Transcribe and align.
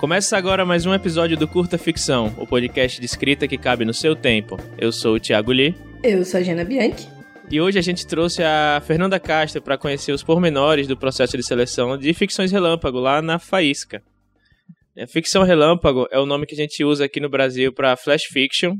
Começa 0.00 0.34
agora 0.38 0.64
mais 0.64 0.86
um 0.86 0.94
episódio 0.94 1.36
do 1.36 1.46
Curta 1.46 1.76
Ficção, 1.76 2.34
o 2.38 2.46
podcast 2.46 2.98
de 2.98 3.04
escrita 3.04 3.46
que 3.46 3.58
cabe 3.58 3.84
no 3.84 3.92
seu 3.92 4.16
tempo. 4.16 4.56
Eu 4.78 4.90
sou 4.90 5.16
o 5.16 5.20
Thiago 5.20 5.52
Lee. 5.52 5.74
Eu 6.02 6.24
sou 6.24 6.40
a 6.40 6.42
Gina 6.42 6.64
Bianchi. 6.64 7.06
E 7.50 7.60
hoje 7.60 7.78
a 7.78 7.82
gente 7.82 8.06
trouxe 8.06 8.42
a 8.42 8.82
Fernanda 8.86 9.20
Castro 9.20 9.60
para 9.60 9.76
conhecer 9.76 10.12
os 10.12 10.22
pormenores 10.22 10.86
do 10.86 10.96
processo 10.96 11.36
de 11.36 11.42
seleção 11.42 11.98
de 11.98 12.14
ficções 12.14 12.50
relâmpago 12.50 12.98
lá 12.98 13.20
na 13.20 13.38
Faísca. 13.38 14.02
A 14.98 15.06
ficção 15.06 15.42
relâmpago 15.42 16.06
é 16.10 16.18
o 16.18 16.24
nome 16.24 16.46
que 16.46 16.54
a 16.54 16.58
gente 16.58 16.82
usa 16.82 17.04
aqui 17.04 17.20
no 17.20 17.28
Brasil 17.28 17.70
para 17.70 17.94
flash 17.94 18.24
fiction, 18.24 18.76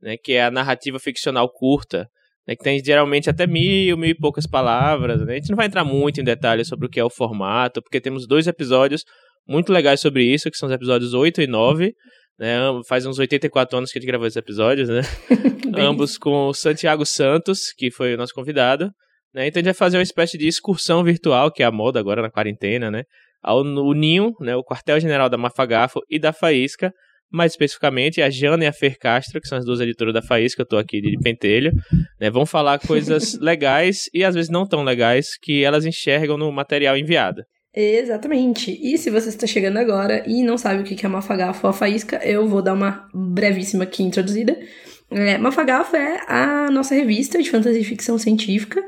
né, 0.00 0.16
que 0.16 0.32
é 0.32 0.42
a 0.42 0.50
narrativa 0.50 0.98
ficcional 0.98 1.50
curta, 1.52 2.08
né, 2.48 2.56
que 2.56 2.64
tem 2.64 2.82
geralmente 2.82 3.28
até 3.28 3.46
mil, 3.46 3.98
mil 3.98 4.08
e 4.08 4.18
poucas 4.18 4.46
palavras. 4.46 5.20
Né? 5.20 5.34
A 5.34 5.36
gente 5.36 5.50
não 5.50 5.56
vai 5.56 5.66
entrar 5.66 5.84
muito 5.84 6.18
em 6.18 6.24
detalhes 6.24 6.66
sobre 6.66 6.86
o 6.86 6.88
que 6.88 6.98
é 6.98 7.04
o 7.04 7.10
formato, 7.10 7.82
porque 7.82 8.00
temos 8.00 8.26
dois 8.26 8.46
episódios 8.46 9.04
muito 9.46 9.72
legais 9.72 10.00
sobre 10.00 10.24
isso, 10.24 10.50
que 10.50 10.56
são 10.56 10.68
os 10.68 10.74
episódios 10.74 11.14
8 11.14 11.42
e 11.42 11.46
9. 11.46 11.94
Né? 12.38 12.56
Faz 12.88 13.06
uns 13.06 13.18
84 13.18 13.78
anos 13.78 13.92
que 13.92 13.98
a 13.98 14.00
gente 14.00 14.08
gravou 14.08 14.26
esses 14.26 14.36
episódios, 14.36 14.88
né? 14.88 15.02
Ambos 15.78 16.18
com 16.18 16.48
o 16.48 16.54
Santiago 16.54 17.04
Santos, 17.04 17.72
que 17.76 17.90
foi 17.90 18.14
o 18.14 18.16
nosso 18.16 18.34
convidado. 18.34 18.90
Né? 19.34 19.46
Então 19.46 19.60
a 19.60 19.62
gente 19.62 19.72
vai 19.72 19.74
fazer 19.74 19.96
uma 19.96 20.02
espécie 20.02 20.36
de 20.36 20.46
excursão 20.46 21.02
virtual, 21.02 21.50
que 21.50 21.62
é 21.62 21.66
a 21.66 21.70
moda 21.70 21.98
agora 21.98 22.22
na 22.22 22.30
quarentena, 22.30 22.90
né? 22.90 23.04
Ao 23.42 23.64
Ninho, 23.64 24.32
né? 24.40 24.54
o 24.54 24.62
quartel-general 24.62 25.28
da 25.28 25.36
Mafagafo 25.36 26.00
e 26.08 26.18
da 26.18 26.32
Faísca, 26.32 26.92
mais 27.30 27.52
especificamente 27.52 28.20
a 28.20 28.30
Jana 28.30 28.64
e 28.64 28.66
a 28.66 28.72
Fer 28.72 28.96
Castro, 28.98 29.40
que 29.40 29.48
são 29.48 29.58
as 29.58 29.64
duas 29.64 29.80
editoras 29.80 30.12
da 30.12 30.22
Faísca, 30.22 30.60
eu 30.60 30.64
estou 30.64 30.78
aqui 30.78 31.00
de 31.00 31.18
pentelho, 31.18 31.72
né? 32.20 32.30
vão 32.30 32.44
falar 32.44 32.78
coisas 32.78 33.38
legais 33.40 34.04
e 34.12 34.22
às 34.22 34.34
vezes 34.34 34.50
não 34.50 34.66
tão 34.66 34.84
legais 34.84 35.36
que 35.40 35.64
elas 35.64 35.86
enxergam 35.86 36.36
no 36.36 36.52
material 36.52 36.96
enviado. 36.96 37.42
Exatamente. 37.74 38.78
E 38.82 38.98
se 38.98 39.10
você 39.10 39.30
está 39.30 39.46
chegando 39.46 39.78
agora 39.78 40.22
e 40.26 40.42
não 40.42 40.58
sabe 40.58 40.82
o 40.82 40.84
que 40.84 41.04
é 41.04 41.08
Mafagafo 41.08 41.66
ou 41.66 41.72
Faísca, 41.72 42.20
eu 42.22 42.46
vou 42.46 42.60
dar 42.60 42.74
uma 42.74 43.08
brevíssima 43.14 43.84
aqui 43.84 44.02
introduzida. 44.02 44.58
É, 45.10 45.38
Mafagafo 45.38 45.96
é 45.96 46.20
a 46.26 46.70
nossa 46.70 46.94
revista 46.94 47.42
de 47.42 47.50
fantasia 47.50 47.80
e 47.80 47.84
ficção 47.84 48.18
científica. 48.18 48.82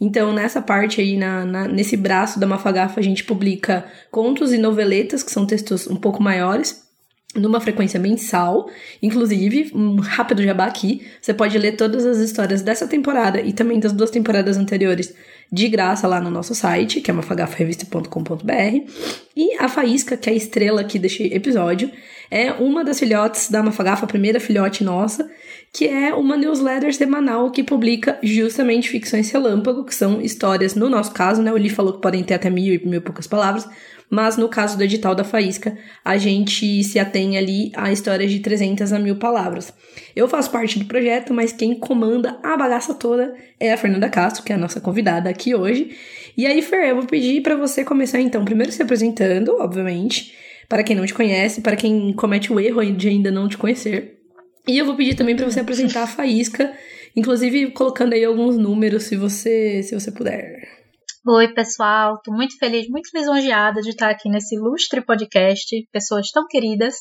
Então, 0.00 0.32
nessa 0.32 0.62
parte 0.62 1.00
aí, 1.00 1.16
na, 1.16 1.44
na, 1.44 1.66
nesse 1.66 1.96
braço 1.96 2.38
da 2.38 2.46
Mafagafo, 2.46 3.00
a 3.00 3.02
gente 3.02 3.24
publica 3.24 3.84
contos 4.10 4.52
e 4.52 4.58
noveletas, 4.58 5.24
que 5.24 5.32
são 5.32 5.44
textos 5.44 5.88
um 5.88 5.96
pouco 5.96 6.22
maiores, 6.22 6.87
numa 7.34 7.60
frequência 7.60 8.00
mensal. 8.00 8.68
Inclusive, 9.02 9.70
um 9.74 9.96
rápido 9.96 10.42
jabá 10.42 10.66
aqui, 10.66 11.06
você 11.20 11.34
pode 11.34 11.56
ler 11.58 11.72
todas 11.76 12.04
as 12.04 12.18
histórias 12.18 12.62
dessa 12.62 12.86
temporada 12.86 13.40
e 13.40 13.52
também 13.52 13.78
das 13.78 13.92
duas 13.92 14.10
temporadas 14.10 14.56
anteriores 14.56 15.14
de 15.50 15.68
graça 15.68 16.06
lá 16.06 16.20
no 16.20 16.30
nosso 16.30 16.54
site, 16.54 17.00
que 17.00 17.10
é 17.10 17.14
mafagafarevista.com.br. 17.14 18.92
E 19.36 19.56
a 19.58 19.68
Faísca, 19.68 20.16
que 20.16 20.28
é 20.28 20.32
a 20.32 20.36
estrela 20.36 20.80
aqui 20.80 20.98
deste 20.98 21.22
episódio, 21.24 21.90
é 22.30 22.52
uma 22.52 22.84
das 22.84 22.98
filhotes 22.98 23.50
da 23.50 23.62
Mafagafa, 23.62 24.04
a 24.04 24.08
primeira 24.08 24.38
filhote 24.38 24.84
nossa, 24.84 25.30
que 25.72 25.86
é 25.86 26.14
uma 26.14 26.36
newsletter 26.36 26.94
semanal 26.94 27.50
que 27.50 27.62
publica 27.62 28.18
justamente 28.22 28.88
ficções 28.88 29.30
relâmpago, 29.30 29.84
que 29.84 29.94
são 29.94 30.20
histórias, 30.20 30.74
no 30.74 30.88
nosso 30.88 31.12
caso, 31.12 31.42
né? 31.42 31.52
O 31.52 31.56
Lee 31.56 31.68
falou 31.68 31.94
que 31.94 32.00
podem 32.00 32.22
ter 32.24 32.34
até 32.34 32.50
mil 32.50 32.74
e 32.74 32.86
mil 32.86 33.02
poucas 33.02 33.26
palavras, 33.26 33.68
mas 34.10 34.36
no 34.36 34.48
caso 34.48 34.76
do 34.76 34.82
edital 34.82 35.14
da 35.14 35.24
Faísca, 35.24 35.76
a 36.04 36.16
gente 36.16 36.82
se 36.82 36.98
atém 36.98 37.36
ali 37.36 37.70
a 37.76 37.92
histórias 37.92 38.30
de 38.30 38.40
300 38.40 38.92
a 38.92 38.98
mil 38.98 39.16
palavras. 39.16 39.72
Eu 40.16 40.26
faço 40.26 40.50
parte 40.50 40.78
do 40.78 40.86
projeto, 40.86 41.34
mas 41.34 41.52
quem 41.52 41.74
comanda 41.74 42.38
a 42.42 42.56
bagaça 42.56 42.94
toda 42.94 43.34
é 43.60 43.72
a 43.72 43.76
Fernanda 43.76 44.08
Castro, 44.08 44.42
que 44.42 44.52
é 44.52 44.56
a 44.56 44.58
nossa 44.58 44.80
convidada 44.80 45.28
aqui 45.28 45.54
hoje. 45.54 45.94
E 46.36 46.46
aí, 46.46 46.62
Fer, 46.62 46.88
eu 46.88 46.96
vou 46.96 47.06
pedir 47.06 47.42
para 47.42 47.56
você 47.56 47.84
começar 47.84 48.20
então, 48.20 48.44
primeiro 48.44 48.72
se 48.72 48.82
apresentando, 48.82 49.56
obviamente, 49.60 50.34
para 50.68 50.84
quem 50.84 50.94
não 50.94 51.06
te 51.06 51.14
conhece, 51.14 51.62
para 51.62 51.76
quem 51.76 52.12
comete 52.12 52.52
o 52.52 52.60
erro 52.60 52.84
de 52.92 53.08
ainda 53.08 53.30
não 53.30 53.48
te 53.48 53.56
conhecer. 53.56 54.18
E 54.66 54.76
eu 54.76 54.84
vou 54.84 54.94
pedir 54.94 55.14
também 55.14 55.34
para 55.34 55.50
você 55.50 55.60
apresentar 55.60 56.02
a 56.02 56.06
Faísca, 56.06 56.76
inclusive 57.16 57.70
colocando 57.70 58.12
aí 58.12 58.24
alguns 58.24 58.58
números, 58.58 59.04
se 59.04 59.16
você, 59.16 59.82
se 59.82 59.98
você 59.98 60.12
puder. 60.12 60.78
Oi, 61.26 61.48
pessoal. 61.54 62.16
Estou 62.16 62.34
muito 62.34 62.56
feliz, 62.58 62.88
muito 62.88 63.10
lisonjeada 63.14 63.80
de 63.80 63.90
estar 63.90 64.10
aqui 64.10 64.28
nesse 64.28 64.56
ilustre 64.56 65.04
podcast. 65.04 65.74
Pessoas 65.90 66.30
tão 66.30 66.46
queridas. 66.46 66.96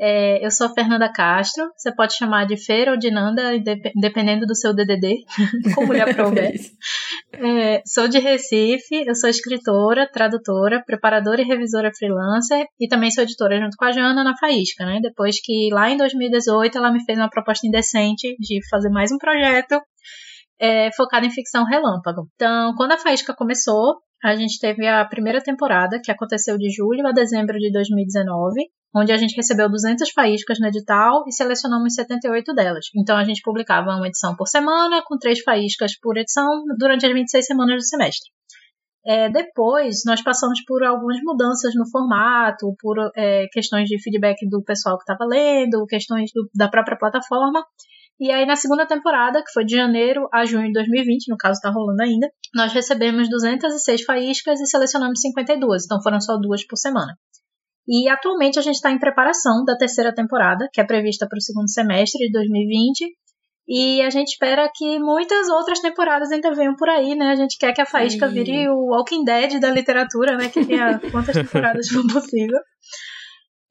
É, 0.00 0.44
eu 0.44 0.50
sou 0.50 0.68
a 0.68 0.72
Fernanda 0.72 1.12
Castro. 1.12 1.68
Você 1.76 1.92
pode 1.92 2.14
chamar 2.14 2.46
de 2.46 2.56
Feira 2.56 2.92
ou 2.92 2.96
de 2.96 3.10
Nanda, 3.10 3.50
dependendo 4.00 4.46
do 4.46 4.54
seu 4.54 4.72
DDD, 4.72 5.24
como 5.74 5.92
lhe 5.92 6.00
aprouver. 6.00 6.54
é, 7.34 7.82
sou 7.84 8.06
de 8.06 8.18
Recife. 8.18 9.04
Eu 9.06 9.14
sou 9.14 9.28
escritora, 9.28 10.08
tradutora, 10.10 10.82
preparadora 10.86 11.42
e 11.42 11.44
revisora 11.44 11.90
freelancer. 11.92 12.66
E 12.78 12.86
também 12.86 13.10
sou 13.10 13.24
editora 13.24 13.58
junto 13.60 13.76
com 13.76 13.84
a 13.84 13.90
Jana 13.90 14.22
na 14.22 14.36
Faísca, 14.36 14.86
né? 14.86 15.00
Depois 15.02 15.40
que 15.42 15.68
lá 15.72 15.90
em 15.90 15.96
2018 15.96 16.78
ela 16.78 16.92
me 16.92 17.04
fez 17.04 17.18
uma 17.18 17.28
proposta 17.28 17.66
indecente 17.66 18.36
de 18.38 18.60
fazer 18.70 18.90
mais 18.90 19.10
um 19.10 19.18
projeto 19.18 19.80
é, 20.60 20.90
focada 20.96 21.26
em 21.26 21.30
ficção 21.30 21.64
relâmpago. 21.64 22.28
Então, 22.34 22.74
quando 22.76 22.92
a 22.92 22.98
Faísca 22.98 23.34
começou, 23.34 23.96
a 24.22 24.34
gente 24.34 24.58
teve 24.58 24.86
a 24.86 25.04
primeira 25.04 25.40
temporada, 25.40 26.00
que 26.02 26.10
aconteceu 26.10 26.56
de 26.56 26.70
julho 26.70 27.06
a 27.06 27.12
dezembro 27.12 27.58
de 27.58 27.70
2019, 27.70 28.68
onde 28.94 29.12
a 29.12 29.16
gente 29.16 29.36
recebeu 29.36 29.68
200 29.68 30.10
faíscas 30.10 30.58
no 30.60 30.66
edital 30.66 31.24
e 31.26 31.32
selecionamos 31.32 31.94
78 31.94 32.54
delas. 32.54 32.86
Então, 32.96 33.16
a 33.16 33.24
gente 33.24 33.42
publicava 33.42 33.90
uma 33.90 34.06
edição 34.06 34.34
por 34.36 34.46
semana, 34.46 35.02
com 35.04 35.18
três 35.18 35.40
faíscas 35.40 35.98
por 36.00 36.16
edição, 36.16 36.48
durante 36.78 37.06
as 37.06 37.12
26 37.12 37.46
semanas 37.46 37.76
do 37.76 37.84
semestre. 37.84 38.30
É, 39.06 39.30
depois, 39.30 40.02
nós 40.04 40.22
passamos 40.22 40.62
por 40.66 40.84
algumas 40.84 41.18
mudanças 41.22 41.74
no 41.74 41.88
formato, 41.88 42.74
por 42.80 42.96
é, 43.16 43.46
questões 43.52 43.88
de 43.88 44.00
feedback 44.02 44.46
do 44.48 44.62
pessoal 44.62 44.98
que 44.98 45.04
estava 45.10 45.24
lendo, 45.24 45.86
questões 45.86 46.30
do, 46.34 46.48
da 46.54 46.68
própria 46.68 46.98
plataforma, 46.98 47.64
e 48.20 48.32
aí, 48.32 48.44
na 48.44 48.56
segunda 48.56 48.84
temporada, 48.84 49.42
que 49.44 49.52
foi 49.52 49.64
de 49.64 49.76
janeiro 49.76 50.28
a 50.32 50.44
junho 50.44 50.66
de 50.66 50.72
2020, 50.72 51.28
no 51.28 51.36
caso 51.36 51.60
tá 51.60 51.70
rolando 51.70 52.02
ainda, 52.02 52.28
nós 52.52 52.72
recebemos 52.72 53.30
206 53.30 54.02
faíscas 54.02 54.60
e 54.60 54.66
selecionamos 54.66 55.20
52, 55.20 55.84
então 55.84 56.02
foram 56.02 56.20
só 56.20 56.36
duas 56.36 56.66
por 56.66 56.76
semana. 56.76 57.16
E 57.88 58.06
atualmente 58.08 58.58
a 58.58 58.62
gente 58.62 58.74
está 58.74 58.90
em 58.90 58.98
preparação 58.98 59.64
da 59.64 59.74
terceira 59.74 60.14
temporada, 60.14 60.68
que 60.72 60.80
é 60.80 60.84
prevista 60.84 61.26
para 61.26 61.38
o 61.38 61.40
segundo 61.40 61.70
semestre 61.70 62.26
de 62.26 62.32
2020. 62.32 63.16
E 63.66 64.02
a 64.02 64.10
gente 64.10 64.28
espera 64.28 64.70
que 64.74 64.98
muitas 64.98 65.48
outras 65.48 65.80
temporadas 65.80 66.30
ainda 66.30 66.54
venham 66.54 66.76
por 66.76 66.88
aí, 66.88 67.14
né? 67.14 67.30
A 67.30 67.34
gente 67.34 67.56
quer 67.58 67.72
que 67.72 67.80
a 67.80 67.86
Faísca 67.86 68.28
vire 68.28 68.68
o 68.68 68.90
Walking 68.92 69.24
Dead 69.24 69.58
da 69.58 69.70
literatura, 69.70 70.36
né? 70.36 70.48
Que 70.48 70.64
tenha 70.64 70.98
quantas 71.10 71.34
temporadas 71.34 71.88
for 71.88 72.06
possível. 72.12 72.58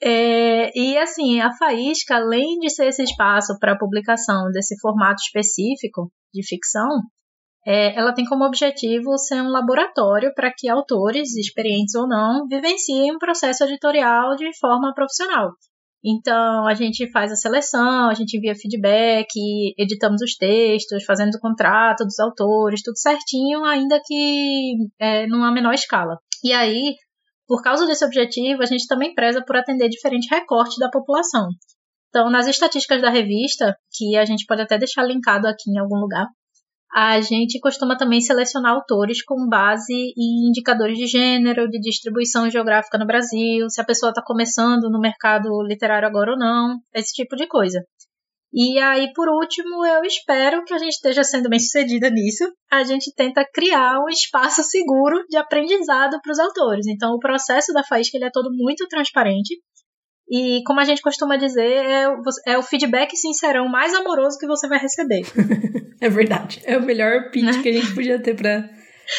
É, 0.02 0.72
e 0.76 0.98
assim, 0.98 1.40
a 1.40 1.52
Faísca, 1.56 2.16
além 2.16 2.60
de 2.60 2.70
ser 2.70 2.88
esse 2.88 3.04
espaço 3.04 3.58
para 3.60 3.78
publicação 3.78 4.52
desse 4.52 4.80
formato 4.80 5.22
específico 5.22 6.12
de 6.34 6.46
ficção, 6.48 6.88
é, 7.68 7.94
ela 8.00 8.14
tem 8.14 8.24
como 8.24 8.46
objetivo 8.46 9.18
ser 9.18 9.42
um 9.42 9.50
laboratório 9.50 10.34
para 10.34 10.50
que 10.56 10.70
autores, 10.70 11.36
experientes 11.36 11.96
ou 11.96 12.08
não, 12.08 12.48
vivenciem 12.48 13.14
um 13.14 13.18
processo 13.18 13.66
editorial 13.66 14.38
de 14.38 14.58
forma 14.58 14.94
profissional. 14.94 15.52
Então, 16.02 16.66
a 16.66 16.74
gente 16.74 17.12
faz 17.12 17.30
a 17.30 17.36
seleção, 17.36 18.10
a 18.10 18.14
gente 18.14 18.38
envia 18.38 18.56
feedback, 18.56 19.28
editamos 19.78 20.22
os 20.22 20.38
textos, 20.38 21.04
fazendo 21.04 21.36
o 21.36 21.40
contrato 21.42 22.06
dos 22.06 22.18
autores, 22.20 22.82
tudo 22.82 22.98
certinho, 22.98 23.66
ainda 23.66 24.00
que 24.06 24.76
é, 24.98 25.28
numa 25.28 25.52
menor 25.52 25.74
escala. 25.74 26.18
E 26.46 26.54
aí, 26.54 26.96
por 27.46 27.62
causa 27.62 27.86
desse 27.86 28.06
objetivo, 28.06 28.62
a 28.62 28.66
gente 28.66 28.88
também 28.88 29.14
preza 29.14 29.44
por 29.46 29.58
atender 29.58 29.90
diferente 29.90 30.34
recorte 30.34 30.80
da 30.80 30.90
população. 30.90 31.50
Então, 32.08 32.30
nas 32.30 32.48
estatísticas 32.48 33.02
da 33.02 33.10
revista, 33.10 33.75
que 33.92 34.16
a 34.16 34.24
gente 34.24 34.46
pode 34.46 34.62
até 34.62 34.78
deixar 34.78 35.04
linkado 35.04 35.48
aqui 35.48 35.70
em 35.70 35.80
algum 35.80 35.98
lugar, 35.98 36.28
a 36.94 37.19
gente 37.22 37.60
costuma 37.60 37.98
também 37.98 38.22
selecionar 38.22 38.74
autores 38.74 39.24
com 39.24 39.48
base 39.48 39.94
em 39.94 40.50
indicadores 40.50 40.98
de 40.98 41.07
gênero, 41.07 41.69
de 41.69 41.80
distribuição 41.80 42.50
geográfica 42.50 42.98
no 42.98 43.06
Brasil, 43.06 43.69
se 43.69 43.81
a 43.81 43.86
pessoa 43.86 44.10
está 44.10 44.22
começando 44.24 44.89
no 44.89 45.00
mercado 45.00 45.50
literário 45.63 46.07
agora 46.07 46.31
ou 46.31 46.38
não, 46.38 46.78
esse 46.94 47.13
tipo 47.13 47.36
de 47.36 47.48
coisa. 47.48 47.84
E 48.54 48.80
aí, 48.80 49.12
por 49.13 49.28
último, 49.30 49.86
eu 49.86 50.04
espero 50.04 50.63
que 50.63 50.74
a 50.74 50.78
gente 50.78 50.94
esteja 50.94 51.24
sendo 51.24 51.50
bem 51.50 51.60
sucedida 51.60 52.10
nisso. 52.10 52.45
A 52.72 52.84
gente 52.84 53.13
tenta 53.13 53.45
criar 53.54 54.00
um 54.00 54.07
espaço 54.07 54.63
seguro 54.63 55.24
de 55.30 55.38
aprendizado 55.38 56.18
para 56.22 56.31
os 56.31 56.39
autores. 56.39 56.88
Então, 56.88 57.12
o 57.12 57.19
processo 57.19 57.74
da 57.74 57.84
Faísca 57.84 58.18
ele 58.18 58.25
é 58.25 58.31
todo 58.31 58.50
muito 58.51 58.88
transparente. 58.88 59.62
E, 60.29 60.62
como 60.65 60.79
a 60.79 60.83
gente 60.83 61.01
costuma 61.01 61.38
dizer, 61.38 61.71
é, 61.71 62.09
o, 62.09 62.21
é 62.45 62.57
o 62.57 62.63
feedback 62.63 63.15
sincerão 63.15 63.68
mais 63.69 63.94
amoroso 63.94 64.38
que 64.38 64.47
você 64.47 64.68
vai 64.68 64.79
receber. 64.79 65.21
é 66.01 66.09
verdade. 66.09 66.62
É 66.65 66.77
o 66.77 66.83
melhor 66.83 67.31
pitch 67.31 67.45
né? 67.45 67.62
que 67.62 67.69
a 67.69 67.74
gente 67.74 67.95
podia 67.95 68.19
ter 68.19 68.35
para 68.35 68.69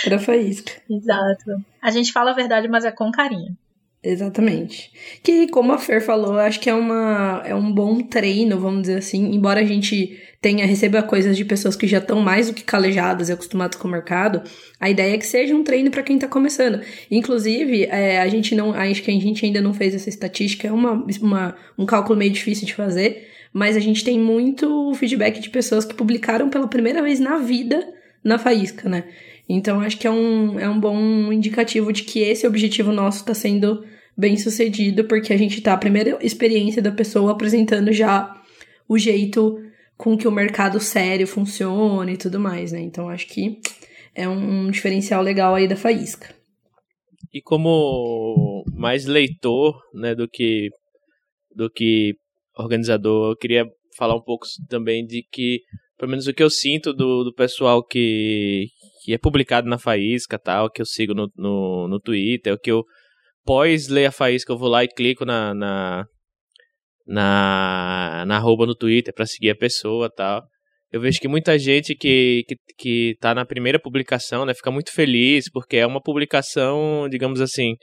para 0.05 0.19
Faísca. 0.19 0.72
Exato. 0.90 1.64
A 1.81 1.90
gente 1.90 2.12
fala 2.12 2.32
a 2.32 2.34
verdade, 2.34 2.69
mas 2.69 2.84
é 2.84 2.93
com 2.93 3.10
carinho. 3.10 3.56
Exatamente. 4.03 4.93
Que, 5.25 5.49
como 5.49 5.73
a 5.73 5.79
Fer 5.79 6.00
falou, 6.00 6.39
acho 6.39 6.61
que 6.61 6.71
é, 6.71 6.75
uma, 6.75 7.43
é 7.45 7.55
um 7.55 7.73
bom 7.73 8.00
treino, 8.00 8.59
vamos 8.59 8.83
dizer 8.83 8.99
assim. 8.99 9.35
Embora 9.35 9.61
a 9.61 9.65
gente 9.65 10.17
tenha, 10.41 10.65
receba 10.65 11.03
coisas 11.03 11.37
de 11.37 11.45
pessoas 11.45 11.75
que 11.75 11.87
já 11.87 11.99
estão 11.99 12.21
mais 12.21 12.47
do 12.47 12.55
que 12.55 12.62
calejadas 12.62 13.29
e 13.29 13.33
acostumadas 13.33 13.79
com 13.79 13.89
o 13.89 13.91
mercado, 13.91 14.43
a 14.79 14.89
ideia 14.89 15.15
é 15.15 15.19
que 15.19 15.27
seja 15.27 15.55
um 15.55 15.65
treino 15.65 15.91
para 15.91 16.05
quem 16.05 16.15
está 16.15 16.29
começando. 16.29 16.81
Inclusive, 17.11 17.87
é, 17.87 18.21
a 18.21 18.29
gente 18.29 18.55
não, 18.55 18.73
acho 18.73 19.03
que 19.03 19.11
a 19.11 19.15
gente 19.15 19.45
ainda 19.45 19.61
não 19.61 19.75
fez 19.75 19.95
essa 19.95 20.09
estatística, 20.09 20.69
é 20.69 20.73
uma, 20.73 21.05
uma, 21.21 21.56
um 21.77 21.85
cálculo 21.85 22.17
meio 22.17 22.31
difícil 22.31 22.67
de 22.67 22.75
fazer, 22.75 23.29
mas 23.53 23.77
a 23.77 23.81
gente 23.81 24.05
tem 24.05 24.17
muito 24.17 24.94
feedback 24.94 25.41
de 25.41 25.51
pessoas 25.51 25.85
que 25.85 25.94
publicaram 25.94 26.49
pela 26.49 26.69
primeira 26.69 27.03
vez 27.03 27.19
na 27.19 27.39
vida 27.39 27.85
na 28.23 28.39
faísca, 28.39 28.89
né? 28.89 29.05
Então 29.49 29.81
acho 29.81 29.99
que 29.99 30.06
é 30.06 30.11
um, 30.11 30.59
é 30.61 30.69
um 30.69 30.79
bom 30.79 31.33
indicativo 31.33 31.93
de 31.93 32.03
que 32.03 32.21
esse 32.21 32.47
objetivo 32.47 32.93
nosso 32.93 33.19
está 33.19 33.33
sendo 33.33 33.83
bem 34.17 34.37
sucedido, 34.37 35.05
porque 35.05 35.33
a 35.33 35.37
gente 35.37 35.61
tá 35.61 35.73
a 35.73 35.79
primeira 35.79 36.19
experiência 36.21 36.83
da 36.83 36.93
pessoa 36.93 37.33
apresentando 37.33 37.93
já 37.93 38.35
o 38.89 38.99
jeito 38.99 39.59
com 39.97 40.17
que 40.17 40.29
o 40.29 40.33
mercado 40.33 40.81
sério 40.81 41.27
funciona 41.27 42.11
e 42.11 42.17
tudo 42.17 42.39
mais, 42.39 42.73
né? 42.73 42.81
Então 42.81 43.09
acho 43.09 43.27
que 43.29 43.59
é 44.15 44.29
um, 44.29 44.71
diferencial 44.71 45.23
legal 45.23 45.55
aí 45.55 45.69
da 45.69 45.77
faísca. 45.77 46.35
E 47.33 47.41
como 47.41 48.65
mais 48.75 49.06
leitor, 49.06 49.81
né, 49.94 50.15
do 50.15 50.29
que 50.29 50.71
do 51.55 51.71
que 51.71 52.15
organizador, 52.56 53.33
eu 53.33 53.37
queria 53.37 53.67
falar 53.97 54.15
um 54.15 54.23
pouco 54.23 54.47
também 54.69 55.05
de 55.05 55.25
que 55.31 55.61
pelo 55.99 56.11
menos 56.11 56.27
o 56.29 56.33
que 56.33 56.43
eu 56.43 56.51
sinto 56.51 56.93
do, 56.93 57.25
do 57.25 57.35
pessoal 57.35 57.85
que, 57.85 58.67
que 59.08 59.14
é 59.14 59.19
publicado 59.19 59.66
na 59.66 59.78
Faísca, 59.78 60.38
tal, 60.38 60.70
que 60.70 60.82
eu 60.82 60.84
sigo 60.84 61.14
no, 61.14 61.32
no, 61.34 61.88
no 61.88 61.99
Twitter, 61.99 62.52
o 62.52 62.58
que 62.58 62.70
eu 62.70 62.84
pós 63.43 63.88
ler 63.88 64.05
a 64.05 64.12
Faísca, 64.12 64.52
eu 64.52 64.58
vou 64.58 64.69
lá 64.69 64.84
e 64.84 64.88
clico 64.88 65.25
na 65.25 65.55
na, 65.55 66.05
na, 67.06 68.25
na 68.26 68.37
arroba 68.37 68.66
no 68.66 68.75
Twitter 68.75 69.14
para 69.14 69.25
seguir 69.25 69.49
a 69.49 69.56
pessoa, 69.56 70.10
tal. 70.14 70.43
Eu 70.93 71.00
vejo 71.00 71.20
que 71.20 71.26
muita 71.26 71.58
gente 71.58 71.94
que, 71.94 72.44
que, 72.46 72.56
que 72.76 73.16
tá 73.19 73.34
na 73.34 73.46
primeira 73.46 73.81
publicação, 73.81 74.44
né, 74.44 74.52
fica 74.52 74.70
muito 74.70 74.93
feliz, 74.93 75.50
porque 75.50 75.78
é 75.78 75.87
uma 75.87 76.02
publicação, 76.02 77.08
digamos 77.08 77.40
assim, 77.40 77.76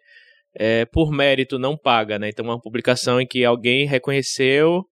é, 0.56 0.86
por 0.86 1.12
mérito 1.12 1.57
não 1.57 1.75
paga, 1.75 2.19
né? 2.19 2.30
Então, 2.30 2.45
é 2.45 2.50
uma 2.50 2.62
publicação 2.62 3.19
em 3.19 3.25
que 3.25 3.44
alguém 3.44 3.88
reconheceu 3.88 4.83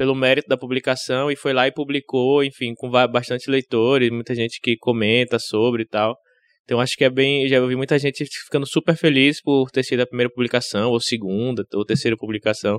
pelo 0.00 0.14
mérito 0.14 0.48
da 0.48 0.56
publicação 0.56 1.30
e 1.30 1.36
foi 1.36 1.52
lá 1.52 1.68
e 1.68 1.70
publicou, 1.70 2.42
enfim, 2.42 2.72
com 2.74 2.88
bastante 2.88 3.50
leitores, 3.50 4.08
muita 4.10 4.34
gente 4.34 4.58
que 4.58 4.74
comenta 4.78 5.38
sobre 5.38 5.82
e 5.82 5.86
tal. 5.86 6.16
Então 6.64 6.80
acho 6.80 6.96
que 6.96 7.04
é 7.04 7.10
bem, 7.10 7.46
já 7.46 7.60
ouvi 7.60 7.76
muita 7.76 7.98
gente 7.98 8.24
ficando 8.24 8.66
super 8.66 8.96
feliz 8.96 9.42
por 9.42 9.70
ter 9.70 9.82
sido 9.82 10.00
a 10.00 10.06
primeira 10.06 10.32
publicação, 10.32 10.90
ou 10.90 10.98
segunda, 10.98 11.66
ou 11.74 11.84
terceira 11.84 12.16
publicação. 12.16 12.78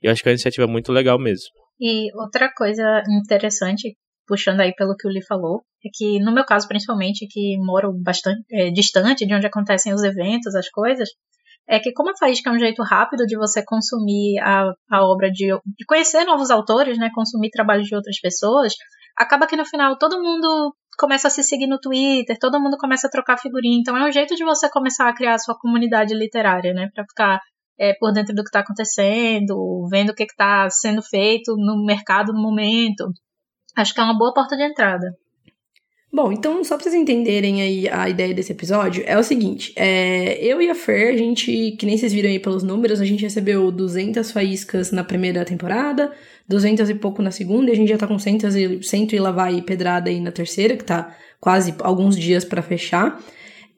E 0.00 0.08
acho 0.08 0.22
que 0.22 0.28
é 0.28 0.30
uma 0.30 0.34
iniciativa 0.34 0.68
muito 0.68 0.92
legal 0.92 1.18
mesmo. 1.18 1.48
E 1.80 2.06
outra 2.16 2.48
coisa 2.54 3.02
interessante, 3.20 3.96
puxando 4.24 4.60
aí 4.60 4.72
pelo 4.72 4.94
que 4.94 5.08
o 5.08 5.10
Lee 5.10 5.26
falou, 5.26 5.62
é 5.84 5.88
que 5.92 6.20
no 6.20 6.32
meu 6.32 6.44
caso 6.44 6.68
principalmente, 6.68 7.26
que 7.28 7.56
moro 7.58 7.92
bastante 8.00 8.44
é, 8.48 8.70
distante 8.70 9.26
de 9.26 9.34
onde 9.34 9.46
acontecem 9.46 9.92
os 9.92 10.04
eventos, 10.04 10.54
as 10.54 10.68
coisas, 10.68 11.08
é 11.70 11.78
que 11.78 11.92
como 11.92 12.10
a 12.10 12.16
Faísca 12.16 12.50
é 12.50 12.52
um 12.52 12.58
jeito 12.58 12.82
rápido 12.82 13.24
de 13.24 13.38
você 13.38 13.64
consumir 13.64 14.40
a, 14.40 14.72
a 14.90 15.06
obra 15.06 15.30
de, 15.30 15.46
de 15.46 15.86
conhecer 15.86 16.24
novos 16.24 16.50
autores, 16.50 16.98
né, 16.98 17.10
consumir 17.14 17.48
trabalhos 17.50 17.86
de 17.86 17.94
outras 17.94 18.18
pessoas, 18.20 18.74
acaba 19.16 19.46
que 19.46 19.54
no 19.54 19.64
final 19.64 19.96
todo 19.96 20.20
mundo 20.20 20.74
começa 20.98 21.28
a 21.28 21.30
se 21.30 21.44
seguir 21.44 21.68
no 21.68 21.78
Twitter, 21.78 22.36
todo 22.40 22.60
mundo 22.60 22.76
começa 22.76 23.06
a 23.06 23.10
trocar 23.10 23.38
figurinha, 23.38 23.78
então 23.78 23.96
é 23.96 24.04
um 24.04 24.10
jeito 24.10 24.34
de 24.34 24.44
você 24.44 24.68
começar 24.68 25.08
a 25.08 25.14
criar 25.14 25.34
a 25.34 25.38
sua 25.38 25.56
comunidade 25.56 26.12
literária, 26.12 26.74
né, 26.74 26.90
para 26.92 27.04
ficar 27.04 27.40
é, 27.78 27.94
por 28.00 28.12
dentro 28.12 28.34
do 28.34 28.42
que 28.42 28.48
está 28.48 28.60
acontecendo, 28.60 29.86
vendo 29.88 30.10
o 30.10 30.14
que 30.14 30.24
está 30.24 30.68
sendo 30.68 31.00
feito 31.00 31.54
no 31.56 31.86
mercado 31.86 32.32
no 32.32 32.42
momento. 32.42 33.08
Acho 33.76 33.94
que 33.94 34.00
é 34.00 34.02
uma 34.04 34.18
boa 34.18 34.34
porta 34.34 34.56
de 34.56 34.64
entrada. 34.64 35.06
Bom, 36.12 36.32
então, 36.32 36.64
só 36.64 36.74
pra 36.74 36.82
vocês 36.82 36.94
entenderem 36.94 37.62
aí 37.62 37.88
a 37.88 38.08
ideia 38.08 38.34
desse 38.34 38.50
episódio, 38.50 39.04
é 39.06 39.16
o 39.16 39.22
seguinte: 39.22 39.72
é, 39.76 40.44
eu 40.44 40.60
e 40.60 40.68
a 40.68 40.74
Fer, 40.74 41.14
a 41.14 41.16
gente, 41.16 41.72
que 41.78 41.86
nem 41.86 41.96
vocês 41.96 42.12
viram 42.12 42.28
aí 42.28 42.40
pelos 42.40 42.64
números, 42.64 43.00
a 43.00 43.04
gente 43.04 43.22
recebeu 43.22 43.70
200 43.70 44.32
faíscas 44.32 44.90
na 44.90 45.04
primeira 45.04 45.44
temporada, 45.44 46.10
200 46.48 46.90
e 46.90 46.94
pouco 46.96 47.22
na 47.22 47.30
segunda, 47.30 47.70
e 47.70 47.72
a 47.72 47.76
gente 47.76 47.88
já 47.88 47.96
tá 47.96 48.08
com 48.08 48.18
100 48.18 48.38
e, 48.80 48.82
100 48.82 49.08
e 49.12 49.18
lá 49.20 49.30
vai 49.30 49.62
pedrada 49.62 50.10
aí 50.10 50.18
na 50.18 50.32
terceira, 50.32 50.76
que 50.76 50.84
tá 50.84 51.16
quase 51.40 51.74
alguns 51.78 52.16
dias 52.16 52.44
para 52.44 52.60
fechar. 52.60 53.22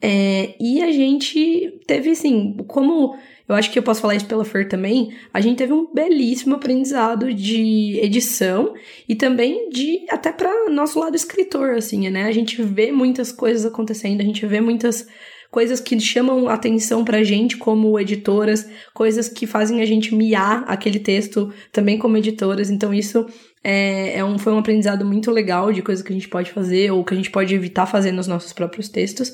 É, 0.05 0.53
e 0.59 0.83
a 0.83 0.91
gente 0.91 1.79
teve, 1.87 2.09
assim, 2.09 2.57
como 2.67 3.15
eu 3.47 3.55
acho 3.55 3.71
que 3.71 3.79
eu 3.79 3.83
posso 3.83 4.01
falar 4.01 4.15
isso 4.15 4.25
pela 4.25 4.43
Fer 4.43 4.67
também, 4.67 5.15
a 5.33 5.39
gente 5.39 5.57
teve 5.57 5.71
um 5.71 5.93
belíssimo 5.93 6.55
aprendizado 6.55 7.33
de 7.33 7.99
edição 8.01 8.73
e 9.07 9.15
também 9.15 9.69
de 9.69 10.05
até 10.09 10.33
para 10.33 10.69
nosso 10.69 10.99
lado 10.99 11.15
escritor, 11.15 11.75
assim, 11.75 12.09
né? 12.09 12.23
A 12.23 12.33
gente 12.33 12.61
vê 12.61 12.91
muitas 12.91 13.31
coisas 13.31 13.65
acontecendo, 13.65 14.19
a 14.19 14.25
gente 14.25 14.45
vê 14.45 14.59
muitas 14.59 15.07
coisas 15.53 15.79
que 15.79 15.99
chamam 15.99 16.49
atenção 16.49 17.05
pra 17.05 17.21
gente 17.21 17.57
como 17.57 17.99
editoras, 17.99 18.67
coisas 18.91 19.29
que 19.29 19.45
fazem 19.45 19.81
a 19.81 19.85
gente 19.85 20.15
miar 20.15 20.63
aquele 20.67 20.97
texto 20.97 21.53
também 21.71 21.95
como 21.95 22.17
editoras. 22.17 22.71
Então 22.71 22.91
isso 22.91 23.23
é, 23.63 24.17
é 24.17 24.25
um, 24.25 24.39
foi 24.39 24.51
um 24.51 24.57
aprendizado 24.57 25.05
muito 25.05 25.29
legal 25.29 25.71
de 25.71 25.83
coisas 25.83 26.03
que 26.03 26.11
a 26.11 26.15
gente 26.15 26.27
pode 26.27 26.49
fazer 26.49 26.91
ou 26.91 27.05
que 27.05 27.13
a 27.13 27.17
gente 27.17 27.29
pode 27.29 27.53
evitar 27.53 27.85
fazer 27.85 28.11
nos 28.11 28.25
nossos 28.25 28.51
próprios 28.51 28.89
textos. 28.89 29.31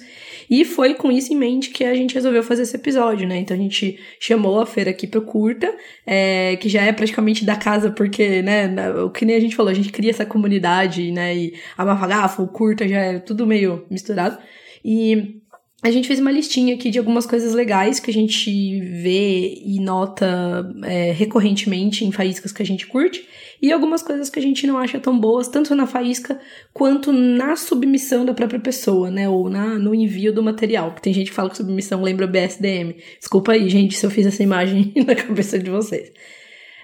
E 0.50 0.66
foi 0.66 0.94
com 0.94 1.10
isso 1.10 1.32
em 1.32 1.38
mente 1.38 1.70
que 1.70 1.86
a 1.86 1.96
gente 1.96 2.16
resolveu 2.16 2.44
fazer 2.44 2.64
esse 2.64 2.76
episódio, 2.76 3.26
né? 3.26 3.38
Então 3.38 3.56
a 3.56 3.60
gente 3.60 3.98
chamou 4.20 4.60
a 4.60 4.66
feira 4.66 4.90
aqui 4.90 5.08
pro 5.08 5.22
Curta, 5.22 5.74
é, 6.06 6.58
que 6.58 6.68
já 6.68 6.82
é 6.82 6.92
praticamente 6.92 7.46
da 7.46 7.56
casa, 7.56 7.92
porque, 7.92 8.42
né, 8.42 8.68
o 9.06 9.10
que 9.10 9.24
nem 9.24 9.38
a 9.38 9.40
gente 9.40 9.56
falou, 9.56 9.72
a 9.72 9.76
gente 9.76 9.90
cria 9.90 10.10
essa 10.10 10.26
comunidade, 10.26 11.14
né? 11.14 11.34
E 11.34 11.54
a 11.78 11.86
Mafagafa, 11.86 12.42
o 12.42 12.48
Curta 12.50 12.86
já 12.86 13.00
é 13.00 13.20
tudo 13.20 13.48
meio 13.48 13.86
misturado. 13.90 14.38
E 14.84 15.40
a 15.82 15.92
gente 15.92 16.08
fez 16.08 16.20
uma 16.20 16.32
listinha 16.32 16.76
aqui 16.76 16.90
de 16.90 17.00
algumas 17.00 17.26
coisas 17.26 17.54
legais 17.54 18.00
que 18.00 18.12
a 18.12 18.14
gente 18.14 18.82
vê 18.82 19.62
e 19.66 19.80
nota 19.80 20.70
é, 20.84 21.12
recorrentemente 21.14 22.04
em 22.04 22.12
faíscas 22.12 22.52
que 22.52 22.62
a 22.62 22.66
gente 22.66 22.86
curte 22.86 23.26
e 23.62 23.72
algumas 23.72 24.02
coisas 24.02 24.30
que 24.30 24.40
a 24.40 24.42
gente 24.42 24.68
não 24.68 24.78
acha 24.78 25.00
tão 25.00 25.18
boas, 25.18 25.48
tanto 25.48 25.74
na 25.76 25.88
faísca 25.88 26.40
quanto 26.74 27.14
na 27.14 27.56
submissão 27.56 28.26
da 28.26 28.34
própria 28.34 28.60
pessoa, 28.60 29.10
né? 29.10 29.30
Ou 29.30 29.50
na, 29.50 29.80
no 29.80 29.96
envio 29.96 30.34
do 30.34 30.44
material. 30.44 30.94
Que 30.94 31.02
tem 31.02 31.14
gente 31.14 31.30
que 31.30 31.36
fala 31.36 31.50
que 31.50 31.58
submissão 31.58 32.02
lembra 32.02 32.28
BSDM. 32.28 32.96
Desculpa 33.18 33.54
aí, 33.54 33.70
gente, 33.70 33.98
se 33.98 34.06
eu 34.06 34.10
fiz 34.10 34.26
essa 34.26 34.44
imagem 34.44 34.94
na 35.06 35.16
cabeça 35.16 35.58
de 35.58 35.70
vocês. 35.70 36.12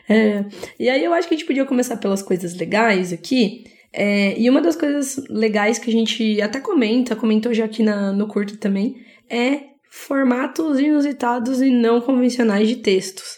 É, 0.07 0.45
e 0.79 0.89
aí 0.89 1.03
eu 1.03 1.13
acho 1.13 1.27
que 1.27 1.33
a 1.33 1.37
gente 1.37 1.47
podia 1.47 1.65
começar 1.65 1.97
pelas 1.97 2.21
coisas 2.21 2.55
legais 2.55 3.11
aqui. 3.11 3.65
É, 3.97 4.37
e 4.37 4.49
uma 4.49 4.59
das 4.59 4.75
coisas 4.75 5.23
legais 5.29 5.79
que 5.79 5.89
a 5.89 5.93
gente 5.93 6.41
até 6.41 6.59
comenta, 6.59 7.15
comentou 7.15 7.53
já 7.53 7.63
aqui 7.63 7.81
na, 7.81 8.11
no 8.11 8.27
curto 8.27 8.57
também, 8.57 8.97
é 9.29 9.61
formatos 9.89 10.81
inusitados 10.81 11.61
e 11.61 11.69
não 11.69 12.01
convencionais 12.01 12.67
de 12.67 12.75
textos. 12.75 13.37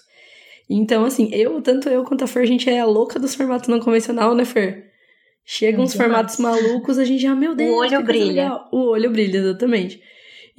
Então, 0.68 1.06
assim, 1.06 1.30
eu, 1.32 1.62
tanto 1.62 1.88
eu 1.88 2.04
quanto 2.04 2.24
a 2.24 2.28
Fer, 2.28 2.42
a 2.42 2.46
gente 2.48 2.68
é 2.68 2.80
a 2.80 2.86
louca 2.86 3.20
dos 3.20 3.36
formatos 3.36 3.70
não 3.70 3.80
convencional, 3.80 4.34
né, 4.34 4.44
Fer? 4.44 4.88
Chegam 5.46 5.84
uns 5.84 5.94
formatos 5.94 6.38
malucos, 6.38 6.98
a 6.98 7.06
gente 7.06 7.22
já, 7.22 7.36
meu 7.36 7.56
Deus. 7.56 7.70
O 7.70 7.78
olho 7.78 8.04
brilha. 8.04 8.52
O 8.72 8.90
olho 8.90 9.12
brilha, 9.12 9.38
exatamente. 9.38 10.02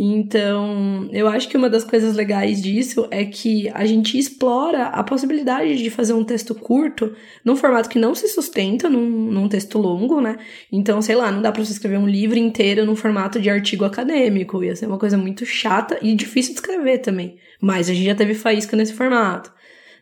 Então, 0.01 1.09
eu 1.13 1.27
acho 1.27 1.49
que 1.49 1.57
uma 1.57 1.69
das 1.69 1.83
coisas 1.83 2.15
legais 2.15 2.63
disso 2.63 3.09
é 3.11 3.25
que 3.25 3.69
a 3.71 3.85
gente 3.85 4.17
explora 4.17 4.85
a 4.87 5.03
possibilidade 5.03 5.83
de 5.83 5.91
fazer 5.91 6.13
um 6.13 6.23
texto 6.23 6.55
curto 6.55 7.17
num 7.45 7.57
formato 7.57 7.89
que 7.89 7.99
não 7.99 8.15
se 8.15 8.29
sustenta 8.29 8.89
num, 8.89 9.09
num 9.09 9.49
texto 9.49 9.77
longo, 9.77 10.21
né? 10.21 10.39
Então, 10.71 11.03
sei 11.03 11.17
lá, 11.17 11.33
não 11.33 11.43
dá 11.43 11.51
pra 11.51 11.65
você 11.65 11.73
escrever 11.73 11.99
um 11.99 12.07
livro 12.07 12.39
inteiro 12.39 12.87
num 12.87 12.95
formato 12.95 13.41
de 13.41 13.51
artigo 13.51 13.85
acadêmico. 13.85 14.63
Ia 14.63 14.77
ser 14.77 14.87
uma 14.87 14.99
coisa 14.99 15.19
muito 15.19 15.45
chata 15.45 15.99
e 16.01 16.15
difícil 16.15 16.53
de 16.55 16.61
escrever 16.61 16.99
também. 16.99 17.37
Mas 17.61 17.91
a 17.91 17.93
gente 17.93 18.07
já 18.07 18.15
teve 18.15 18.35
faísca 18.35 18.77
nesse 18.77 18.93
formato 18.93 19.53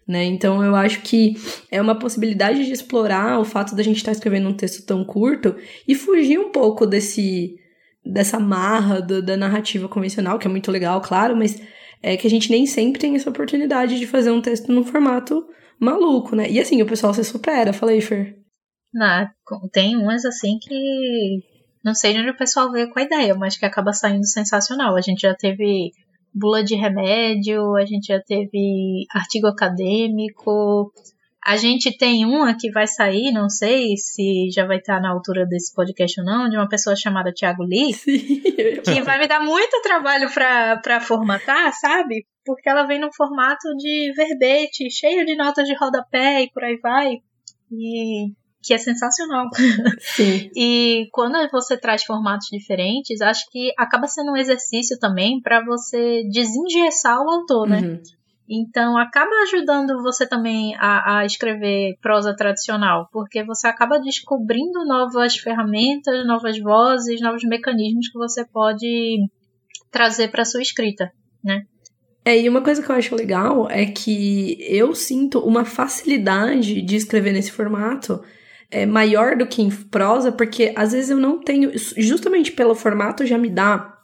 né? 0.07 0.25
Então 0.25 0.63
eu 0.63 0.77
acho 0.77 1.01
que 1.03 1.35
é 1.71 1.81
uma 1.81 1.99
possibilidade 1.99 2.65
de 2.65 2.71
explorar 2.71 3.41
o 3.41 3.45
fato 3.45 3.75
da 3.75 3.83
gente 3.83 3.97
estar 3.97 4.13
tá 4.13 4.17
escrevendo 4.17 4.49
um 4.49 4.55
texto 4.55 4.87
tão 4.87 5.05
curto 5.05 5.57
e 5.89 5.95
fugir 5.95 6.39
um 6.39 6.51
pouco 6.51 6.87
desse 6.87 7.59
dessa 8.07 8.39
marra 8.39 9.01
do, 9.01 9.23
da 9.23 9.37
narrativa 9.37 9.89
convencional, 9.89 10.39
que 10.39 10.47
é 10.47 10.51
muito 10.51 10.71
legal, 10.71 11.01
claro, 11.01 11.37
mas 11.37 11.61
é 12.03 12.17
que 12.17 12.27
a 12.27 12.31
gente 12.31 12.51
nem 12.51 12.67
sempre 12.67 13.01
tem 13.01 13.15
essa 13.17 13.31
oportunidade 13.31 13.99
de 13.99 14.07
fazer 14.07 14.31
um 14.31 14.41
texto 14.41 14.71
num 14.73 14.85
formato 14.85 15.45
maluco, 15.81 16.35
né? 16.35 16.51
E 16.51 16.61
assim, 16.61 16.81
o 16.83 16.87
pessoal 16.87 17.13
se 17.13 17.25
supera, 17.25 17.73
falei, 17.73 18.01
Fer. 18.01 18.37
Não, 18.93 19.29
tem 19.73 19.97
umas 19.97 20.25
assim 20.25 20.59
que 20.61 21.41
não 21.85 21.95
sei 21.95 22.13
de 22.13 22.21
onde 22.21 22.31
o 22.31 22.37
pessoal 22.37 22.73
veio 22.73 22.91
com 22.91 22.99
a 22.99 23.03
ideia, 23.03 23.35
mas 23.35 23.57
que 23.57 23.65
acaba 23.65 23.93
saindo 23.93 24.27
sensacional. 24.27 24.97
A 24.97 25.01
gente 25.01 25.21
já 25.21 25.35
teve 25.35 25.93
bula 26.35 26.63
de 26.63 26.75
remédio, 26.75 27.77
a 27.77 27.85
gente 27.85 28.07
já 28.07 28.21
teve 28.21 29.05
artigo 29.15 29.47
acadêmico, 29.47 30.93
A 31.47 31.57
gente 31.57 31.97
tem 31.97 32.27
uma 32.27 32.57
que 32.59 32.73
vai 32.73 32.89
sair, 32.89 33.31
não 33.31 33.49
sei 33.49 33.97
se 33.97 34.51
já 34.53 34.67
vai 34.67 34.79
estar 34.79 35.01
na 35.01 35.13
altura 35.13 35.47
desse 35.47 35.73
podcast 35.73 36.21
ou 36.21 36.27
não, 36.27 36.49
de 36.49 36.57
uma 36.57 36.69
pessoa 36.69 36.97
chamada 36.97 37.33
Thiago 37.33 37.63
Lee, 37.63 37.95
Sim. 37.95 38.43
que 38.83 39.01
vai 39.03 39.17
me 39.17 39.29
dar 39.29 39.39
muito 39.39 39.81
trabalho 39.81 40.29
para 40.29 41.01
formatar, 41.01 41.73
sabe? 41.73 42.27
Porque 42.45 42.69
ela 42.69 42.83
vem 42.83 43.01
num 43.01 43.13
formato 43.13 43.69
de 43.77 44.13
verbete, 44.17 44.91
cheio 44.91 45.25
de 45.25 45.37
notas 45.37 45.69
de 45.69 45.77
rodapé 45.77 46.43
e 46.43 46.51
por 46.51 46.65
aí 46.65 46.81
vai. 46.83 47.19
E 47.71 48.33
que 48.61 48.75
é 48.75 48.79
sensacional. 48.79 49.49
Sim. 50.01 50.51
e 50.57 51.07
quando 51.13 51.39
você 51.53 51.77
traz 51.77 52.03
formatos 52.03 52.49
diferentes, 52.51 53.21
acho 53.21 53.49
que 53.53 53.73
acaba 53.79 54.09
sendo 54.09 54.33
um 54.33 54.37
exercício 54.37 54.99
também 54.99 55.41
para 55.41 55.65
você 55.65 56.25
desengessar 56.29 57.21
o 57.21 57.31
autor, 57.31 57.69
né? 57.69 57.79
Uhum. 57.79 58.03
Então 58.49 58.97
acaba 58.97 59.31
ajudando 59.43 60.03
você 60.03 60.27
também 60.27 60.75
a, 60.77 61.19
a, 61.19 61.27
escrever 61.27 61.97
prosa 62.01 62.35
tradicional, 62.35 63.09
porque 63.13 63.43
você 63.43 63.67
acaba 63.67 63.99
descobrindo 63.99 64.85
novas 64.87 65.37
ferramentas, 65.37 66.27
novas 66.27 66.59
vozes, 66.61 67.21
novos 67.21 67.43
mecanismos 67.45 68.09
que 68.09 68.19
você 68.19 68.45
pode 68.47 69.19
trazer 69.91 70.29
para 70.29 70.45
sua 70.45 70.63
escrita, 70.63 71.11
né? 71.43 71.63
É, 72.25 72.41
e 72.41 72.49
uma 72.49 72.61
coisa 72.61 72.83
que 72.83 72.91
eu 72.91 72.97
acho 72.97 73.15
legal 73.15 73.71
é 73.71 73.87
que 73.87 74.59
eu 74.61 74.95
sinto 74.95 75.39
uma 75.39 75.65
facilidade 75.65 76.83
de 76.83 76.97
escrever 76.97 77.33
nesse 77.33 77.53
formato 77.53 78.21
é, 78.71 78.85
maior 78.85 79.37
do 79.37 79.47
que 79.47 79.63
em 79.63 79.71
prosa, 79.71 80.33
porque 80.33 80.73
às 80.77 80.93
vezes 80.93 81.11
eu 81.11 81.19
não 81.19 81.41
tenho, 81.41 81.71
justamente 81.97 82.51
pelo 82.51 82.75
formato 82.75 83.25
já 83.25 83.39
me 83.39 83.49
dá 83.49 83.96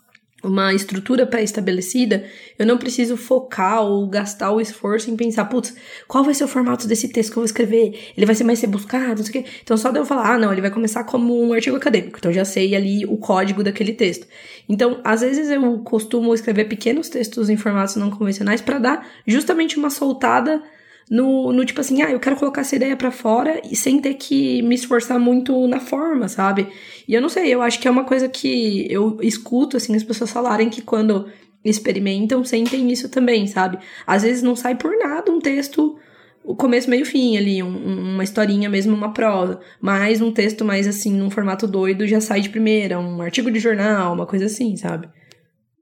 uma 0.42 0.74
estrutura 0.74 1.26
pré-estabelecida, 1.26 2.24
eu 2.58 2.66
não 2.66 2.76
preciso 2.76 3.16
focar 3.16 3.82
ou 3.82 4.06
gastar 4.08 4.50
o 4.50 4.60
esforço 4.60 5.10
em 5.10 5.16
pensar, 5.16 5.44
putz, 5.44 5.74
qual 6.08 6.24
vai 6.24 6.34
ser 6.34 6.44
o 6.44 6.48
formato 6.48 6.86
desse 6.86 7.08
texto 7.08 7.30
que 7.30 7.38
eu 7.38 7.42
vou 7.42 7.46
escrever? 7.46 8.12
Ele 8.16 8.26
vai 8.26 8.34
ser 8.34 8.44
mais 8.44 8.58
ser 8.58 8.66
buscado, 8.66 9.18
não 9.18 9.24
sei 9.24 9.40
o 9.40 9.44
quê. 9.44 9.50
Então 9.62 9.76
só 9.76 9.90
de 9.90 9.98
eu 9.98 10.04
falar, 10.04 10.34
ah, 10.34 10.38
não, 10.38 10.52
ele 10.52 10.60
vai 10.60 10.70
começar 10.70 11.04
como 11.04 11.40
um 11.40 11.52
artigo 11.52 11.76
acadêmico, 11.76 12.18
então 12.18 12.32
já 12.32 12.44
sei 12.44 12.74
ali 12.74 13.06
o 13.06 13.16
código 13.16 13.62
daquele 13.62 13.92
texto. 13.92 14.26
Então, 14.68 15.00
às 15.04 15.20
vezes 15.20 15.48
eu 15.50 15.78
costumo 15.80 16.34
escrever 16.34 16.64
pequenos 16.64 17.08
textos 17.08 17.48
em 17.48 17.56
formatos 17.56 17.96
não 17.96 18.10
convencionais 18.10 18.60
para 18.60 18.78
dar 18.78 19.06
justamente 19.26 19.76
uma 19.76 19.90
soltada 19.90 20.62
no, 21.12 21.52
no 21.52 21.62
tipo 21.62 21.78
assim, 21.78 22.00
ah, 22.00 22.10
eu 22.10 22.18
quero 22.18 22.36
colocar 22.36 22.62
essa 22.62 22.74
ideia 22.74 22.96
para 22.96 23.10
fora 23.10 23.60
e 23.70 23.76
sem 23.76 24.00
ter 24.00 24.14
que 24.14 24.62
me 24.62 24.74
esforçar 24.74 25.20
muito 25.20 25.68
na 25.68 25.78
forma, 25.78 26.26
sabe? 26.26 26.66
E 27.06 27.12
eu 27.12 27.20
não 27.20 27.28
sei, 27.28 27.52
eu 27.52 27.60
acho 27.60 27.78
que 27.78 27.86
é 27.86 27.90
uma 27.90 28.04
coisa 28.04 28.30
que 28.30 28.90
eu 28.90 29.18
escuto, 29.20 29.76
assim, 29.76 29.94
as 29.94 30.02
pessoas 30.02 30.30
falarem 30.30 30.70
que 30.70 30.80
quando 30.80 31.30
experimentam, 31.62 32.42
sentem 32.42 32.90
isso 32.90 33.10
também, 33.10 33.46
sabe? 33.46 33.78
Às 34.06 34.22
vezes 34.22 34.42
não 34.42 34.56
sai 34.56 34.74
por 34.74 34.96
nada 34.96 35.30
um 35.30 35.38
texto, 35.38 35.98
o 36.42 36.56
começo, 36.56 36.88
meio, 36.88 37.04
fim 37.04 37.36
ali, 37.36 37.62
um, 37.62 38.14
uma 38.14 38.24
historinha 38.24 38.70
mesmo, 38.70 38.96
uma 38.96 39.12
prosa. 39.12 39.60
Mas 39.82 40.22
um 40.22 40.32
texto 40.32 40.64
mais 40.64 40.88
assim, 40.88 41.12
num 41.12 41.28
formato 41.28 41.66
doido, 41.66 42.06
já 42.06 42.22
sai 42.22 42.40
de 42.40 42.48
primeira, 42.48 42.98
um 42.98 43.20
artigo 43.20 43.50
de 43.50 43.60
jornal, 43.60 44.14
uma 44.14 44.26
coisa 44.26 44.46
assim, 44.46 44.76
sabe? 44.76 45.10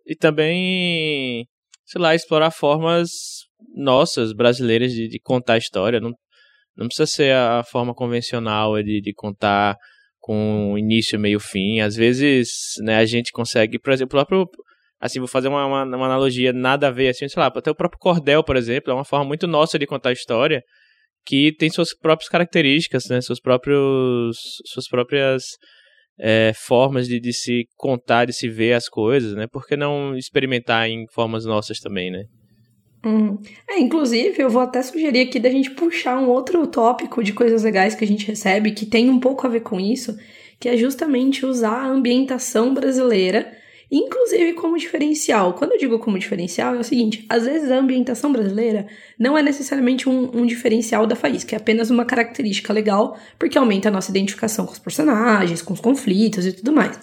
E 0.04 0.16
também, 0.16 1.46
sei 1.86 2.00
lá, 2.00 2.16
explorar 2.16 2.50
formas 2.50 3.48
nossas, 3.74 4.32
brasileiras, 4.32 4.92
de, 4.92 5.08
de 5.08 5.20
contar 5.20 5.58
história. 5.58 6.00
Não, 6.00 6.12
não 6.76 6.86
precisa 6.86 7.06
ser 7.06 7.34
a 7.34 7.62
forma 7.62 7.94
convencional 7.94 8.82
de, 8.82 9.00
de 9.00 9.12
contar 9.12 9.76
com 10.18 10.76
início, 10.78 11.18
meio, 11.18 11.40
fim. 11.40 11.80
Às 11.80 11.96
vezes, 11.96 12.48
né, 12.82 12.96
a 12.96 13.04
gente 13.04 13.32
consegue, 13.32 13.78
por 13.78 13.92
exemplo. 13.92 14.20
Assim, 15.00 15.18
vou 15.18 15.28
fazer 15.28 15.48
uma, 15.48 15.64
uma, 15.64 15.84
uma, 15.84 16.06
analogia 16.06 16.52
nada 16.52 16.88
a 16.88 16.90
ver, 16.90 17.08
assim, 17.08 17.26
sei 17.26 17.40
lá, 17.40 17.46
até 17.46 17.70
o 17.70 17.74
próprio 17.74 17.98
cordel, 17.98 18.44
por 18.44 18.54
exemplo, 18.54 18.90
é 18.90 18.94
uma 18.94 19.04
forma 19.04 19.24
muito 19.24 19.46
nossa 19.46 19.78
de 19.78 19.86
contar 19.86 20.12
história, 20.12 20.62
que 21.24 21.52
tem 21.56 21.70
suas 21.70 21.96
próprias 21.96 22.28
características, 22.28 23.04
né, 23.08 23.18
seus 23.22 23.40
próprios, 23.40 24.36
suas 24.66 24.86
próprias 24.86 25.42
é, 26.18 26.52
formas 26.54 27.08
de, 27.08 27.18
de 27.18 27.32
se 27.32 27.64
contar, 27.76 28.26
de 28.26 28.34
se 28.34 28.46
ver 28.46 28.74
as 28.74 28.90
coisas, 28.90 29.34
né, 29.34 29.46
por 29.50 29.66
que 29.66 29.74
não 29.74 30.14
experimentar 30.14 30.86
em 30.86 31.06
formas 31.14 31.46
nossas 31.46 31.78
também, 31.80 32.10
né? 32.10 32.24
Hum. 33.04 33.38
É, 33.66 33.78
inclusive, 33.78 34.42
eu 34.42 34.50
vou 34.50 34.60
até 34.60 34.82
sugerir 34.82 35.22
aqui 35.22 35.38
da 35.38 35.50
gente 35.50 35.70
puxar 35.70 36.18
um 36.18 36.28
outro 36.28 36.66
tópico 36.66 37.24
de 37.24 37.32
coisas 37.32 37.62
legais 37.62 37.94
que 37.94 38.04
a 38.04 38.06
gente 38.06 38.26
recebe, 38.26 38.72
que 38.72 38.84
tem 38.84 39.08
um 39.08 39.18
pouco 39.18 39.46
a 39.46 39.50
ver 39.50 39.60
com 39.60 39.80
isso, 39.80 40.18
que 40.58 40.68
é 40.68 40.76
justamente 40.76 41.46
usar 41.46 41.78
a 41.78 41.88
ambientação 41.88 42.74
brasileira, 42.74 43.50
inclusive 43.90 44.52
como 44.52 44.76
diferencial. 44.76 45.54
Quando 45.54 45.72
eu 45.72 45.78
digo 45.78 45.98
como 45.98 46.18
diferencial, 46.18 46.74
é 46.74 46.78
o 46.78 46.84
seguinte: 46.84 47.24
às 47.26 47.46
vezes 47.46 47.70
a 47.70 47.78
ambientação 47.78 48.30
brasileira 48.30 48.86
não 49.18 49.36
é 49.36 49.42
necessariamente 49.42 50.06
um, 50.06 50.30
um 50.36 50.44
diferencial 50.44 51.06
da 51.06 51.16
faísca, 51.16 51.56
é 51.56 51.58
apenas 51.58 51.88
uma 51.88 52.04
característica 52.04 52.70
legal, 52.70 53.16
porque 53.38 53.56
aumenta 53.56 53.88
a 53.88 53.92
nossa 53.92 54.10
identificação 54.10 54.66
com 54.66 54.72
os 54.72 54.78
personagens, 54.78 55.62
com 55.62 55.72
os 55.72 55.80
conflitos 55.80 56.44
e 56.44 56.52
tudo 56.52 56.70
mais. 56.70 57.00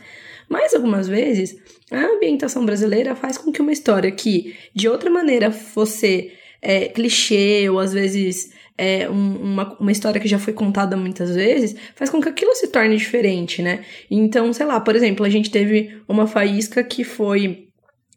Mas 0.50 0.74
algumas 0.74 1.08
vezes 1.08 1.58
a 1.92 2.00
ambientação 2.06 2.66
brasileira 2.66 3.16
faz 3.16 3.38
com 3.38 3.52
que 3.52 3.62
uma 3.62 3.72
história 3.72 4.12
que 4.12 4.56
de 4.74 4.88
outra 4.88 5.10
maneira 5.10 5.52
fosse 5.52 6.32
é, 6.62 6.88
clichê 6.88 7.70
ou 7.70 7.80
às 7.80 7.94
vezes 7.94 8.52
é, 8.78 9.10
um, 9.10 9.36
uma, 9.36 9.78
uma 9.80 9.92
história 9.92 10.22
que 10.22 10.28
já 10.28 10.38
foi 10.38 10.54
contada 10.54 10.96
muitas 10.96 11.34
vezes, 11.34 11.76
faz 11.96 12.10
com 12.10 12.22
que 12.22 12.30
aquilo 12.30 12.54
se 12.56 12.68
torne 12.68 12.96
diferente, 12.96 13.62
né? 13.62 13.84
Então, 14.10 14.54
sei 14.54 14.66
lá, 14.66 14.80
por 14.80 14.96
exemplo, 14.96 15.26
a 15.26 15.30
gente 15.30 15.50
teve 15.50 15.98
uma 16.08 16.28
faísca 16.28 16.84
que 16.84 17.04
foi 17.04 17.68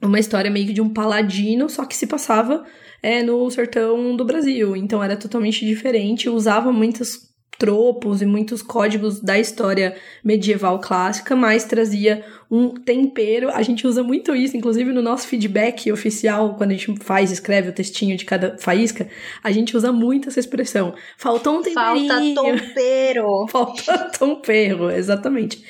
uma 0.02 0.18
história 0.18 0.50
meio 0.50 0.66
que 0.66 0.72
de 0.72 0.80
um 0.80 0.88
paladino, 0.88 1.68
só 1.68 1.84
que 1.84 1.96
se 1.96 2.06
passava 2.06 2.64
é, 3.02 3.22
no 3.22 3.50
sertão 3.50 4.14
do 4.16 4.24
Brasil. 4.24 4.76
Então 4.76 5.02
era 5.02 5.16
totalmente 5.16 5.64
diferente, 5.64 6.28
usava 6.28 6.72
muitas 6.72 7.29
tropos 7.60 8.22
e 8.22 8.26
muitos 8.26 8.62
códigos 8.62 9.20
da 9.20 9.38
história 9.38 9.94
medieval 10.24 10.80
clássica, 10.80 11.36
mas 11.36 11.62
trazia 11.62 12.24
um 12.50 12.70
tempero. 12.70 13.50
A 13.50 13.60
gente 13.60 13.86
usa 13.86 14.02
muito 14.02 14.34
isso, 14.34 14.56
inclusive 14.56 14.90
no 14.94 15.02
nosso 15.02 15.28
feedback 15.28 15.92
oficial, 15.92 16.54
quando 16.56 16.70
a 16.70 16.74
gente 16.74 17.04
faz, 17.04 17.30
escreve 17.30 17.68
o 17.68 17.72
textinho 17.72 18.16
de 18.16 18.24
cada 18.24 18.56
faísca, 18.56 19.06
a 19.44 19.52
gente 19.52 19.76
usa 19.76 19.92
muito 19.92 20.30
essa 20.30 20.40
expressão. 20.40 20.94
Faltou 21.18 21.58
um 21.58 21.62
temperinho. 21.62 22.34
Falta 22.34 22.42
tempero. 22.42 23.46
Falta 23.52 23.98
tempero, 24.18 24.90
exatamente. 24.90 25.62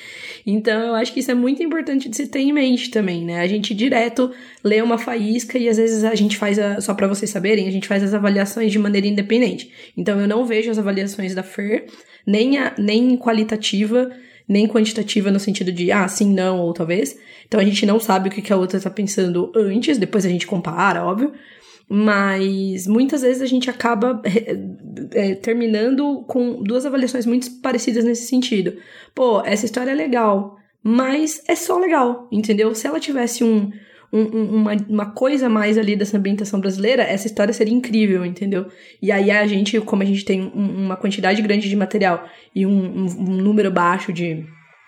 Então, 0.45 0.87
eu 0.87 0.95
acho 0.95 1.13
que 1.13 1.19
isso 1.19 1.31
é 1.31 1.33
muito 1.33 1.61
importante 1.61 2.09
de 2.09 2.15
se 2.15 2.27
ter 2.27 2.39
em 2.39 2.51
mente 2.51 2.89
também, 2.89 3.23
né? 3.23 3.39
A 3.39 3.47
gente 3.47 3.73
direto 3.73 4.31
lê 4.63 4.81
uma 4.81 4.97
faísca 4.97 5.57
e 5.57 5.69
às 5.69 5.77
vezes 5.77 6.03
a 6.03 6.15
gente 6.15 6.37
faz, 6.37 6.57
a, 6.57 6.81
só 6.81 6.93
para 6.93 7.07
vocês 7.07 7.29
saberem, 7.29 7.67
a 7.67 7.71
gente 7.71 7.87
faz 7.87 8.03
as 8.03 8.13
avaliações 8.13 8.71
de 8.71 8.79
maneira 8.79 9.07
independente. 9.07 9.71
Então, 9.95 10.19
eu 10.19 10.27
não 10.27 10.45
vejo 10.45 10.71
as 10.71 10.77
avaliações 10.77 11.35
da 11.35 11.43
FER, 11.43 11.85
nem, 12.25 12.57
a, 12.57 12.73
nem 12.77 13.17
qualitativa, 13.17 14.11
nem 14.47 14.67
quantitativa 14.67 15.31
no 15.31 15.39
sentido 15.39 15.71
de, 15.71 15.91
ah, 15.91 16.07
sim, 16.07 16.33
não, 16.33 16.59
ou 16.59 16.73
talvez. 16.73 17.17
Então, 17.47 17.59
a 17.59 17.63
gente 17.63 17.85
não 17.85 17.99
sabe 17.99 18.29
o 18.29 18.31
que 18.31 18.51
a 18.51 18.57
outra 18.57 18.79
tá 18.79 18.89
pensando 18.89 19.51
antes, 19.55 19.97
depois 19.97 20.25
a 20.25 20.29
gente 20.29 20.47
compara, 20.47 21.05
óbvio 21.05 21.33
mas 21.93 22.87
muitas 22.87 23.21
vezes 23.21 23.41
a 23.41 23.45
gente 23.45 23.69
acaba 23.69 24.21
é, 25.13 25.35
terminando 25.35 26.23
com 26.25 26.63
duas 26.63 26.85
avaliações 26.85 27.25
muito 27.25 27.51
parecidas 27.59 28.05
nesse 28.05 28.27
sentido. 28.27 28.77
Pô, 29.13 29.41
essa 29.43 29.65
história 29.65 29.91
é 29.91 29.93
legal, 29.93 30.57
mas 30.81 31.43
é 31.49 31.53
só 31.53 31.77
legal, 31.77 32.29
entendeu? 32.31 32.73
Se 32.73 32.87
ela 32.87 32.97
tivesse 32.97 33.43
um, 33.43 33.69
um, 34.13 34.23
uma, 34.23 34.71
uma 34.87 35.05
coisa 35.11 35.49
mais 35.49 35.77
ali 35.77 35.97
dessa 35.97 36.17
ambientação 36.17 36.61
brasileira, 36.61 37.03
essa 37.03 37.27
história 37.27 37.53
seria 37.53 37.73
incrível, 37.73 38.25
entendeu? 38.25 38.67
E 39.01 39.11
aí 39.11 39.29
a 39.29 39.45
gente, 39.45 39.77
como 39.81 40.01
a 40.01 40.05
gente 40.05 40.23
tem 40.23 40.41
um, 40.41 40.85
uma 40.85 40.95
quantidade 40.95 41.41
grande 41.41 41.67
de 41.67 41.75
material 41.75 42.25
e 42.55 42.65
um, 42.65 43.05
um 43.05 43.35
número 43.35 43.69
baixo 43.69 44.13
de 44.13 44.45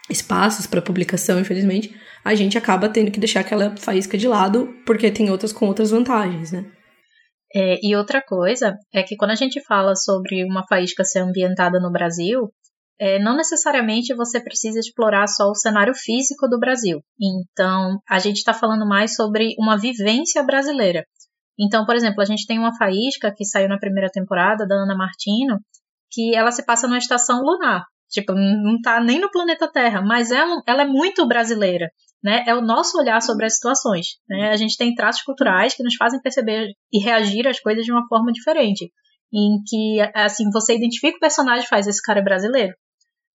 espaços 0.09 0.65
para 0.65 0.81
publicação, 0.81 1.37
infelizmente, 1.37 1.93
a 2.23 2.33
gente 2.33 2.57
acaba 2.57 2.87
tendo 2.87 3.11
que 3.11 3.19
deixar 3.19 3.41
aquela 3.41 3.75
faísca 3.75 4.17
de 4.17 4.25
lado, 4.25 4.73
porque 4.85 5.11
tem 5.11 5.29
outras 5.29 5.51
com 5.51 5.65
outras 5.65 5.91
vantagens, 5.91 6.53
né? 6.53 6.63
É, 7.55 7.77
e 7.83 7.95
outra 7.95 8.21
coisa 8.21 8.75
é 8.91 9.03
que 9.03 9.15
quando 9.15 9.31
a 9.31 9.35
gente 9.35 9.63
fala 9.63 9.95
sobre 9.95 10.43
uma 10.43 10.65
faísca 10.67 11.03
ser 11.03 11.19
ambientada 11.19 11.79
no 11.79 11.91
Brasil, 11.91 12.51
é, 12.99 13.19
não 13.19 13.35
necessariamente 13.35 14.15
você 14.15 14.41
precisa 14.41 14.79
explorar 14.79 15.27
só 15.27 15.49
o 15.49 15.55
cenário 15.55 15.93
físico 15.93 16.47
do 16.47 16.59
Brasil. 16.59 17.01
Então, 17.21 17.99
a 18.09 18.17
gente 18.17 18.37
está 18.37 18.53
falando 18.53 18.87
mais 18.87 19.15
sobre 19.15 19.53
uma 19.59 19.77
vivência 19.77 20.43
brasileira. 20.43 21.05
Então, 21.59 21.85
por 21.85 21.95
exemplo, 21.95 22.21
a 22.21 22.25
gente 22.25 22.47
tem 22.47 22.57
uma 22.57 22.75
faísca 22.75 23.31
que 23.35 23.45
saiu 23.45 23.69
na 23.69 23.77
primeira 23.77 24.09
temporada 24.09 24.65
da 24.65 24.75
Ana 24.75 24.95
Martino, 24.95 25.59
que 26.11 26.35
ela 26.35 26.51
se 26.51 26.65
passa 26.65 26.87
numa 26.87 26.97
estação 26.97 27.41
lunar. 27.41 27.83
Tipo, 28.09 28.33
não 28.33 28.75
está 28.75 28.99
nem 28.99 29.19
no 29.19 29.29
planeta 29.29 29.71
Terra, 29.71 30.01
mas 30.01 30.31
ela, 30.31 30.61
ela 30.67 30.83
é 30.83 30.87
muito 30.87 31.27
brasileira 31.27 31.89
né, 32.23 32.43
é 32.47 32.55
o 32.55 32.61
nosso 32.61 32.97
olhar 32.97 33.21
sobre 33.21 33.45
as 33.45 33.55
situações. 33.55 34.17
Né? 34.29 34.49
A 34.49 34.55
gente 34.55 34.77
tem 34.77 34.95
traços 34.95 35.21
culturais 35.23 35.75
que 35.75 35.83
nos 35.83 35.95
fazem 35.95 36.21
perceber 36.21 36.69
e 36.91 36.99
reagir 36.99 37.47
às 37.47 37.59
coisas 37.59 37.83
de 37.83 37.91
uma 37.91 38.07
forma 38.07 38.31
diferente, 38.31 38.91
em 39.33 39.61
que 39.67 39.99
assim 40.15 40.49
você 40.51 40.75
identifica 40.75 41.17
o 41.17 41.19
personagem 41.19 41.65
e 41.65 41.67
faz 41.67 41.87
esse 41.87 42.01
cara 42.01 42.19
é 42.19 42.23
brasileiro, 42.23 42.73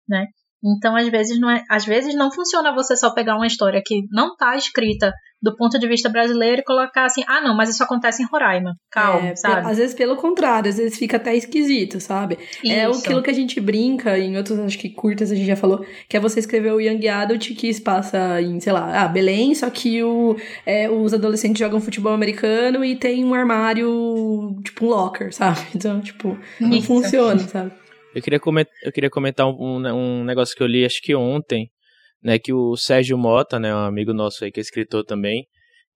né? 0.08 0.26
Então, 0.64 0.96
às 0.96 1.08
vezes 1.08 1.38
não 1.40 1.50
é, 1.50 1.62
às 1.70 1.84
vezes 1.84 2.14
não 2.14 2.32
funciona 2.32 2.74
você 2.74 2.96
só 2.96 3.12
pegar 3.12 3.36
uma 3.36 3.46
história 3.46 3.80
que 3.84 4.02
não 4.10 4.32
está 4.32 4.56
escrita 4.56 5.12
do 5.40 5.54
ponto 5.56 5.78
de 5.78 5.86
vista 5.86 6.08
brasileiro 6.08 6.60
e 6.62 6.64
colocar 6.64 7.04
assim, 7.04 7.22
ah, 7.28 7.40
não, 7.40 7.56
mas 7.56 7.70
isso 7.70 7.82
acontece 7.82 8.22
em 8.22 8.26
Roraima. 8.26 8.74
Calma, 8.90 9.28
é, 9.28 9.36
sabe? 9.36 9.70
Às 9.70 9.78
vezes 9.78 9.94
pelo 9.94 10.16
contrário, 10.16 10.68
às 10.68 10.76
vezes 10.76 10.98
fica 10.98 11.16
até 11.16 11.34
esquisito, 11.36 12.00
sabe? 12.00 12.38
Isso. 12.62 12.72
É 12.72 12.84
aquilo 12.86 13.22
que 13.22 13.30
a 13.30 13.34
gente 13.34 13.60
brinca, 13.60 14.18
em 14.18 14.36
outros, 14.36 14.58
acho 14.58 14.78
que 14.78 14.90
curtas 14.90 15.30
a 15.30 15.36
gente 15.36 15.46
já 15.46 15.54
falou, 15.54 15.86
que 16.08 16.16
é 16.16 16.20
você 16.20 16.40
escrever 16.40 16.72
o 16.72 16.80
Young 16.80 17.06
Adult 17.06 17.54
que 17.54 17.72
se 17.72 17.80
passa 17.80 18.42
em, 18.42 18.58
sei 18.58 18.72
lá, 18.72 19.04
ah, 19.04 19.08
Belém, 19.08 19.54
só 19.54 19.70
que 19.70 20.02
o, 20.02 20.36
é, 20.66 20.90
os 20.90 21.14
adolescentes 21.14 21.60
jogam 21.60 21.80
futebol 21.80 22.12
americano 22.12 22.84
e 22.84 22.96
tem 22.96 23.24
um 23.24 23.32
armário, 23.32 24.56
tipo 24.64 24.86
um 24.86 24.88
locker, 24.88 25.32
sabe? 25.32 25.58
Então, 25.78 26.00
tipo, 26.00 26.36
não 26.60 26.70
isso. 26.70 26.88
funciona, 26.88 27.38
sabe? 27.38 27.70
Eu 28.14 28.22
queria, 28.22 28.40
comentar, 28.40 28.72
eu 28.82 28.92
queria 28.92 29.10
comentar 29.10 29.46
um, 29.46 29.86
um 29.86 30.24
negócio 30.24 30.56
que 30.56 30.62
eu 30.62 30.66
li, 30.66 30.84
acho 30.84 31.00
que 31.02 31.14
ontem, 31.14 31.70
né, 32.22 32.38
que 32.38 32.52
o 32.52 32.76
Sérgio 32.76 33.18
Mota, 33.18 33.58
né, 33.58 33.74
um 33.74 33.78
amigo 33.78 34.12
nosso 34.12 34.44
aí 34.44 34.50
que 34.50 34.58
é 34.58 34.62
escritor 34.62 35.04
também, 35.04 35.46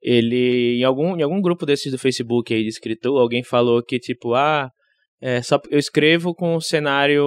ele 0.00 0.78
em 0.80 0.84
algum 0.84 1.16
em 1.16 1.22
algum 1.22 1.40
grupo 1.40 1.64
desses 1.64 1.90
do 1.90 1.98
Facebook 1.98 2.52
aí 2.52 2.62
de 2.62 2.68
escritor, 2.68 3.20
alguém 3.20 3.42
falou 3.42 3.82
que 3.82 3.98
tipo, 3.98 4.34
ah, 4.34 4.70
é, 5.20 5.40
só 5.40 5.60
eu 5.70 5.78
escrevo 5.78 6.34
com 6.34 6.60
cenário 6.60 7.24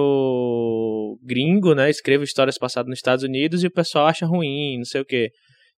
gringo, 1.22 1.74
né? 1.74 1.88
Escrevo 1.88 2.24
histórias 2.24 2.58
passadas 2.58 2.90
nos 2.90 2.98
Estados 2.98 3.24
Unidos 3.24 3.64
e 3.64 3.68
o 3.68 3.70
pessoal 3.70 4.06
acha 4.06 4.26
ruim, 4.26 4.76
não 4.76 4.84
sei 4.84 5.00
o 5.00 5.04
quê. 5.04 5.30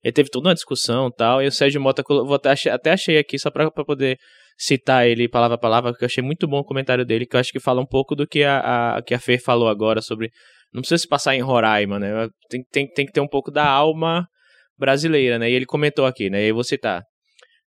E 0.02 0.12
teve 0.12 0.28
toda 0.28 0.48
uma 0.48 0.54
discussão 0.54 1.10
tal. 1.10 1.40
E 1.42 1.46
o 1.46 1.52
Sérgio 1.52 1.80
Mota, 1.80 2.02
vou 2.08 2.34
até, 2.34 2.50
até 2.70 2.90
achei 2.92 3.18
aqui 3.18 3.38
só 3.38 3.50
para 3.50 3.70
poder 3.70 4.18
citar 4.58 5.06
ele 5.06 5.28
palavra 5.28 5.54
a 5.54 5.58
palavra, 5.58 5.92
porque 5.92 6.04
eu 6.04 6.08
achei 6.08 6.22
muito 6.22 6.48
bom 6.48 6.58
o 6.58 6.64
comentário 6.64 7.04
dele, 7.04 7.24
que 7.24 7.36
eu 7.36 7.40
acho 7.40 7.52
que 7.52 7.60
fala 7.60 7.80
um 7.80 7.86
pouco 7.86 8.16
do 8.16 8.26
que 8.26 8.42
a, 8.42 8.96
a, 8.96 9.02
que 9.02 9.14
a 9.14 9.18
Fer 9.18 9.40
falou 9.40 9.68
agora 9.68 10.02
sobre 10.02 10.30
não 10.74 10.82
precisa 10.82 10.98
se 10.98 11.08
passar 11.08 11.34
em 11.34 11.40
Roraima, 11.40 11.98
né? 11.98 12.28
Tem, 12.50 12.62
tem, 12.70 12.92
tem 12.92 13.06
que 13.06 13.12
ter 13.12 13.20
um 13.20 13.28
pouco 13.28 13.50
da 13.50 13.64
alma 13.64 14.26
brasileira, 14.76 15.38
né? 15.38 15.50
E 15.50 15.54
ele 15.54 15.64
comentou 15.64 16.04
aqui, 16.04 16.28
né? 16.28 16.44
E 16.44 16.48
eu 16.48 16.54
vou 16.54 16.64
citar. 16.64 17.02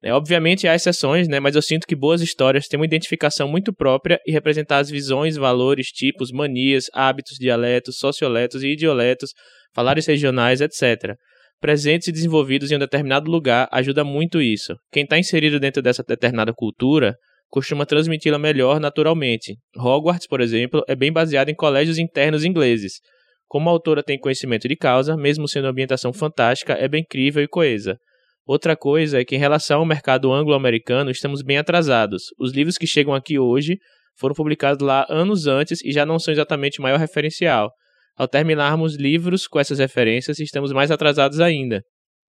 É, 0.03 0.13
obviamente 0.13 0.67
há 0.67 0.75
exceções, 0.75 1.29
né? 1.29 1.39
Mas 1.41 1.55
eu 1.55 1.63
sinto 1.63 1.87
que 1.87 1.95
boas 1.95 2.21
histórias 2.21 2.67
têm 2.67 2.79
uma 2.79 2.87
identificação 2.87 3.49
muito 3.49 3.73
própria 3.73 4.19
e 4.27 4.33
representar 4.33 4.79
as 4.79 4.91
visões, 4.91 5.37
valores, 5.37 5.89
tipos, 5.89 6.33
manias, 6.33 6.87
hábitos, 6.93 7.37
dialetos, 7.39 7.99
socioletos 7.99 8.63
e 8.63 8.69
idioletos, 8.69 9.31
falares 9.75 10.07
regionais, 10.07 10.61
etc. 10.61 11.17
Presentes 11.61 12.09
e 12.09 12.13
desenvolvidos 12.13 12.71
em 12.71 12.77
um 12.77 12.79
determinado 12.79 13.31
lugar 13.31 13.69
ajuda 13.71 14.03
muito 14.03 14.41
isso. 14.41 14.75
Quem 14.91 15.05
está 15.05 15.19
inserido 15.19 15.61
dentro 15.61 15.83
dessa 15.83 16.03
determinada 16.03 16.55
cultura 16.55 17.15
costuma 17.51 17.85
transmiti-la 17.85 18.39
melhor 18.39 18.81
naturalmente. 18.81 19.57
Hogwarts, 19.77 20.27
por 20.27 20.41
exemplo, 20.41 20.83
é 20.89 20.97
bem 20.97 21.13
baseado 21.13 21.51
em 21.51 21.55
colégios 21.55 21.99
internos 21.99 22.47
ingleses. 22.47 22.95
Como 23.47 23.69
a 23.69 23.73
autora 23.73 24.03
tem 24.03 24.19
conhecimento 24.19 24.67
de 24.67 24.75
causa, 24.75 25.19
mesmo 25.19 25.47
sendo 25.47 25.65
uma 25.65 25.71
ambientação 25.71 26.15
fantástica, 26.15 26.73
é 26.73 26.89
bem 26.89 27.03
incrível 27.03 27.43
e 27.43 27.49
coesa. 27.49 27.99
Outra 28.47 28.75
coisa 28.75 29.21
é 29.21 29.25
que, 29.25 29.37
em 29.37 29.39
relação 29.39 29.81
ao 29.81 29.87
mercado 29.87 30.33
anglo-americano, 30.33 31.11
estamos 31.11 31.43
bem 31.43 31.59
atrasados. 31.59 32.23
Os 32.39 32.53
livros 32.53 32.79
que 32.79 32.87
chegam 32.87 33.13
aqui 33.13 33.39
hoje 33.39 33.77
foram 34.17 34.35
publicados 34.35 34.87
lá 34.87 35.05
anos 35.11 35.47
antes 35.47 35.85
e 35.85 35.93
já 35.93 36.07
não 36.07 36.19
são 36.19 36.33
exatamente 36.33 36.79
o 36.79 36.83
maior 36.83 36.99
referencial. 36.99 37.71
Ao 38.17 38.29
terminarmos 38.29 38.97
livros 38.97 39.47
com 39.47 39.59
essas 39.59 39.79
referências, 39.79 40.39
estamos 40.39 40.73
mais 40.73 40.91
atrasados 40.91 41.41
ainda. 41.41 41.83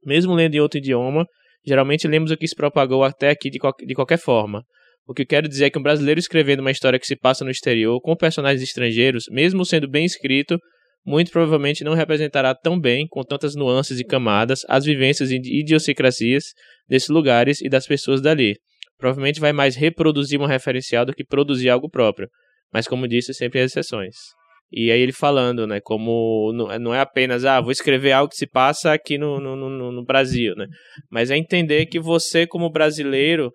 Mesmo 0.05 0.33
lendo 0.33 0.55
em 0.55 0.59
outro 0.59 0.79
idioma, 0.79 1.25
geralmente 1.65 2.07
lemos 2.07 2.31
o 2.31 2.37
que 2.37 2.47
se 2.47 2.55
propagou 2.55 3.03
até 3.03 3.29
aqui 3.29 3.49
de, 3.49 3.59
qual 3.59 3.73
de 3.77 3.93
qualquer 3.93 4.17
forma. 4.17 4.63
O 5.07 5.13
que 5.13 5.23
eu 5.23 5.27
quero 5.27 5.49
dizer 5.49 5.65
é 5.65 5.69
que 5.69 5.79
um 5.79 5.83
brasileiro 5.83 6.19
escrevendo 6.19 6.61
uma 6.61 6.71
história 6.71 6.99
que 6.99 7.05
se 7.05 7.15
passa 7.15 7.43
no 7.43 7.51
exterior 7.51 7.99
com 8.01 8.15
personagens 8.15 8.61
estrangeiros, 8.61 9.25
mesmo 9.29 9.65
sendo 9.65 9.89
bem 9.89 10.05
escrito, 10.05 10.57
muito 11.05 11.31
provavelmente 11.31 11.83
não 11.83 11.93
representará 11.93 12.53
tão 12.53 12.79
bem, 12.79 13.07
com 13.09 13.23
tantas 13.23 13.55
nuances 13.55 13.99
e 13.99 14.03
camadas, 14.03 14.61
as 14.69 14.85
vivências 14.85 15.31
e 15.31 15.35
idiosincrasias 15.35 16.45
desses 16.87 17.09
lugares 17.09 17.59
e 17.61 17.69
das 17.69 17.87
pessoas 17.87 18.21
dali. 18.21 18.55
Provavelmente 18.97 19.39
vai 19.39 19.51
mais 19.51 19.75
reproduzir 19.75 20.39
um 20.39 20.45
referencial 20.45 21.05
do 21.05 21.13
que 21.13 21.25
produzir 21.25 21.69
algo 21.69 21.89
próprio. 21.89 22.29
Mas, 22.71 22.87
como 22.87 23.07
disse, 23.07 23.33
sempre 23.33 23.59
há 23.59 23.63
exceções. 23.63 24.15
E 24.71 24.89
aí 24.91 25.01
ele 25.01 25.11
falando, 25.11 25.67
né, 25.67 25.79
como 25.81 26.53
não 26.53 26.93
é 26.93 26.99
apenas, 27.01 27.43
ah, 27.43 27.59
vou 27.59 27.71
escrever 27.71 28.13
algo 28.13 28.29
que 28.29 28.37
se 28.37 28.47
passa 28.47 28.93
aqui 28.93 29.17
no, 29.17 29.39
no, 29.39 29.55
no, 29.55 29.91
no 29.91 30.05
Brasil, 30.05 30.55
né, 30.55 30.65
mas 31.09 31.29
é 31.29 31.37
entender 31.37 31.87
que 31.87 31.99
você, 31.99 32.47
como 32.47 32.71
brasileiro, 32.71 33.51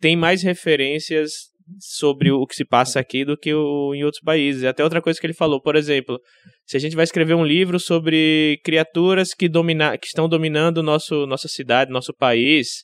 tem 0.00 0.16
mais 0.16 0.42
referências 0.42 1.50
sobre 1.78 2.30
o 2.30 2.46
que 2.46 2.54
se 2.54 2.64
passa 2.64 2.98
aqui 3.00 3.24
do 3.24 3.36
que 3.36 3.52
o, 3.54 3.94
em 3.94 4.04
outros 4.04 4.22
países. 4.22 4.64
Até 4.64 4.82
outra 4.82 5.02
coisa 5.02 5.20
que 5.20 5.26
ele 5.26 5.34
falou, 5.34 5.60
por 5.60 5.76
exemplo, 5.76 6.18
se 6.66 6.76
a 6.76 6.80
gente 6.80 6.96
vai 6.96 7.04
escrever 7.04 7.34
um 7.34 7.44
livro 7.44 7.78
sobre 7.78 8.58
criaturas 8.64 9.34
que, 9.34 9.48
domina, 9.48 9.96
que 9.96 10.06
estão 10.06 10.28
dominando 10.28 10.82
nosso, 10.82 11.26
nossa 11.26 11.48
cidade, 11.48 11.92
nosso 11.92 12.12
país, 12.14 12.82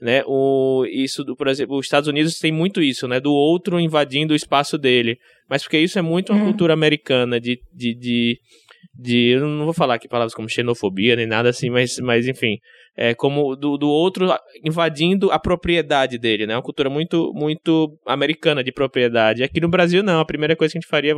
né? 0.00 0.22
O, 0.26 0.84
isso, 0.88 1.24
do, 1.24 1.36
por 1.36 1.48
exemplo, 1.48 1.76
os 1.76 1.86
Estados 1.86 2.08
Unidos 2.08 2.38
tem 2.38 2.52
muito 2.52 2.80
isso, 2.80 3.08
né? 3.08 3.20
Do 3.20 3.32
outro 3.32 3.80
invadindo 3.80 4.32
o 4.32 4.36
espaço 4.36 4.78
dele. 4.78 5.18
Mas 5.48 5.62
porque 5.62 5.78
isso 5.78 5.98
é 5.98 6.02
muito 6.02 6.32
uma 6.32 6.40
uhum. 6.40 6.48
cultura 6.48 6.72
americana 6.72 7.40
de, 7.40 7.60
de, 7.72 7.94
de, 7.94 8.40
de, 8.94 9.28
Eu 9.30 9.46
não 9.46 9.64
vou 9.64 9.74
falar 9.74 9.94
aqui 9.94 10.08
palavras 10.08 10.34
como 10.34 10.48
xenofobia 10.48 11.16
nem 11.16 11.26
nada 11.26 11.48
assim, 11.48 11.70
mas, 11.70 11.98
mas 11.98 12.28
enfim 12.28 12.58
é, 13.00 13.14
como 13.14 13.54
do, 13.54 13.78
do 13.78 13.88
outro 13.88 14.28
invadindo 14.64 15.30
a 15.30 15.38
propriedade 15.38 16.18
dele, 16.18 16.48
né? 16.48 16.56
Uma 16.56 16.62
cultura 16.62 16.90
muito 16.90 17.32
muito 17.32 17.96
americana 18.04 18.64
de 18.64 18.72
propriedade. 18.72 19.44
Aqui 19.44 19.60
no 19.60 19.68
Brasil, 19.68 20.02
não. 20.02 20.18
A 20.18 20.24
primeira 20.24 20.56
coisa 20.56 20.72
que 20.72 20.78
a 20.78 20.80
gente 20.80 20.90
faria 20.90 21.12
é 21.12 21.16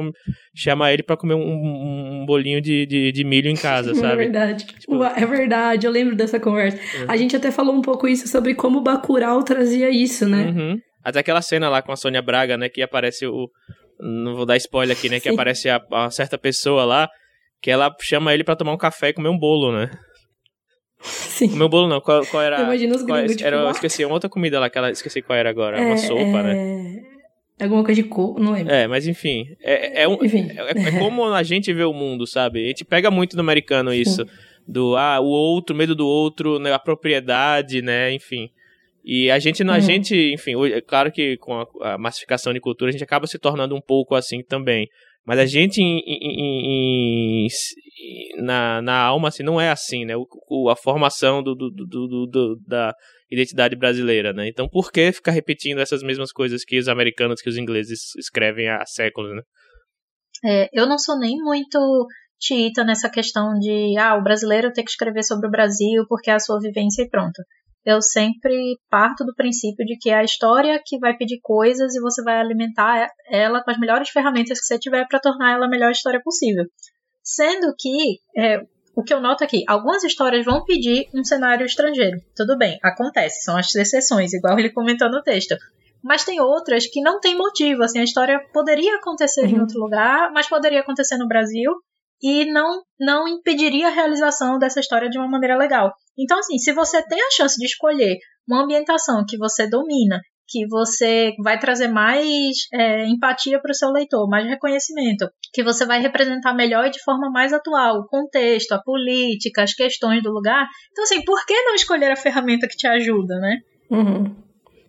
chamar 0.54 0.92
ele 0.92 1.02
para 1.02 1.16
comer 1.16 1.32
um, 1.32 1.40
um, 1.40 2.26
bolinho 2.26 2.60
de, 2.60 2.84
de, 2.84 3.10
de, 3.10 3.24
milho 3.24 3.48
em 3.48 3.56
casa, 3.56 3.92
é 3.92 3.94
sabe? 3.94 4.12
É 4.12 4.16
verdade. 4.16 4.66
Tipo... 4.66 5.02
É 5.02 5.24
verdade, 5.24 5.86
eu 5.86 5.90
lembro 5.90 6.14
dessa 6.14 6.38
conversa. 6.38 6.76
É. 6.76 7.06
A 7.08 7.16
gente 7.16 7.34
até 7.34 7.50
falou 7.50 7.74
um 7.74 7.80
pouco 7.80 8.06
isso 8.06 8.28
sobre 8.28 8.54
como 8.54 8.82
Bacurau 8.82 9.42
trazia 9.42 9.88
isso, 9.88 10.28
né? 10.28 10.52
Uhum. 10.54 10.78
Até 11.02 11.20
aquela 11.20 11.40
cena 11.40 11.70
lá 11.70 11.80
com 11.80 11.92
a 11.92 11.96
Sônia 11.96 12.20
Braga, 12.20 12.58
né? 12.58 12.68
Que 12.68 12.82
aparece 12.82 13.26
o... 13.26 13.48
Não 13.98 14.34
vou 14.34 14.44
dar 14.44 14.58
spoiler 14.58 14.94
aqui, 14.94 15.08
né? 15.08 15.16
Sim. 15.16 15.22
Que 15.22 15.28
aparece 15.30 15.70
a, 15.70 15.80
a 15.92 16.10
certa 16.10 16.36
pessoa 16.36 16.84
lá 16.84 17.08
que 17.62 17.70
ela 17.70 17.94
chama 18.00 18.34
ele 18.34 18.44
para 18.44 18.56
tomar 18.56 18.72
um 18.72 18.78
café 18.78 19.08
e 19.08 19.12
comer 19.14 19.28
um 19.30 19.38
bolo, 19.38 19.72
né? 19.72 19.90
Sim. 21.02 21.52
O 21.54 21.56
meu 21.56 21.68
bolo 21.68 21.88
não, 21.88 22.00
qual, 22.00 22.24
qual 22.26 22.42
era? 22.42 22.60
Imagina 22.60 22.94
os 22.94 23.02
gringos, 23.02 23.32
tipo, 23.32 23.46
era, 23.46 23.56
Eu 23.56 23.70
esqueci 23.70 24.04
uma 24.04 24.14
outra 24.14 24.28
comida 24.28 24.60
lá, 24.60 24.68
que 24.68 24.76
ela, 24.76 24.90
esqueci 24.90 25.22
qual 25.22 25.38
era 25.38 25.48
agora, 25.48 25.78
é, 25.78 25.86
uma 25.86 25.96
sopa, 25.96 26.20
é... 26.20 26.42
né? 26.42 27.02
Alguma 27.60 27.84
coisa 27.84 28.02
de 28.02 28.08
coco, 28.08 28.40
não 28.40 28.52
lembro. 28.52 28.72
É, 28.72 28.86
mas 28.86 29.06
enfim, 29.06 29.54
é, 29.60 30.02
é, 30.02 30.08
um, 30.08 30.24
enfim. 30.24 30.48
É, 30.56 30.70
é, 30.70 30.98
como 30.98 31.24
a 31.24 31.42
gente 31.42 31.72
vê 31.72 31.84
o 31.84 31.92
mundo, 31.92 32.26
sabe? 32.26 32.64
A 32.64 32.68
gente 32.68 32.84
pega 32.84 33.10
muito 33.10 33.36
no 33.36 33.42
americano 33.42 33.92
isso, 33.92 34.22
Sim. 34.24 34.30
do, 34.66 34.96
ah, 34.96 35.20
o 35.20 35.26
outro, 35.26 35.76
medo 35.76 35.94
do 35.94 36.06
outro, 36.06 36.58
né, 36.58 36.72
a 36.72 36.78
propriedade, 36.78 37.82
né, 37.82 38.12
enfim. 38.12 38.50
E 39.04 39.30
a 39.30 39.38
gente, 39.38 39.62
a 39.62 39.66
uhum. 39.66 39.80
gente, 39.80 40.14
enfim, 40.32 40.52
é 40.72 40.80
claro 40.80 41.10
que 41.10 41.36
com 41.38 41.54
a, 41.54 41.94
a 41.94 41.98
massificação 41.98 42.52
de 42.52 42.60
cultura 42.60 42.90
a 42.90 42.92
gente 42.92 43.04
acaba 43.04 43.26
se 43.26 43.38
tornando 43.38 43.74
um 43.74 43.80
pouco 43.80 44.14
assim 44.14 44.42
também. 44.42 44.88
Mas 45.26 45.38
a 45.38 45.46
gente 45.46 45.80
em, 45.80 46.00
em, 46.06 47.46
em, 47.46 48.42
na, 48.42 48.80
na 48.82 48.98
alma 49.00 49.28
assim, 49.28 49.42
não 49.42 49.60
é 49.60 49.70
assim, 49.70 50.04
né? 50.04 50.16
O, 50.16 50.26
o 50.48 50.70
a 50.70 50.76
formação 50.76 51.42
do, 51.42 51.54
do, 51.54 51.70
do, 51.70 52.26
do, 52.26 52.56
da 52.66 52.92
identidade 53.30 53.76
brasileira, 53.76 54.32
né? 54.32 54.48
Então 54.48 54.68
por 54.68 54.90
que 54.90 55.12
ficar 55.12 55.32
repetindo 55.32 55.80
essas 55.80 56.02
mesmas 56.02 56.32
coisas 56.32 56.64
que 56.64 56.78
os 56.78 56.88
americanos, 56.88 57.40
que 57.40 57.48
os 57.48 57.56
ingleses 57.56 58.14
escrevem 58.16 58.68
há 58.68 58.84
séculos, 58.86 59.34
né? 59.34 59.42
É, 60.44 60.68
eu 60.72 60.86
não 60.86 60.98
sou 60.98 61.18
nem 61.18 61.36
muito 61.36 61.78
xiita 62.42 62.82
nessa 62.82 63.10
questão 63.10 63.52
de 63.58 63.98
ah, 63.98 64.16
o 64.16 64.22
brasileiro 64.22 64.72
tem 64.72 64.84
que 64.84 64.90
escrever 64.90 65.22
sobre 65.22 65.46
o 65.46 65.50
Brasil 65.50 66.04
porque 66.08 66.30
é 66.30 66.34
a 66.34 66.40
sua 66.40 66.58
vivência 66.58 67.02
e 67.02 67.08
pronto 67.08 67.42
eu 67.84 68.02
sempre 68.02 68.78
parto 68.90 69.24
do 69.24 69.34
princípio 69.34 69.84
de 69.86 69.96
que 69.96 70.10
é 70.10 70.16
a 70.16 70.24
história 70.24 70.80
que 70.84 70.98
vai 70.98 71.16
pedir 71.16 71.40
coisas 71.42 71.94
e 71.94 72.00
você 72.00 72.22
vai 72.22 72.38
alimentar 72.38 73.08
ela 73.28 73.62
com 73.62 73.70
as 73.70 73.78
melhores 73.78 74.10
ferramentas 74.10 74.58
que 74.60 74.66
você 74.66 74.78
tiver 74.78 75.06
para 75.08 75.20
tornar 75.20 75.52
ela 75.52 75.66
a 75.66 75.68
melhor 75.68 75.90
história 75.90 76.20
possível. 76.22 76.64
Sendo 77.22 77.74
que, 77.78 78.18
é, 78.36 78.60
o 78.94 79.02
que 79.02 79.14
eu 79.14 79.20
noto 79.20 79.44
aqui, 79.44 79.64
algumas 79.66 80.04
histórias 80.04 80.44
vão 80.44 80.64
pedir 80.64 81.08
um 81.14 81.24
cenário 81.24 81.64
estrangeiro. 81.64 82.18
Tudo 82.36 82.58
bem, 82.58 82.78
acontece, 82.82 83.42
são 83.44 83.56
as 83.56 83.74
exceções, 83.74 84.32
igual 84.32 84.58
ele 84.58 84.70
comentou 84.70 85.10
no 85.10 85.22
texto. 85.22 85.56
Mas 86.02 86.24
tem 86.24 86.40
outras 86.40 86.86
que 86.86 87.00
não 87.00 87.20
tem 87.20 87.36
motivo, 87.36 87.82
assim, 87.82 87.98
a 87.98 88.04
história 88.04 88.40
poderia 88.52 88.96
acontecer 88.96 89.42
uhum. 89.42 89.50
em 89.50 89.60
outro 89.60 89.78
lugar, 89.78 90.30
mas 90.32 90.48
poderia 90.48 90.80
acontecer 90.80 91.16
no 91.18 91.28
Brasil, 91.28 91.72
e 92.22 92.50
não, 92.50 92.82
não 92.98 93.26
impediria 93.26 93.88
a 93.88 93.90
realização 93.90 94.58
dessa 94.58 94.80
história 94.80 95.08
de 95.08 95.18
uma 95.18 95.28
maneira 95.28 95.56
legal. 95.56 95.92
Então, 96.18 96.38
assim, 96.38 96.58
se 96.58 96.72
você 96.72 97.02
tem 97.06 97.20
a 97.20 97.30
chance 97.30 97.56
de 97.56 97.66
escolher 97.66 98.16
uma 98.46 98.62
ambientação 98.62 99.24
que 99.26 99.38
você 99.38 99.68
domina, 99.68 100.20
que 100.50 100.66
você 100.66 101.32
vai 101.42 101.58
trazer 101.58 101.88
mais 101.88 102.56
é, 102.74 103.06
empatia 103.06 103.60
para 103.60 103.70
o 103.70 103.74
seu 103.74 103.90
leitor, 103.90 104.28
mais 104.28 104.46
reconhecimento, 104.46 105.30
que 105.52 105.62
você 105.62 105.86
vai 105.86 106.00
representar 106.00 106.52
melhor 106.52 106.86
e 106.86 106.90
de 106.90 107.02
forma 107.02 107.30
mais 107.30 107.52
atual 107.52 108.00
o 108.00 108.06
contexto, 108.06 108.72
a 108.72 108.82
política, 108.82 109.62
as 109.62 109.72
questões 109.72 110.22
do 110.22 110.32
lugar. 110.32 110.66
Então, 110.90 111.04
assim, 111.04 111.24
por 111.24 111.46
que 111.46 111.54
não 111.62 111.74
escolher 111.74 112.10
a 112.10 112.16
ferramenta 112.16 112.66
que 112.66 112.76
te 112.76 112.88
ajuda, 112.88 113.38
né? 113.38 113.58
Uhum. 113.90 114.34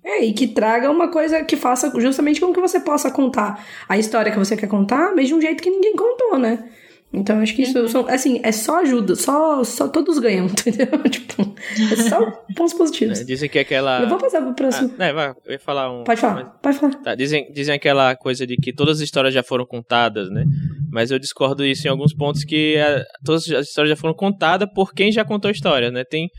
É, 0.04 0.26
e 0.26 0.34
que 0.34 0.48
traga 0.48 0.90
uma 0.90 1.12
coisa 1.12 1.44
que 1.44 1.56
faça 1.56 1.92
justamente 2.00 2.42
com 2.42 2.52
que 2.52 2.60
você 2.60 2.80
possa 2.80 3.12
contar 3.12 3.64
a 3.88 4.00
história 4.00 4.32
que 4.32 4.40
você 4.40 4.58
quer 4.58 4.68
contar, 4.68 5.14
mas 5.16 5.28
de 5.28 5.36
um 5.36 5.42
jeito 5.42 5.62
que 5.62 5.70
ninguém 5.70 5.96
contou, 5.96 6.40
né? 6.40 6.72
Então 7.14 7.42
acho 7.42 7.54
que 7.54 7.64
isso 7.64 7.78
uhum. 7.78 7.88
são, 7.90 8.08
assim, 8.08 8.40
é 8.42 8.54
só 8.54 8.80
ajuda, 8.82 9.16
só, 9.16 9.64
só 9.66 9.90
todos 9.90 10.18
ganham, 10.18 10.46
entendeu? 10.52 10.88
tipo, 11.10 11.56
é 11.92 11.96
só 11.98 12.32
pontos 12.56 12.74
positivos. 12.74 13.20
É, 13.20 13.24
dizem 13.26 13.50
que 13.50 13.60
aquela. 13.60 14.04
Eu 14.04 14.10
vou 14.10 14.18
passar 14.18 14.42
pro 14.42 14.54
próximo. 14.54 14.94
Ah, 14.98 15.06
é, 15.06 15.14
vai, 15.14 15.34
eu 15.46 15.52
ia 15.52 15.60
falar 15.60 15.92
um. 15.92 16.06
Pode 16.06 16.22
falar, 16.22 16.36
mas... 16.36 16.54
pode 16.62 16.78
falar. 16.80 16.96
Tá, 17.04 17.14
dizem, 17.14 17.52
dizem 17.52 17.76
aquela 17.76 18.16
coisa 18.16 18.48
de 18.48 18.56
que 18.56 18.72
todas 18.72 18.98
as 18.98 19.04
histórias 19.04 19.34
já 19.34 19.44
foram 19.44 19.66
contadas, 19.66 20.30
né? 20.30 20.46
Mas 20.90 21.12
eu 21.12 21.20
discordo 21.20 21.66
isso 21.66 21.86
em 21.86 21.90
alguns 21.90 22.14
pontos 22.14 22.46
que 22.46 22.78
a, 22.78 23.04
todas 23.26 23.50
as 23.52 23.68
histórias 23.68 23.90
já 23.90 23.96
foram 23.98 24.14
contadas 24.14 24.70
por 24.74 24.94
quem 24.94 25.12
já 25.12 25.26
contou 25.26 25.50
a 25.50 25.52
história, 25.52 25.92
né? 25.92 26.06
Tem 26.06 26.30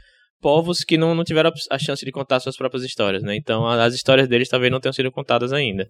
povos 0.41 0.85
que 0.85 0.97
não, 0.97 1.15
não 1.15 1.23
tiveram 1.23 1.53
a 1.71 1.79
chance 1.79 2.05
de 2.05 2.11
contar 2.11 2.41
suas 2.41 2.57
próprias 2.57 2.83
histórias, 2.83 3.23
né? 3.23 3.37
Então 3.37 3.67
as 3.67 3.95
histórias 3.95 4.27
deles 4.27 4.49
talvez 4.49 4.73
não 4.73 4.81
tenham 4.81 4.93
sido 4.95 5.13
contadas 5.13 5.53
ainda. 5.53 5.87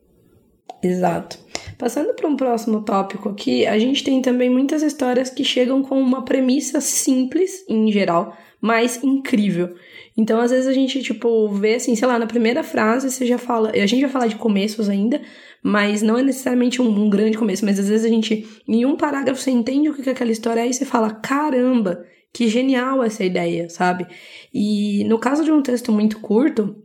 Exato. 0.82 1.38
Passando 1.82 2.14
para 2.14 2.28
um 2.28 2.36
próximo 2.36 2.80
tópico 2.82 3.28
aqui, 3.28 3.66
a 3.66 3.76
gente 3.76 4.04
tem 4.04 4.22
também 4.22 4.48
muitas 4.48 4.84
histórias 4.84 5.28
que 5.30 5.42
chegam 5.42 5.82
com 5.82 6.00
uma 6.00 6.24
premissa 6.24 6.80
simples, 6.80 7.68
em 7.68 7.90
geral, 7.90 8.36
mas 8.60 9.02
incrível. 9.02 9.74
Então, 10.16 10.40
às 10.40 10.52
vezes 10.52 10.68
a 10.68 10.72
gente, 10.72 11.02
tipo, 11.02 11.48
vê 11.48 11.74
assim, 11.74 11.96
sei 11.96 12.06
lá, 12.06 12.20
na 12.20 12.26
primeira 12.28 12.62
frase 12.62 13.10
você 13.10 13.26
já 13.26 13.36
fala. 13.36 13.70
A 13.70 13.86
gente 13.86 14.02
vai 14.02 14.10
falar 14.10 14.28
de 14.28 14.36
começos 14.36 14.88
ainda, 14.88 15.20
mas 15.60 16.02
não 16.02 16.16
é 16.16 16.22
necessariamente 16.22 16.80
um, 16.80 16.86
um 16.88 17.10
grande 17.10 17.36
começo, 17.36 17.64
mas 17.64 17.80
às 17.80 17.88
vezes 17.88 18.06
a 18.06 18.08
gente, 18.08 18.46
em 18.68 18.86
um 18.86 18.96
parágrafo, 18.96 19.42
você 19.42 19.50
entende 19.50 19.88
o 19.88 19.94
que 19.94 20.08
é 20.08 20.12
aquela 20.12 20.30
história 20.30 20.60
é 20.60 20.68
e 20.68 20.72
você 20.72 20.84
fala: 20.84 21.10
caramba, 21.10 22.06
que 22.32 22.46
genial 22.46 23.02
essa 23.02 23.24
ideia, 23.24 23.68
sabe? 23.68 24.06
E 24.54 25.02
no 25.08 25.18
caso 25.18 25.42
de 25.42 25.50
um 25.50 25.60
texto 25.60 25.90
muito 25.90 26.20
curto, 26.20 26.76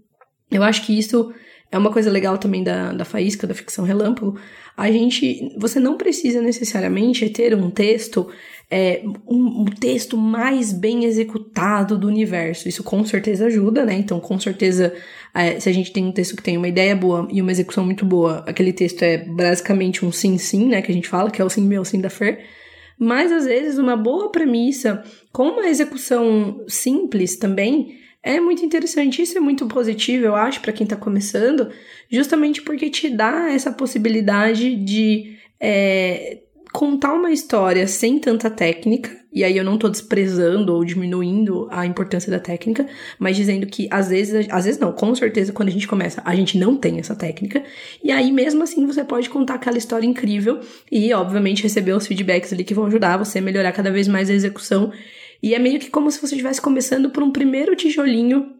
eu 0.49 0.63
acho 0.63 0.83
que 0.83 0.97
isso 0.97 1.31
é 1.71 1.77
uma 1.77 1.91
coisa 1.91 2.09
legal 2.09 2.37
também 2.37 2.63
da, 2.63 2.93
da 2.93 3.03
faísca, 3.03 3.45
da 3.45 3.53
ficção 3.53 3.83
relâmpago. 3.83 4.39
A 4.75 4.89
gente, 4.91 5.53
você 5.57 5.79
não 5.79 5.97
precisa 5.97 6.41
necessariamente 6.41 7.29
ter 7.29 7.53
um 7.53 7.69
texto, 7.69 8.29
é, 8.71 9.01
um, 9.27 9.63
um 9.63 9.65
texto 9.65 10.15
mais 10.15 10.71
bem 10.71 11.03
executado 11.03 11.97
do 11.97 12.07
universo. 12.07 12.69
Isso 12.69 12.83
com 12.83 13.03
certeza 13.03 13.47
ajuda, 13.47 13.85
né? 13.85 13.95
Então, 13.95 14.19
com 14.19 14.39
certeza, 14.39 14.93
é, 15.33 15.59
se 15.59 15.67
a 15.67 15.73
gente 15.73 15.91
tem 15.91 16.05
um 16.05 16.11
texto 16.11 16.37
que 16.37 16.43
tem 16.43 16.57
uma 16.57 16.69
ideia 16.69 16.95
boa 16.95 17.27
e 17.31 17.41
uma 17.41 17.51
execução 17.51 17.83
muito 17.83 18.05
boa, 18.05 18.43
aquele 18.47 18.71
texto 18.71 19.03
é 19.03 19.17
basicamente 19.17 20.05
um 20.05 20.11
sim-sim, 20.11 20.69
né? 20.69 20.81
Que 20.81 20.91
a 20.91 20.95
gente 20.95 21.09
fala, 21.09 21.29
que 21.29 21.41
é 21.41 21.45
o 21.45 21.49
sim 21.49 21.65
meu, 21.65 21.83
sim 21.83 21.99
da 21.99 22.09
Fer. 22.09 22.45
Mas, 22.97 23.31
às 23.31 23.45
vezes, 23.45 23.77
uma 23.77 23.97
boa 23.97 24.31
premissa, 24.31 25.03
com 25.33 25.49
uma 25.49 25.67
execução 25.67 26.63
simples 26.67 27.35
também, 27.35 27.95
é 28.27 28.41
muito 28.41 28.65
interessante. 28.65 29.21
Isso 29.21 29.37
é 29.37 29.41
muito 29.41 29.65
positivo, 29.67 30.25
eu 30.25 30.35
acho, 30.35 30.59
para 30.59 30.73
quem 30.73 30.83
está 30.83 30.97
começando, 30.97 31.69
justamente 32.09 32.61
porque 32.61 32.89
te 32.89 33.09
dá 33.09 33.49
essa 33.49 33.71
possibilidade 33.71 34.75
de 34.75 35.37
é, 35.59 36.39
contar 36.73 37.13
uma 37.13 37.31
história 37.31 37.87
sem 37.87 38.19
tanta 38.19 38.49
técnica. 38.49 39.15
E 39.31 39.43
aí 39.43 39.55
eu 39.55 39.63
não 39.63 39.77
tô 39.77 39.87
desprezando 39.87 40.73
ou 40.73 40.83
diminuindo 40.83 41.67
a 41.71 41.85
importância 41.85 42.29
da 42.29 42.39
técnica, 42.39 42.85
mas 43.17 43.37
dizendo 43.37 43.65
que 43.65 43.87
às 43.91 44.09
vezes, 44.09 44.47
às 44.49 44.65
vezes 44.65 44.79
não, 44.79 44.91
com 44.91 45.13
certeza 45.15 45.53
quando 45.53 45.69
a 45.69 45.71
gente 45.71 45.87
começa, 45.87 46.21
a 46.25 46.35
gente 46.35 46.57
não 46.57 46.75
tem 46.75 46.99
essa 46.99 47.15
técnica. 47.15 47.63
E 48.03 48.11
aí 48.11 48.31
mesmo 48.31 48.63
assim 48.63 48.85
você 48.85 49.03
pode 49.03 49.29
contar 49.29 49.55
aquela 49.55 49.77
história 49.77 50.05
incrível 50.05 50.59
e 50.91 51.13
obviamente 51.13 51.63
receber 51.63 51.93
os 51.93 52.07
feedbacks 52.07 52.51
ali 52.51 52.63
que 52.63 52.73
vão 52.73 52.87
ajudar 52.87 53.17
você 53.17 53.39
a 53.39 53.41
melhorar 53.41 53.71
cada 53.71 53.91
vez 53.91 54.07
mais 54.07 54.29
a 54.29 54.33
execução 54.33 54.91
e 55.41 55.53
é 55.53 55.59
meio 55.59 55.79
que 55.79 55.89
como 55.89 56.09
se 56.11 56.19
você 56.19 56.35
estivesse 56.35 56.61
começando 56.61 57.09
por 57.09 57.23
um 57.23 57.31
primeiro 57.31 57.75
tijolinho 57.75 58.57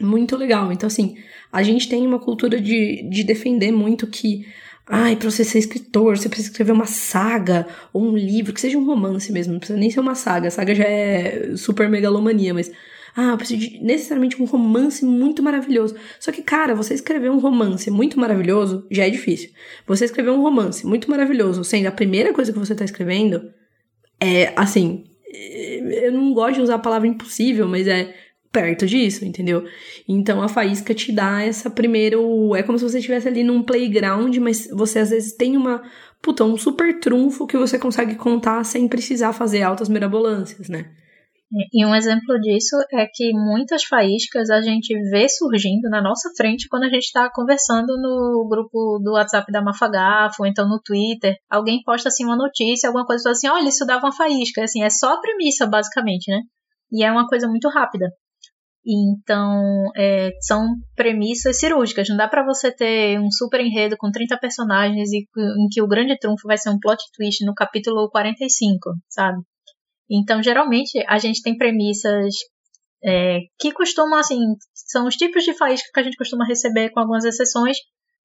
muito 0.00 0.36
legal. 0.36 0.72
Então, 0.72 0.86
assim, 0.86 1.16
a 1.52 1.62
gente 1.62 1.88
tem 1.88 2.06
uma 2.06 2.18
cultura 2.18 2.60
de, 2.60 3.08
de 3.08 3.24
defender 3.24 3.72
muito 3.72 4.06
que. 4.06 4.46
Ai, 4.90 5.16
pra 5.16 5.30
você 5.30 5.44
ser 5.44 5.58
escritor, 5.58 6.16
você 6.16 6.28
precisa 6.30 6.48
escrever 6.48 6.72
uma 6.72 6.86
saga 6.86 7.66
ou 7.92 8.02
um 8.02 8.16
livro, 8.16 8.54
que 8.54 8.60
seja 8.60 8.78
um 8.78 8.86
romance 8.86 9.30
mesmo, 9.30 9.52
não 9.52 9.58
precisa 9.58 9.78
nem 9.78 9.90
ser 9.90 10.00
uma 10.00 10.14
saga. 10.14 10.48
A 10.48 10.50
saga 10.50 10.74
já 10.74 10.84
é 10.84 11.54
super 11.56 11.88
megalomania, 11.88 12.54
mas. 12.54 12.70
Ah, 13.16 13.30
eu 13.30 13.36
preciso 13.36 13.60
de 13.60 13.82
necessariamente 13.82 14.40
um 14.40 14.44
romance 14.44 15.04
muito 15.04 15.42
maravilhoso. 15.42 15.96
Só 16.20 16.30
que, 16.30 16.40
cara, 16.40 16.74
você 16.74 16.94
escrever 16.94 17.30
um 17.30 17.40
romance 17.40 17.90
muito 17.90 18.18
maravilhoso 18.20 18.86
já 18.90 19.06
é 19.06 19.10
difícil. 19.10 19.50
Você 19.88 20.04
escrever 20.04 20.30
um 20.30 20.40
romance 20.40 20.86
muito 20.86 21.10
maravilhoso, 21.10 21.64
sendo 21.64 21.86
a 21.86 21.90
primeira 21.90 22.32
coisa 22.32 22.52
que 22.52 22.58
você 22.58 22.76
tá 22.76 22.84
escrevendo, 22.84 23.50
é 24.20 24.52
assim, 24.54 25.04
eu 25.32 26.12
não 26.12 26.32
gosto 26.32 26.54
de 26.56 26.62
usar 26.62 26.76
a 26.76 26.78
palavra 26.78 27.06
impossível, 27.06 27.68
mas 27.68 27.86
é 27.86 28.14
perto 28.50 28.86
disso, 28.86 29.24
entendeu? 29.24 29.64
Então 30.08 30.42
a 30.42 30.48
faísca 30.48 30.94
te 30.94 31.12
dá 31.12 31.42
essa 31.42 31.70
primeiro. 31.70 32.54
É 32.54 32.62
como 32.62 32.78
se 32.78 32.84
você 32.84 32.98
estivesse 32.98 33.28
ali 33.28 33.44
num 33.44 33.62
playground, 33.62 34.34
mas 34.38 34.68
você 34.72 35.00
às 35.00 35.10
vezes 35.10 35.32
tem 35.34 35.56
uma. 35.56 35.82
Puta, 36.20 36.44
um 36.44 36.56
super 36.56 36.98
trunfo 36.98 37.46
que 37.46 37.56
você 37.56 37.78
consegue 37.78 38.16
contar 38.16 38.64
sem 38.64 38.88
precisar 38.88 39.32
fazer 39.32 39.62
altas 39.62 39.88
mirabolâncias, 39.88 40.68
né? 40.68 40.86
E 41.50 41.84
um 41.84 41.94
exemplo 41.94 42.38
disso 42.38 42.76
é 42.92 43.06
que 43.06 43.32
muitas 43.32 43.82
faíscas 43.84 44.50
a 44.50 44.60
gente 44.60 44.92
vê 45.10 45.26
surgindo 45.30 45.88
na 45.88 46.02
nossa 46.02 46.30
frente 46.36 46.68
quando 46.68 46.82
a 46.84 46.90
gente 46.90 47.04
está 47.04 47.30
conversando 47.32 47.96
no 47.96 48.46
grupo 48.46 48.98
do 49.02 49.12
WhatsApp 49.12 49.50
da 49.50 49.62
Mafagafo, 49.62 50.42
ou 50.42 50.46
então 50.46 50.68
no 50.68 50.78
Twitter. 50.78 51.36
Alguém 51.48 51.82
posta 51.82 52.10
assim 52.10 52.26
uma 52.26 52.36
notícia, 52.36 52.88
alguma 52.88 53.06
coisa 53.06 53.30
assim, 53.30 53.48
olha, 53.48 53.68
isso 53.68 53.86
dava 53.86 54.06
uma 54.06 54.12
faísca. 54.12 54.62
Assim, 54.62 54.82
é 54.82 54.90
só 54.90 55.14
a 55.14 55.20
premissa, 55.20 55.66
basicamente, 55.66 56.30
né? 56.30 56.42
E 56.92 57.02
é 57.02 57.10
uma 57.10 57.26
coisa 57.26 57.48
muito 57.48 57.68
rápida. 57.70 58.10
Então, 58.86 59.90
é, 59.96 60.30
são 60.40 60.74
premissas 60.94 61.58
cirúrgicas. 61.58 62.08
Não 62.10 62.16
dá 62.16 62.28
para 62.28 62.44
você 62.44 62.70
ter 62.70 63.18
um 63.18 63.30
super 63.30 63.60
enredo 63.60 63.96
com 63.98 64.10
30 64.10 64.38
personagens 64.38 65.10
e 65.12 65.18
em 65.18 65.68
que 65.70 65.80
o 65.80 65.88
grande 65.88 66.18
trunfo 66.18 66.46
vai 66.46 66.58
ser 66.58 66.70
um 66.70 66.78
plot 66.78 67.02
twist 67.16 67.44
no 67.44 67.54
capítulo 67.54 68.10
45, 68.10 68.90
sabe? 69.08 69.38
Então, 70.10 70.42
geralmente, 70.42 71.02
a 71.06 71.18
gente 71.18 71.42
tem 71.42 71.56
premissas 71.56 72.34
é, 73.04 73.40
que 73.58 73.72
costumam, 73.72 74.18
assim, 74.18 74.38
são 74.74 75.06
os 75.06 75.14
tipos 75.14 75.44
de 75.44 75.54
faísca 75.54 75.88
que 75.92 76.00
a 76.00 76.02
gente 76.02 76.16
costuma 76.16 76.46
receber, 76.46 76.90
com 76.90 77.00
algumas 77.00 77.24
exceções, 77.24 77.76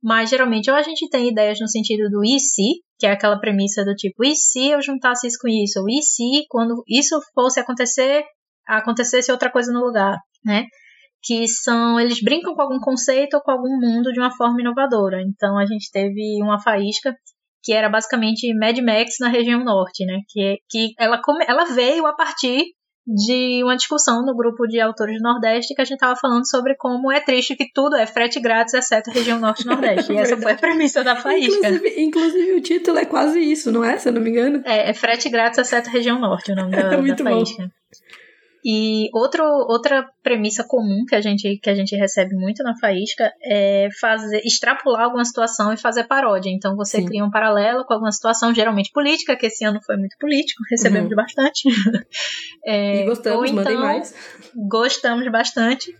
mas 0.02 0.30
geralmente 0.30 0.70
ou 0.70 0.76
a 0.76 0.82
gente 0.82 1.08
tem 1.10 1.30
ideias 1.30 1.60
no 1.62 1.68
sentido 1.68 2.10
do 2.10 2.26
e 2.26 2.40
se, 2.40 2.82
que 3.00 3.06
é 3.06 3.12
aquela 3.12 3.40
premissa 3.40 3.86
do 3.86 3.96
tipo, 3.96 4.24
e 4.26 4.36
se 4.36 4.70
eu 4.70 4.82
juntasse 4.82 5.28
isso 5.28 5.38
com 5.42 5.48
isso? 5.48 5.80
Ou 5.80 5.90
e 5.90 6.02
se, 6.02 6.46
quando 6.50 6.84
isso 6.88 7.20
fosse 7.34 7.60
acontecer, 7.60 8.24
acontecesse 8.68 9.32
outra 9.32 9.50
coisa 9.50 9.72
no 9.72 9.80
lugar, 9.80 10.18
né? 10.44 10.66
Que 11.22 11.48
são, 11.48 11.98
eles 11.98 12.22
brincam 12.22 12.54
com 12.54 12.62
algum 12.62 12.80
conceito 12.80 13.36
ou 13.36 13.42
com 13.42 13.52
algum 13.52 13.80
mundo 13.80 14.12
de 14.12 14.20
uma 14.20 14.36
forma 14.36 14.60
inovadora. 14.60 15.22
Então 15.22 15.58
a 15.58 15.66
gente 15.66 15.90
teve 15.90 16.42
uma 16.44 16.60
faísca 16.62 17.16
que 17.64 17.74
era 17.74 17.90
basicamente 17.90 18.54
Mad 18.54 18.78
Max 18.80 19.16
na 19.20 19.30
região 19.30 19.64
norte, 19.64 20.06
né? 20.06 20.20
Que, 20.30 20.58
que 20.70 20.94
ela, 21.00 21.22
come, 21.22 21.46
ela 21.48 21.66
veio 21.66 22.06
a 22.06 22.14
partir 22.14 22.66
de 23.06 23.62
uma 23.64 23.76
discussão 23.76 24.26
no 24.26 24.36
grupo 24.36 24.66
de 24.66 24.80
autores 24.80 25.18
do 25.18 25.24
Nordeste 25.24 25.76
que 25.76 25.82
a 25.82 25.86
gente 25.86 25.96
estava 25.96 26.16
falando 26.16 26.48
sobre 26.48 26.76
como 26.78 27.12
é 27.12 27.20
triste 27.20 27.56
que 27.56 27.70
tudo 27.74 27.98
é 27.98 28.06
frete 28.06 28.40
grátis, 28.40 28.74
exceto 28.74 29.10
a 29.10 29.14
região 29.14 29.40
Norte 29.40 29.64
e 29.64 29.66
Nordeste. 29.66 30.14
e 30.14 30.18
essa 30.18 30.38
foi 30.42 30.54
a 30.54 30.58
premissa 30.58 31.04
da 31.04 31.16
faísca. 31.16 31.68
Inclusive, 31.68 32.02
inclusive, 32.02 32.54
o 32.54 32.62
título 32.62 32.98
é 32.98 33.06
quase 33.06 33.40
isso, 33.40 33.72
não 33.72 33.84
é? 33.84 33.98
Se 33.98 34.08
eu 34.08 34.14
não 34.14 34.22
me 34.22 34.30
engano. 34.30 34.62
É, 34.66 34.90
é 34.90 34.94
frete 34.94 35.30
grátis, 35.30 35.60
exceto 35.60 35.90
a 35.90 35.92
região 35.92 36.20
Norte, 36.20 36.52
o 36.54 36.56
nome 36.56 36.72
da, 36.72 36.80
é 36.96 37.16
da 37.16 37.18
faísca. 37.18 37.64
Bom. 37.64 37.70
E 38.66 39.10
outro, 39.14 39.44
outra 39.44 40.10
premissa 40.22 40.64
comum 40.64 41.04
que 41.08 41.16
a, 41.16 41.22
gente, 41.22 41.58
que 41.58 41.70
a 41.70 41.76
gente 41.76 41.96
recebe 41.96 42.34
muito 42.36 42.64
na 42.64 42.78
faísca 42.78 43.32
é 43.44 43.90
fazer 44.00 44.42
extrapolar 44.46 45.04
alguma 45.04 45.26
situação 45.26 45.74
e 45.74 45.78
fazer 45.78 46.06
paródia. 46.06 46.50
Então 46.50 46.76
você 46.76 46.98
Sim. 46.98 47.06
cria 47.06 47.26
um 47.26 47.32
paralelo 47.32 47.84
com 47.86 47.94
alguma 47.94 48.12
situação, 48.12 48.54
geralmente 48.54 48.92
política, 48.92 49.36
que 49.36 49.48
esse 49.48 49.66
ano 49.66 49.80
foi 49.86 49.98
muito 49.98 50.16
político, 50.18 50.62
recebemos 50.72 51.10
uhum. 51.10 51.16
bastante. 51.16 51.70
é, 52.66 53.02
e 53.02 53.06
gostamos, 53.06 53.50
então, 53.50 53.64
mandem 53.64 53.78
mais. 53.78 54.16
Gostamos 54.56 55.30
bastante 55.30 55.94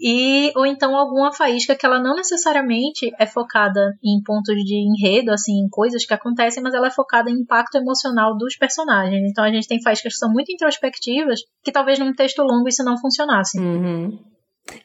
e 0.00 0.50
ou 0.56 0.64
então 0.64 0.96
alguma 0.96 1.30
faísca 1.32 1.76
que 1.76 1.84
ela 1.84 2.00
não 2.00 2.16
necessariamente 2.16 3.12
é 3.18 3.26
focada 3.26 3.92
em 4.02 4.22
pontos 4.24 4.56
de 4.64 4.74
enredo, 4.74 5.30
assim, 5.30 5.52
em 5.52 5.68
coisas 5.68 6.06
que 6.06 6.14
acontecem, 6.14 6.62
mas 6.62 6.72
ela 6.72 6.86
é 6.86 6.90
focada 6.90 7.30
em 7.30 7.34
impacto 7.34 7.76
emocional 7.76 8.36
dos 8.36 8.56
personagens. 8.56 9.22
Então 9.30 9.44
a 9.44 9.52
gente 9.52 9.68
tem 9.68 9.82
faíscas 9.82 10.14
que 10.14 10.18
são 10.18 10.32
muito 10.32 10.50
introspectivas, 10.50 11.40
que 11.62 11.70
talvez 11.70 11.98
num 11.98 12.14
texto 12.14 12.42
longo 12.42 12.68
isso 12.68 12.82
não 12.82 12.98
funcionasse. 12.98 13.60
Uhum. 13.60 14.18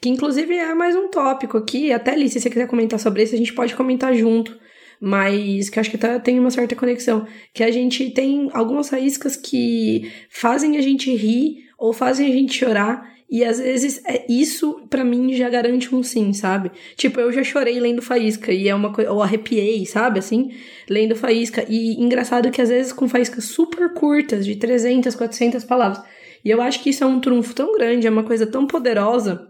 Que 0.02 0.10
inclusive 0.10 0.54
é 0.54 0.74
mais 0.74 0.96
um 0.96 1.10
tópico 1.10 1.58
aqui, 1.58 1.94
até 1.94 2.12
ali, 2.12 2.28
se 2.28 2.40
você 2.40 2.50
quiser 2.50 2.68
comentar 2.68 3.00
sobre 3.00 3.24
isso, 3.24 3.36
a 3.36 3.38
gente 3.38 3.54
pode 3.54 3.74
comentar 3.74 4.14
junto. 4.14 4.58
Mas 5.00 5.70
que 5.70 5.80
acho 5.80 5.92
que 5.92 5.98
tá, 5.98 6.20
tem 6.20 6.40
uma 6.40 6.50
certa 6.50 6.76
conexão. 6.76 7.28
Que 7.54 7.64
a 7.64 7.72
gente 7.72 8.10
tem 8.12 8.50
algumas 8.54 8.90
faíscas 8.90 9.36
que 9.36 10.12
fazem 10.30 10.78
a 10.78 10.82
gente 10.82 11.14
rir 11.16 11.66
ou 11.78 11.94
fazem 11.94 12.28
a 12.28 12.32
gente 12.32 12.58
chorar 12.58 13.15
e 13.30 13.44
às 13.44 13.60
vezes 13.60 14.02
é 14.06 14.26
isso 14.30 14.86
para 14.90 15.04
mim 15.04 15.34
já 15.34 15.50
garante 15.50 15.94
um 15.94 16.04
sim, 16.04 16.32
sabe? 16.32 16.72
Tipo, 16.96 17.20
eu 17.20 17.32
já 17.32 17.44
chorei 17.44 17.80
lendo 17.80 18.02
Faísca 18.02 18.52
e 18.52 18.68
é 18.68 18.76
uma 18.76 18.94
coisa 18.94 19.12
ou 19.12 19.22
arrepiei, 19.22 19.86
sabe, 19.86 20.20
assim, 20.20 20.52
lendo 20.90 21.16
Faísca 21.16 21.66
e 21.68 21.94
engraçado 22.02 22.52
que 22.52 22.62
às 22.62 22.70
vezes 22.70 22.94
com 22.94 23.08
faíscas 23.08 23.46
super 23.46 23.94
curtas, 23.94 24.46
de 24.46 24.56
300, 24.56 25.16
400 25.16 25.64
palavras. 25.64 26.04
E 26.44 26.50
eu 26.50 26.62
acho 26.62 26.82
que 26.84 26.92
isso 26.92 27.04
é 27.04 27.08
um 27.08 27.20
trunfo 27.20 27.56
tão 27.56 27.76
grande, 27.76 28.06
é 28.06 28.10
uma 28.10 28.24
coisa 28.24 28.46
tão 28.46 28.68
poderosa 28.68 29.48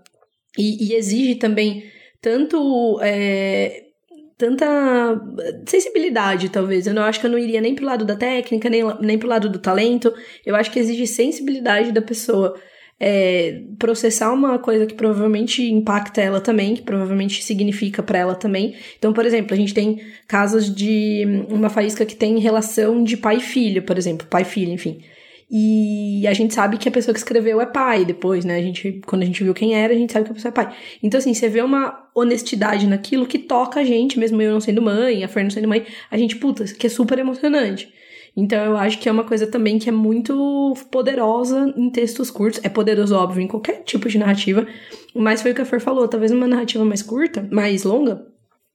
e, 0.57 0.91
e 0.91 0.95
exige 0.95 1.35
também 1.35 1.83
tanto 2.21 2.99
é, 3.01 3.85
tanta 4.38 4.65
sensibilidade, 5.67 6.49
talvez. 6.49 6.88
Eu 6.88 6.93
não 6.93 7.03
acho 7.03 7.19
que 7.19 7.25
eu 7.25 7.31
não 7.31 7.38
iria 7.38 7.61
nem 7.61 7.75
pro 7.75 7.85
lado 7.85 8.05
da 8.05 8.15
técnica, 8.15 8.69
nem, 8.69 8.83
nem 8.99 9.17
pro 9.17 9.27
lado 9.27 9.49
do 9.49 9.59
talento. 9.59 10.13
Eu 10.45 10.55
acho 10.55 10.71
que 10.71 10.79
exige 10.79 11.07
sensibilidade 11.07 11.91
da 11.91 12.01
pessoa. 12.01 12.57
É, 12.97 13.62
processar 13.77 14.31
uma 14.31 14.58
coisa 14.58 14.86
que 14.86 14.93
provavelmente 14.93 15.62
impacta 15.62 16.21
ela 16.21 16.39
também, 16.39 16.75
que 16.75 16.81
provavelmente 16.81 17.43
significa 17.43 18.01
para 18.01 18.19
ela 18.19 18.36
também. 18.36 18.75
Então, 18.97 19.12
por 19.12 19.25
exemplo, 19.25 19.53
a 19.53 19.58
gente 19.58 19.73
tem 19.73 19.99
casos 20.27 20.73
de 20.73 21.45
uma 21.49 21.69
faísca 21.69 22.05
que 22.05 22.15
tem 22.15 22.39
relação 22.39 23.03
de 23.03 23.17
pai 23.17 23.38
e 23.38 23.41
filho, 23.41 23.84
por 23.84 23.97
exemplo, 23.97 24.25
pai 24.27 24.43
e 24.43 24.45
filho, 24.45 24.71
enfim. 24.71 25.01
E 25.49 26.25
a 26.27 26.34
gente 26.34 26.53
sabe 26.53 26.77
que 26.77 26.89
a 26.89 26.91
pessoa 26.91 27.13
que 27.13 27.19
escreveu 27.19 27.62
é 27.62 27.65
pai 27.65 28.03
depois, 28.03 28.43
né? 28.43 28.58
A 28.58 28.62
gente, 28.62 28.99
quando 29.05 29.21
a 29.21 29.25
gente 29.25 29.43
viu 29.43 29.53
quem 29.53 29.75
era, 29.75 29.93
a 29.93 29.97
gente 29.97 30.12
sabe 30.12 30.25
que 30.25 30.31
a 30.31 30.36
pessoa 30.36 30.49
é 30.49 30.53
pai. 30.53 30.75
Então, 31.03 31.19
assim, 31.19 31.34
você 31.34 31.47
vê 31.47 31.62
uma 31.62 32.10
honestidade 32.15 32.88
naquilo 32.88 33.27
que 33.27 33.38
toca 33.38 33.79
a 33.79 33.84
gente, 33.84 34.17
mesmo 34.17 34.41
eu 34.41 34.51
não 34.51 34.60
sendo 34.60 34.81
mãe, 34.81 35.23
a 35.23 35.27
Fer 35.27 35.43
não 35.43 35.51
sendo 35.51 35.67
mãe, 35.67 35.86
a 36.10 36.17
gente, 36.17 36.38
puta, 36.38 36.63
aqui 36.63 36.88
é 36.88 36.89
super 36.89 37.19
emocionante. 37.19 37.93
Então, 38.38 38.63
eu 38.63 38.78
acho 38.78 39.00
que 39.00 39.08
é 39.08 39.12
uma 39.12 39.24
coisa 39.24 39.48
também 39.48 39.80
que 39.80 39.88
é 39.88 39.91
muito 39.91 40.74
poderosa 40.91 41.74
em 41.78 41.89
textos 41.89 42.30
curtos. 42.30 42.60
É 42.63 42.69
poderoso, 42.69 43.15
óbvio, 43.15 43.41
em 43.41 43.48
qualquer 43.48 43.84
tipo 43.84 44.10
de 44.10 44.17
narrativa. 44.17 44.67
Mas 45.13 45.41
foi 45.41 45.52
o 45.52 45.56
que 45.56 45.62
a 45.62 45.65
Fer 45.65 45.80
falou, 45.80 46.08
talvez 46.08 46.32
uma 46.32 46.48
narrativa 46.48 46.84
mais 46.84 47.02
curta, 47.02 47.48
mais 47.50 47.84
longa, 47.84 48.28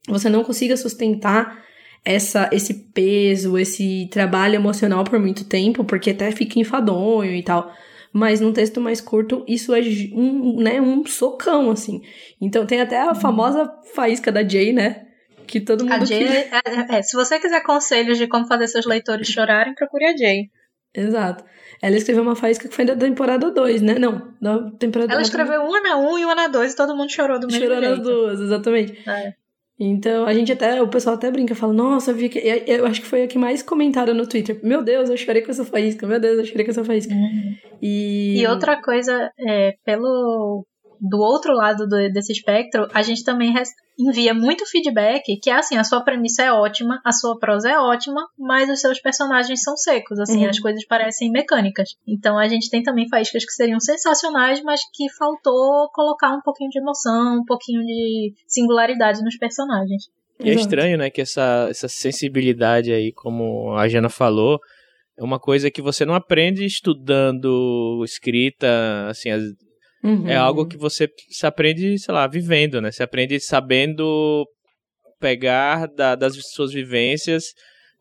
você 0.08 0.28
não 0.28 0.42
consiga 0.42 0.76
sustentar 0.76 1.62
essa, 2.04 2.48
esse 2.52 2.72
peso, 2.92 3.58
esse 3.58 4.08
trabalho 4.10 4.54
emocional 4.54 5.04
por 5.04 5.18
muito 5.18 5.44
tempo, 5.44 5.84
porque 5.84 6.10
até 6.10 6.30
fica 6.32 6.58
enfadonho 6.58 7.34
e 7.34 7.42
tal. 7.42 7.70
Mas 8.12 8.40
num 8.40 8.52
texto 8.52 8.80
mais 8.80 9.00
curto, 9.00 9.44
isso 9.46 9.74
é 9.74 9.80
um, 10.12 10.60
né, 10.60 10.80
um 10.80 11.04
socão, 11.06 11.70
assim. 11.70 12.02
Então 12.40 12.66
tem 12.66 12.80
até 12.80 13.00
a 13.00 13.14
famosa 13.14 13.70
faísca 13.94 14.32
da 14.32 14.46
Jay, 14.46 14.72
né? 14.72 15.06
Que 15.50 15.60
todo 15.60 15.84
mundo. 15.84 15.92
A 15.92 16.04
Jay, 16.04 16.22
é, 16.28 16.50
é, 16.64 16.98
é, 16.98 17.02
se 17.02 17.16
você 17.16 17.40
quiser 17.40 17.60
conselhos 17.62 18.16
de 18.16 18.28
como 18.28 18.46
fazer 18.46 18.68
seus 18.68 18.86
leitores 18.86 19.26
chorarem, 19.28 19.74
procure 19.74 20.06
a 20.06 20.16
Jay. 20.16 20.48
Exato. 20.94 21.44
Ela 21.82 21.96
escreveu 21.96 22.22
uma 22.22 22.36
faísca 22.36 22.68
que 22.68 22.74
foi 22.74 22.84
da 22.84 22.94
temporada 22.94 23.50
2, 23.50 23.82
né? 23.82 23.98
Não, 23.98 24.34
da 24.40 24.70
temporada 24.78 25.12
Ela 25.12 25.22
escreveu 25.22 25.62
uma 25.62 25.80
na 25.80 25.96
1 25.96 26.08
um 26.08 26.18
e 26.18 26.24
uma 26.24 26.34
na 26.34 26.46
2 26.46 26.72
e 26.72 26.76
todo 26.76 26.96
mundo 26.96 27.10
chorou 27.10 27.40
do 27.40 27.46
mesmo 27.46 27.62
chorou 27.62 27.80
jeito. 27.80 27.96
Chorou 27.96 28.26
nas 28.26 28.38
duas, 28.38 28.40
exatamente. 28.40 29.08
É. 29.08 29.34
Então, 29.82 30.26
a 30.26 30.34
gente 30.34 30.52
até, 30.52 30.80
o 30.82 30.88
pessoal 30.88 31.16
até 31.16 31.30
brinca, 31.30 31.54
fala, 31.54 31.72
nossa, 31.72 32.10
eu 32.10 32.14
vi 32.14 32.28
que. 32.28 32.38
Eu 32.38 32.86
acho 32.86 33.00
que 33.00 33.06
foi 33.06 33.22
a 33.22 33.26
que 33.26 33.38
mais 33.38 33.62
comentaram 33.62 34.12
no 34.12 34.26
Twitter. 34.26 34.60
Meu 34.62 34.82
Deus, 34.84 35.08
eu 35.08 35.16
chorei 35.16 35.40
com 35.40 35.50
essa 35.50 35.64
faísca, 35.64 36.06
meu 36.06 36.20
Deus, 36.20 36.38
eu 36.38 36.44
chorei 36.44 36.64
com 36.64 36.70
essa 36.70 36.84
faísca. 36.84 37.14
Uhum. 37.14 37.56
E... 37.80 38.42
e 38.42 38.46
outra 38.46 38.80
coisa, 38.82 39.32
é, 39.38 39.74
pelo. 39.84 40.66
Do 41.00 41.18
outro 41.18 41.54
lado 41.54 41.86
do, 41.86 42.12
desse 42.12 42.32
espectro, 42.32 42.86
a 42.92 43.00
gente 43.02 43.24
também 43.24 43.54
envia 43.98 44.34
muito 44.34 44.66
feedback, 44.66 45.36
que 45.42 45.48
é 45.50 45.54
assim, 45.54 45.76
a 45.78 45.84
sua 45.84 46.02
premissa 46.02 46.42
é 46.42 46.52
ótima, 46.52 47.00
a 47.04 47.12
sua 47.12 47.38
prosa 47.38 47.70
é 47.70 47.78
ótima, 47.78 48.26
mas 48.38 48.68
os 48.68 48.80
seus 48.80 49.00
personagens 49.00 49.62
são 49.62 49.76
secos, 49.76 50.18
assim, 50.18 50.44
Uhum. 50.44 50.50
as 50.50 50.58
coisas 50.60 50.84
parecem 50.86 51.30
mecânicas. 51.30 51.90
Então 52.06 52.38
a 52.38 52.46
gente 52.48 52.68
tem 52.70 52.82
também 52.82 53.08
faíscas 53.08 53.44
que 53.44 53.52
seriam 53.52 53.80
sensacionais, 53.80 54.62
mas 54.62 54.80
que 54.94 55.08
faltou 55.18 55.88
colocar 55.92 56.32
um 56.34 56.40
pouquinho 56.42 56.70
de 56.70 56.78
emoção, 56.78 57.38
um 57.40 57.44
pouquinho 57.44 57.82
de 57.84 58.34
singularidade 58.46 59.22
nos 59.22 59.36
personagens. 59.38 60.04
E 60.42 60.50
é 60.50 60.54
estranho, 60.54 60.96
né, 60.96 61.10
que 61.10 61.20
essa, 61.20 61.66
essa 61.70 61.88
sensibilidade 61.88 62.92
aí, 62.92 63.12
como 63.12 63.74
a 63.74 63.86
Jana 63.88 64.08
falou, 64.08 64.58
é 65.18 65.22
uma 65.22 65.38
coisa 65.38 65.70
que 65.70 65.82
você 65.82 66.04
não 66.06 66.14
aprende 66.14 66.64
estudando 66.64 68.02
escrita, 68.04 68.66
assim, 69.08 69.30
as- 69.30 69.42
Uhum. 70.02 70.26
é 70.26 70.34
algo 70.36 70.66
que 70.66 70.76
você 70.78 71.08
se 71.28 71.46
aprende, 71.46 71.98
sei 71.98 72.14
lá, 72.14 72.26
vivendo, 72.26 72.80
né? 72.80 72.90
Você 72.90 73.02
aprende 73.02 73.38
sabendo 73.38 74.46
pegar 75.18 75.86
da- 75.86 76.14
das 76.14 76.34
suas 76.52 76.72
vivências 76.72 77.52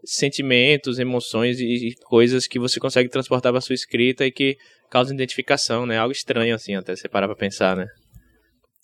sentimentos, 0.05 0.97
emoções 0.97 1.59
e, 1.59 1.89
e 1.89 1.95
coisas 2.05 2.47
que 2.47 2.57
você 2.57 2.79
consegue 2.79 3.09
transportar 3.09 3.51
para 3.51 3.62
sua 3.62 3.75
escrita 3.75 4.25
e 4.25 4.31
que 4.31 4.55
causam 4.89 5.13
identificação, 5.13 5.85
né? 5.85 5.97
Algo 5.97 6.12
estranho, 6.13 6.55
assim, 6.55 6.75
até 6.75 6.95
você 6.95 7.09
parar 7.09 7.27
pra 7.27 7.35
pensar, 7.35 7.75
né? 7.75 7.85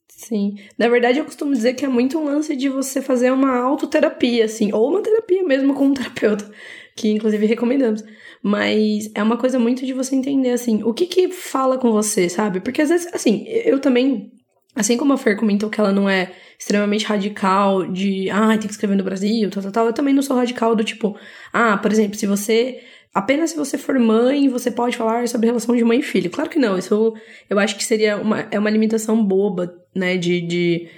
Sim. 0.10 0.56
Na 0.78 0.88
verdade, 0.88 1.20
eu 1.20 1.26
costumo 1.26 1.54
dizer 1.54 1.74
que 1.74 1.84
é 1.84 1.88
muito 1.90 2.18
um 2.18 2.26
lance 2.26 2.56
de 2.56 2.70
você 2.70 3.02
fazer 3.02 3.32
uma 3.32 3.58
autoterapia, 3.58 4.46
assim, 4.46 4.72
ou 4.74 4.90
uma 4.90 5.02
terapia 5.02 5.44
mesmo 5.44 5.74
com 5.74 5.88
um 5.88 5.94
terapeuta, 5.94 6.50
que 6.96 7.10
inclusive 7.12 7.46
recomendamos. 7.46 8.04
Mas 8.42 9.12
é 9.14 9.22
uma 9.22 9.38
coisa 9.38 9.60
muito 9.60 9.86
de 9.86 9.94
você 9.94 10.16
entender, 10.16 10.52
assim, 10.52 10.84
o 10.84 10.94
que 10.94 11.06
que 11.08 11.30
fala 11.30 11.78
com 11.78 11.92
você, 11.92 12.30
sabe? 12.30 12.60
Porque 12.60 12.82
às 12.82 12.90
vezes, 12.90 13.14
assim, 13.14 13.44
eu 13.48 13.80
também, 13.80 14.32
assim 14.76 14.96
como 14.98 15.14
a 15.14 15.18
Fer 15.18 15.36
comentou 15.36 15.70
que 15.70 15.80
ela 15.80 15.92
não 15.92 16.10
é 16.10 16.32
extremamente 16.58 17.06
radical 17.06 17.86
de, 17.86 18.30
ah, 18.30 18.50
tem 18.50 18.68
que 18.68 18.72
escrever 18.72 18.96
no 18.96 19.04
Brasil, 19.04 19.50
tal, 19.50 19.64
tal, 19.64 19.72
tal, 19.72 19.86
eu 19.88 19.94
também 19.94 20.14
não 20.14 20.22
sou 20.22 20.38
radical 20.38 20.76
do 20.76 20.84
tipo, 20.84 21.18
ah, 21.52 21.78
por 21.78 21.92
exemplo, 21.92 22.18
se 22.18 22.26
você. 22.26 22.82
Apenas 23.14 23.52
se 23.52 23.56
você 23.56 23.78
for 23.78 23.98
mãe, 23.98 24.50
você 24.50 24.70
pode 24.70 24.98
falar 24.98 25.26
sobre 25.30 25.48
relação 25.48 25.74
de 25.74 25.86
mãe 25.86 26.00
e 26.00 26.04
filho. 26.04 26.30
Claro 26.30 26.50
que 26.50 26.60
não. 26.60 26.78
Isso 26.78 27.14
eu 27.50 27.58
acho 27.58 27.78
que 27.78 27.84
seria 27.84 28.18
uma, 28.18 28.42
é 28.52 28.60
uma 28.60 28.70
limitação 28.70 29.24
boba, 29.24 29.74
né? 29.96 30.18
De. 30.18 30.42
de 30.42 30.90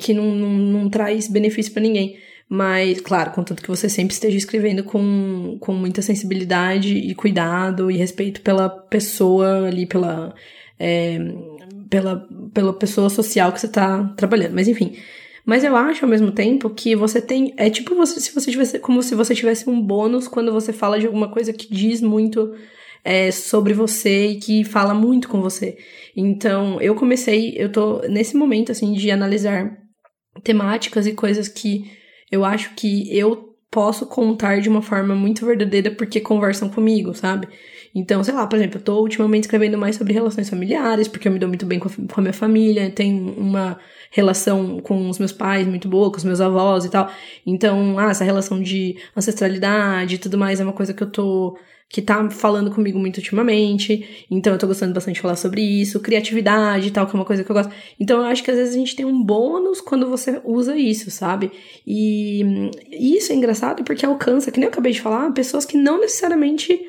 que 0.00 0.14
não, 0.14 0.34
não, 0.34 0.50
não 0.50 0.90
traz 0.90 1.28
benefício 1.28 1.72
para 1.72 1.82
ninguém. 1.82 2.16
Mas, 2.54 3.00
claro, 3.00 3.30
contanto 3.30 3.62
que 3.62 3.68
você 3.70 3.88
sempre 3.88 4.12
esteja 4.12 4.36
escrevendo 4.36 4.84
com, 4.84 5.56
com 5.58 5.72
muita 5.72 6.02
sensibilidade 6.02 6.94
e 6.98 7.14
cuidado 7.14 7.90
e 7.90 7.96
respeito 7.96 8.42
pela 8.42 8.68
pessoa 8.68 9.68
ali, 9.68 9.86
pela, 9.86 10.34
é, 10.78 11.18
pela, 11.88 12.28
pela 12.52 12.74
pessoa 12.74 13.08
social 13.08 13.50
que 13.52 13.58
você 13.58 13.68
tá 13.68 14.04
trabalhando. 14.18 14.52
Mas, 14.52 14.68
enfim. 14.68 14.98
Mas 15.46 15.64
eu 15.64 15.74
acho, 15.74 16.04
ao 16.04 16.10
mesmo 16.10 16.30
tempo, 16.30 16.68
que 16.68 16.94
você 16.94 17.22
tem. 17.22 17.54
É 17.56 17.70
tipo 17.70 17.94
você, 17.94 18.20
se 18.20 18.34
você 18.34 18.50
tivesse. 18.50 18.78
Como 18.80 19.02
se 19.02 19.14
você 19.14 19.34
tivesse 19.34 19.70
um 19.70 19.80
bônus 19.80 20.28
quando 20.28 20.52
você 20.52 20.74
fala 20.74 21.00
de 21.00 21.06
alguma 21.06 21.30
coisa 21.30 21.54
que 21.54 21.72
diz 21.72 22.02
muito 22.02 22.52
é, 23.02 23.30
sobre 23.30 23.72
você 23.72 24.26
e 24.26 24.36
que 24.36 24.62
fala 24.62 24.92
muito 24.92 25.26
com 25.26 25.40
você. 25.40 25.78
Então, 26.14 26.78
eu 26.82 26.94
comecei, 26.94 27.54
eu 27.56 27.72
tô 27.72 28.02
nesse 28.10 28.36
momento, 28.36 28.70
assim, 28.70 28.92
de 28.92 29.10
analisar 29.10 29.74
temáticas 30.44 31.06
e 31.06 31.14
coisas 31.14 31.48
que 31.48 32.01
eu 32.32 32.44
acho 32.44 32.74
que 32.74 33.16
eu 33.16 33.56
posso 33.70 34.06
contar 34.06 34.60
de 34.60 34.68
uma 34.68 34.82
forma 34.82 35.14
muito 35.14 35.46
verdadeira 35.46 35.90
porque 35.92 36.20
conversam 36.20 36.70
comigo, 36.70 37.14
sabe? 37.14 37.48
Então, 37.94 38.24
sei 38.24 38.32
lá, 38.32 38.46
por 38.46 38.56
exemplo, 38.56 38.78
eu 38.78 38.82
tô 38.82 39.00
ultimamente 39.00 39.44
escrevendo 39.44 39.76
mais 39.76 39.96
sobre 39.96 40.12
relações 40.12 40.48
familiares, 40.48 41.08
porque 41.08 41.28
eu 41.28 41.32
me 41.32 41.38
dou 41.38 41.48
muito 41.48 41.66
bem 41.66 41.78
com 41.78 41.88
a, 41.88 41.92
com 41.92 42.20
a 42.20 42.22
minha 42.22 42.32
família, 42.32 42.90
tenho 42.90 43.34
uma 43.36 43.78
relação 44.10 44.80
com 44.80 45.10
os 45.10 45.18
meus 45.18 45.32
pais 45.32 45.66
muito 45.66 45.88
boa, 45.88 46.10
com 46.10 46.16
os 46.16 46.24
meus 46.24 46.40
avós 46.40 46.84
e 46.84 46.90
tal. 46.90 47.10
Então, 47.46 47.98
ah, 47.98 48.10
essa 48.10 48.24
relação 48.24 48.62
de 48.62 48.96
ancestralidade 49.16 50.14
e 50.14 50.18
tudo 50.18 50.38
mais 50.38 50.60
é 50.60 50.64
uma 50.64 50.72
coisa 50.72 50.94
que 50.94 51.02
eu 51.02 51.10
tô 51.10 51.56
que 51.92 52.00
tá 52.00 52.30
falando 52.30 52.70
comigo 52.70 52.98
muito 52.98 53.18
ultimamente. 53.18 54.26
Então 54.30 54.54
eu 54.54 54.58
tô 54.58 54.66
gostando 54.66 54.94
bastante 54.94 55.16
de 55.16 55.20
falar 55.20 55.36
sobre 55.36 55.60
isso, 55.60 56.00
criatividade 56.00 56.88
e 56.88 56.90
tal, 56.90 57.06
que 57.06 57.14
é 57.14 57.18
uma 57.18 57.24
coisa 57.24 57.44
que 57.44 57.50
eu 57.50 57.54
gosto. 57.54 57.70
Então 58.00 58.20
eu 58.20 58.24
acho 58.24 58.42
que 58.42 58.50
às 58.50 58.56
vezes 58.56 58.74
a 58.74 58.78
gente 58.78 58.96
tem 58.96 59.04
um 59.04 59.22
bônus 59.22 59.78
quando 59.82 60.08
você 60.08 60.40
usa 60.42 60.74
isso, 60.74 61.10
sabe? 61.10 61.52
E, 61.86 62.70
isso 62.90 63.30
é 63.30 63.34
engraçado 63.34 63.84
porque 63.84 64.06
alcança, 64.06 64.50
que 64.50 64.58
nem 64.58 64.66
eu 64.66 64.72
acabei 64.72 64.92
de 64.92 65.02
falar, 65.02 65.30
pessoas 65.32 65.66
que 65.66 65.76
não 65.76 66.00
necessariamente 66.00 66.80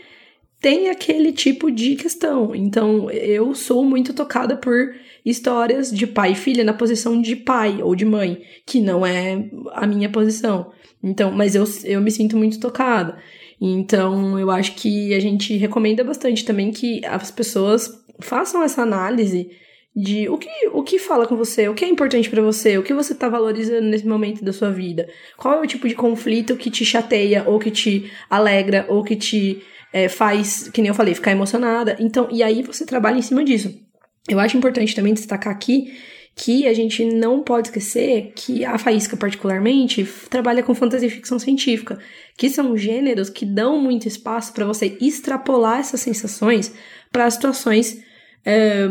têm 0.63 0.89
aquele 0.89 1.33
tipo 1.33 1.69
de 1.69 1.97
questão. 1.97 2.55
Então 2.55 3.11
eu 3.11 3.53
sou 3.53 3.83
muito 3.83 4.13
tocada 4.13 4.55
por 4.55 4.95
histórias 5.25 5.91
de 5.91 6.07
pai 6.07 6.31
e 6.31 6.35
filha 6.35 6.63
na 6.63 6.73
posição 6.73 7.21
de 7.21 7.35
pai 7.35 7.83
ou 7.83 7.93
de 7.93 8.05
mãe, 8.05 8.41
que 8.65 8.79
não 8.79 9.05
é 9.05 9.45
a 9.73 9.85
minha 9.85 10.09
posição. 10.09 10.71
Então, 11.03 11.31
mas 11.31 11.53
eu, 11.53 11.65
eu 11.83 11.99
me 11.99 12.09
sinto 12.09 12.37
muito 12.37 12.61
tocada. 12.61 13.17
Então, 13.59 14.39
eu 14.39 14.49
acho 14.49 14.75
que 14.75 15.13
a 15.13 15.19
gente 15.19 15.55
recomenda 15.57 16.01
bastante 16.01 16.45
também 16.45 16.71
que 16.71 17.05
as 17.05 17.29
pessoas 17.29 18.01
façam 18.21 18.63
essa 18.63 18.81
análise 18.81 19.51
de 19.93 20.27
o 20.29 20.37
que, 20.37 20.49
o 20.71 20.81
que 20.81 20.97
fala 20.97 21.27
com 21.27 21.35
você, 21.35 21.67
o 21.67 21.73
que 21.73 21.83
é 21.83 21.89
importante 21.89 22.29
para 22.29 22.41
você, 22.41 22.77
o 22.77 22.83
que 22.83 22.93
você 22.93 23.13
tá 23.13 23.27
valorizando 23.27 23.87
nesse 23.87 24.07
momento 24.07 24.43
da 24.43 24.53
sua 24.53 24.71
vida. 24.71 25.09
Qual 25.37 25.53
é 25.53 25.61
o 25.61 25.67
tipo 25.67 25.89
de 25.89 25.95
conflito 25.95 26.55
que 26.55 26.71
te 26.71 26.85
chateia, 26.85 27.43
ou 27.45 27.59
que 27.59 27.69
te 27.69 28.09
alegra, 28.29 28.85
ou 28.89 29.03
que 29.03 29.15
te 29.15 29.61
é, 29.93 30.09
faz, 30.09 30.67
que 30.69 30.81
nem 30.81 30.89
eu 30.89 30.95
falei, 30.95 31.13
ficar 31.13 31.31
emocionada. 31.31 31.95
Então, 31.99 32.27
e 32.31 32.41
aí 32.41 32.63
você 32.63 32.85
trabalha 32.85 33.19
em 33.19 33.21
cima 33.21 33.43
disso. 33.43 33.79
Eu 34.27 34.39
acho 34.39 34.57
importante 34.57 34.95
também 34.95 35.13
destacar 35.13 35.53
aqui 35.53 35.93
que 36.35 36.65
a 36.67 36.73
gente 36.73 37.05
não 37.05 37.43
pode 37.43 37.67
esquecer 37.67 38.31
que 38.35 38.65
a 38.65 38.77
Faísca, 38.79 39.15
particularmente, 39.15 40.03
trabalha 40.29 40.63
com 40.63 40.73
fantasia 40.73 41.07
e 41.07 41.11
ficção 41.11 41.37
científica, 41.37 41.99
que 42.35 42.49
são 42.49 42.75
gêneros 42.75 43.29
que 43.29 43.45
dão 43.45 43.79
muito 43.79 44.07
espaço 44.07 44.51
para 44.51 44.65
você 44.65 44.97
extrapolar 44.99 45.79
essas 45.79 46.01
sensações 46.01 46.73
para 47.11 47.29
situações 47.29 48.01
é, 48.43 48.87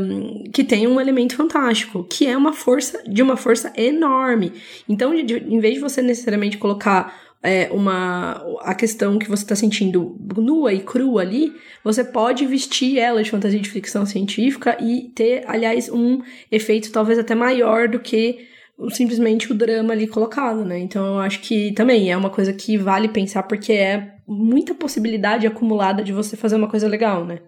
que 0.53 0.62
tem 0.62 0.87
um 0.87 1.01
elemento 1.01 1.35
fantástico, 1.35 2.05
que 2.05 2.27
é 2.27 2.37
uma 2.37 2.53
força, 2.53 3.03
de 3.07 3.21
uma 3.23 3.37
força 3.37 3.73
enorme. 3.77 4.53
Então, 4.88 5.12
de, 5.12 5.23
de, 5.23 5.35
em 5.35 5.59
vez 5.59 5.75
de 5.75 5.81
você 5.81 6.01
necessariamente 6.01 6.59
colocar 6.59 7.32
é, 7.42 7.68
uma 7.72 8.44
a 8.61 8.74
questão 8.74 9.18
que 9.18 9.28
você 9.28 9.42
está 9.42 9.57
sentindo 9.57 10.16
nua 10.37 10.72
e 10.72 10.81
crua 10.81 11.22
ali, 11.22 11.52
você 11.83 12.05
pode 12.05 12.46
vestir 12.46 12.98
ela 12.98 13.22
de 13.22 13.31
fantasia 13.31 13.59
de 13.59 13.68
ficção 13.68 14.07
científica 14.07 14.76
e 14.81 15.11
ter, 15.14 15.44
aliás, 15.46 15.90
um 15.90 16.22
efeito 16.50 16.92
talvez 16.92 17.18
até 17.18 17.35
maior 17.35 17.88
do 17.88 17.98
que 17.98 18.46
simplesmente 18.90 19.50
o 19.50 19.55
drama 19.55 19.92
ali 19.92 20.07
colocado, 20.07 20.64
né? 20.64 20.78
Então 20.78 21.05
eu 21.05 21.18
acho 21.18 21.40
que 21.40 21.72
também 21.72 22.11
é 22.11 22.16
uma 22.16 22.31
coisa 22.31 22.52
que 22.52 22.76
vale 22.76 23.09
pensar 23.09 23.42
porque 23.42 23.72
é 23.72 24.14
muita 24.26 24.74
possibilidade 24.74 25.46
acumulada 25.46 26.02
de 26.02 26.12
você 26.12 26.37
fazer 26.37 26.57
uma 26.57 26.68
coisa 26.68 26.88
legal, 26.88 27.24
né? 27.24 27.40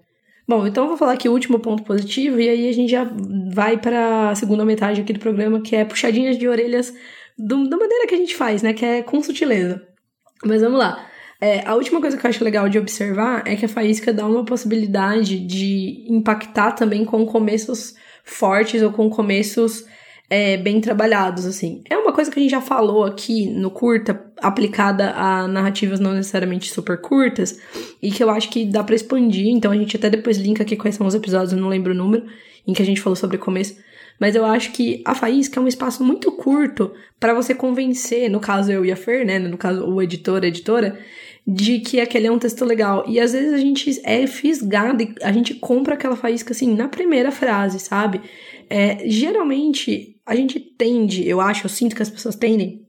Bom, 0.46 0.66
então 0.66 0.84
eu 0.84 0.88
vou 0.88 0.98
falar 0.98 1.12
aqui 1.12 1.26
o 1.26 1.32
último 1.32 1.58
ponto 1.58 1.82
positivo 1.84 2.38
e 2.38 2.48
aí 2.48 2.68
a 2.68 2.72
gente 2.72 2.90
já 2.90 3.10
vai 3.50 3.78
para 3.78 4.30
a 4.30 4.34
segunda 4.34 4.64
metade 4.64 5.00
aqui 5.00 5.12
do 5.12 5.18
programa, 5.18 5.60
que 5.60 5.74
é 5.74 5.84
puxadinhas 5.84 6.36
de 6.36 6.46
orelhas 6.46 6.92
do, 7.36 7.68
da 7.68 7.76
maneira 7.76 8.06
que 8.06 8.14
a 8.14 8.18
gente 8.18 8.34
faz, 8.34 8.62
né? 8.62 8.72
Que 8.72 8.84
é 8.84 9.02
com 9.02 9.22
sutileza. 9.22 9.82
Mas 10.44 10.62
vamos 10.62 10.78
lá. 10.78 11.06
É, 11.40 11.66
a 11.66 11.74
última 11.74 12.00
coisa 12.00 12.16
que 12.16 12.24
eu 12.24 12.30
acho 12.30 12.44
legal 12.44 12.68
de 12.68 12.78
observar 12.78 13.42
é 13.46 13.56
que 13.56 13.64
a 13.64 13.68
faísca 13.68 14.12
dá 14.12 14.26
uma 14.26 14.44
possibilidade 14.44 15.38
de 15.38 16.06
impactar 16.08 16.72
também 16.72 17.04
com 17.04 17.26
começos 17.26 17.94
fortes 18.24 18.82
ou 18.82 18.92
com 18.92 19.10
começos 19.10 19.84
é, 20.30 20.56
bem 20.56 20.80
trabalhados, 20.80 21.44
assim. 21.44 21.82
É 21.88 21.96
uma 21.96 22.12
coisa 22.12 22.30
que 22.30 22.38
a 22.38 22.42
gente 22.42 22.50
já 22.50 22.60
falou 22.60 23.04
aqui 23.04 23.46
no 23.46 23.70
curta, 23.70 24.24
aplicada 24.40 25.10
a 25.10 25.46
narrativas 25.46 26.00
não 26.00 26.12
necessariamente 26.12 26.72
super 26.72 27.00
curtas, 27.00 27.60
e 28.02 28.10
que 28.10 28.22
eu 28.22 28.30
acho 28.30 28.48
que 28.48 28.64
dá 28.64 28.82
para 28.82 28.94
expandir, 28.94 29.48
então 29.48 29.70
a 29.70 29.76
gente 29.76 29.96
até 29.96 30.08
depois 30.08 30.38
linka 30.38 30.62
aqui 30.62 30.76
quais 30.76 30.94
são 30.96 31.06
os 31.06 31.14
episódios, 31.14 31.52
eu 31.52 31.58
não 31.58 31.68
lembro 31.68 31.92
o 31.92 31.96
número, 31.96 32.24
em 32.66 32.72
que 32.72 32.82
a 32.82 32.86
gente 32.86 33.00
falou 33.00 33.16
sobre 33.16 33.36
começo, 33.36 33.76
mas 34.20 34.34
eu 34.34 34.44
acho 34.44 34.72
que 34.72 35.02
a 35.04 35.14
faísca 35.14 35.58
é 35.58 35.62
um 35.62 35.68
espaço 35.68 36.02
muito 36.04 36.32
curto 36.32 36.92
para 37.18 37.34
você 37.34 37.54
convencer, 37.54 38.30
no 38.30 38.40
caso 38.40 38.70
eu 38.70 38.84
e 38.84 38.92
a 38.92 38.96
Fer, 38.96 39.24
né, 39.26 39.38
no 39.38 39.56
caso 39.56 39.84
o 39.84 40.00
editor, 40.00 40.42
a 40.42 40.46
editora, 40.46 40.98
de 41.46 41.80
que 41.80 42.00
aquele 42.00 42.26
é 42.26 42.32
um 42.32 42.38
texto 42.38 42.64
legal. 42.64 43.04
E 43.06 43.20
às 43.20 43.32
vezes 43.32 43.52
a 43.52 43.58
gente 43.58 44.00
é 44.04 44.26
fisgado 44.26 45.02
e 45.02 45.14
a 45.22 45.32
gente 45.32 45.54
compra 45.54 45.94
aquela 45.94 46.16
faísca 46.16 46.52
assim 46.52 46.74
na 46.74 46.88
primeira 46.88 47.30
frase, 47.30 47.78
sabe? 47.78 48.20
É, 48.70 49.08
geralmente 49.08 50.16
a 50.24 50.34
gente 50.34 50.58
tende, 50.58 51.28
eu 51.28 51.40
acho, 51.40 51.66
eu 51.66 51.70
sinto 51.70 51.94
que 51.94 52.02
as 52.02 52.08
pessoas 52.08 52.34
tendem 52.34 52.84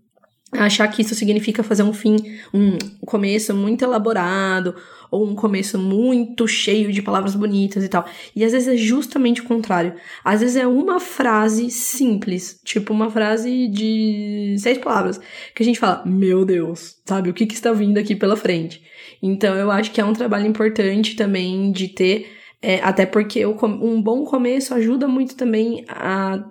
achar 0.53 0.87
que 0.87 1.01
isso 1.01 1.15
significa 1.15 1.63
fazer 1.63 1.83
um 1.83 1.91
fim, 1.91 2.15
um 2.53 2.77
começo 3.05 3.53
muito 3.53 3.83
elaborado, 3.83 4.75
ou 5.15 5.25
um 5.25 5.33
começo 5.33 5.79
muito 5.79 6.45
cheio 6.45 6.91
de 6.91 7.01
palavras 7.01 7.35
bonitas 7.35 7.83
e 7.85 7.87
tal. 7.87 8.05
E 8.35 8.43
às 8.43 8.51
vezes 8.51 8.67
é 8.67 8.75
justamente 8.75 9.39
o 9.39 9.45
contrário. 9.45 9.93
Às 10.23 10.41
vezes 10.41 10.57
é 10.57 10.67
uma 10.67 10.99
frase 10.99 11.71
simples, 11.71 12.59
tipo 12.65 12.93
uma 12.93 13.09
frase 13.09 13.69
de 13.69 14.57
seis 14.59 14.77
palavras, 14.77 15.19
que 15.55 15.63
a 15.63 15.65
gente 15.65 15.79
fala, 15.79 16.03
meu 16.05 16.43
Deus, 16.43 16.97
sabe? 17.05 17.29
O 17.29 17.33
que, 17.33 17.45
que 17.45 17.53
está 17.53 17.71
vindo 17.71 17.97
aqui 17.97 18.13
pela 18.13 18.35
frente? 18.35 18.83
Então 19.23 19.55
eu 19.55 19.71
acho 19.71 19.91
que 19.91 20.01
é 20.01 20.05
um 20.05 20.11
trabalho 20.11 20.47
importante 20.47 21.15
também 21.15 21.71
de 21.71 21.87
ter 21.87 22.29
é, 22.61 22.81
até 22.81 23.05
porque 23.05 23.45
um 23.45 24.01
bom 24.01 24.25
começo 24.25 24.73
ajuda 24.73 25.07
muito 25.07 25.35
também 25.35 25.85
a 25.87 26.43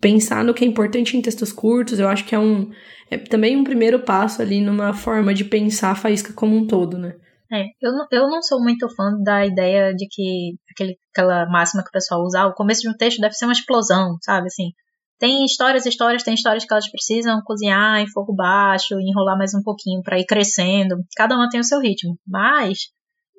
pensar 0.00 0.42
no 0.42 0.54
que 0.54 0.64
é 0.64 0.66
importante 0.66 1.16
em 1.16 1.22
textos 1.22 1.52
curtos. 1.52 2.00
Eu 2.00 2.08
acho 2.08 2.24
que 2.24 2.34
é 2.34 2.38
um 2.38 2.70
é 3.10 3.18
também 3.18 3.56
um 3.56 3.62
primeiro 3.62 4.00
passo 4.00 4.42
ali 4.42 4.60
numa 4.60 4.92
forma 4.92 5.32
de 5.32 5.44
pensar 5.44 5.90
a 5.90 5.94
faísca 5.94 6.32
como 6.32 6.56
um 6.56 6.66
todo, 6.66 6.98
né? 6.98 7.14
É, 7.52 7.64
eu, 7.80 7.92
não, 7.92 8.06
eu 8.10 8.28
não 8.28 8.42
sou 8.42 8.62
muito 8.62 8.88
fã 8.94 9.12
da 9.22 9.44
ideia 9.44 9.94
de 9.94 10.06
que 10.10 10.54
aquele, 10.70 10.98
aquela 11.12 11.46
máxima 11.46 11.82
que 11.82 11.90
o 11.90 11.92
pessoal 11.92 12.22
usa, 12.22 12.40
ah, 12.40 12.46
o 12.46 12.54
começo 12.54 12.80
de 12.80 12.88
um 12.88 12.96
texto 12.96 13.20
deve 13.20 13.34
ser 13.34 13.44
uma 13.44 13.52
explosão, 13.52 14.16
sabe? 14.22 14.46
Assim, 14.46 14.70
tem 15.18 15.44
histórias, 15.44 15.86
histórias, 15.86 16.22
tem 16.22 16.34
histórias 16.34 16.64
que 16.64 16.72
elas 16.72 16.90
precisam 16.90 17.40
cozinhar 17.44 18.00
em 18.00 18.10
fogo 18.10 18.34
baixo, 18.34 18.98
enrolar 18.98 19.38
mais 19.38 19.54
um 19.54 19.62
pouquinho 19.62 20.02
para 20.02 20.18
ir 20.18 20.26
crescendo. 20.26 20.96
Cada 21.16 21.36
uma 21.36 21.48
tem 21.48 21.60
o 21.60 21.64
seu 21.64 21.80
ritmo, 21.80 22.18
mas 22.26 22.78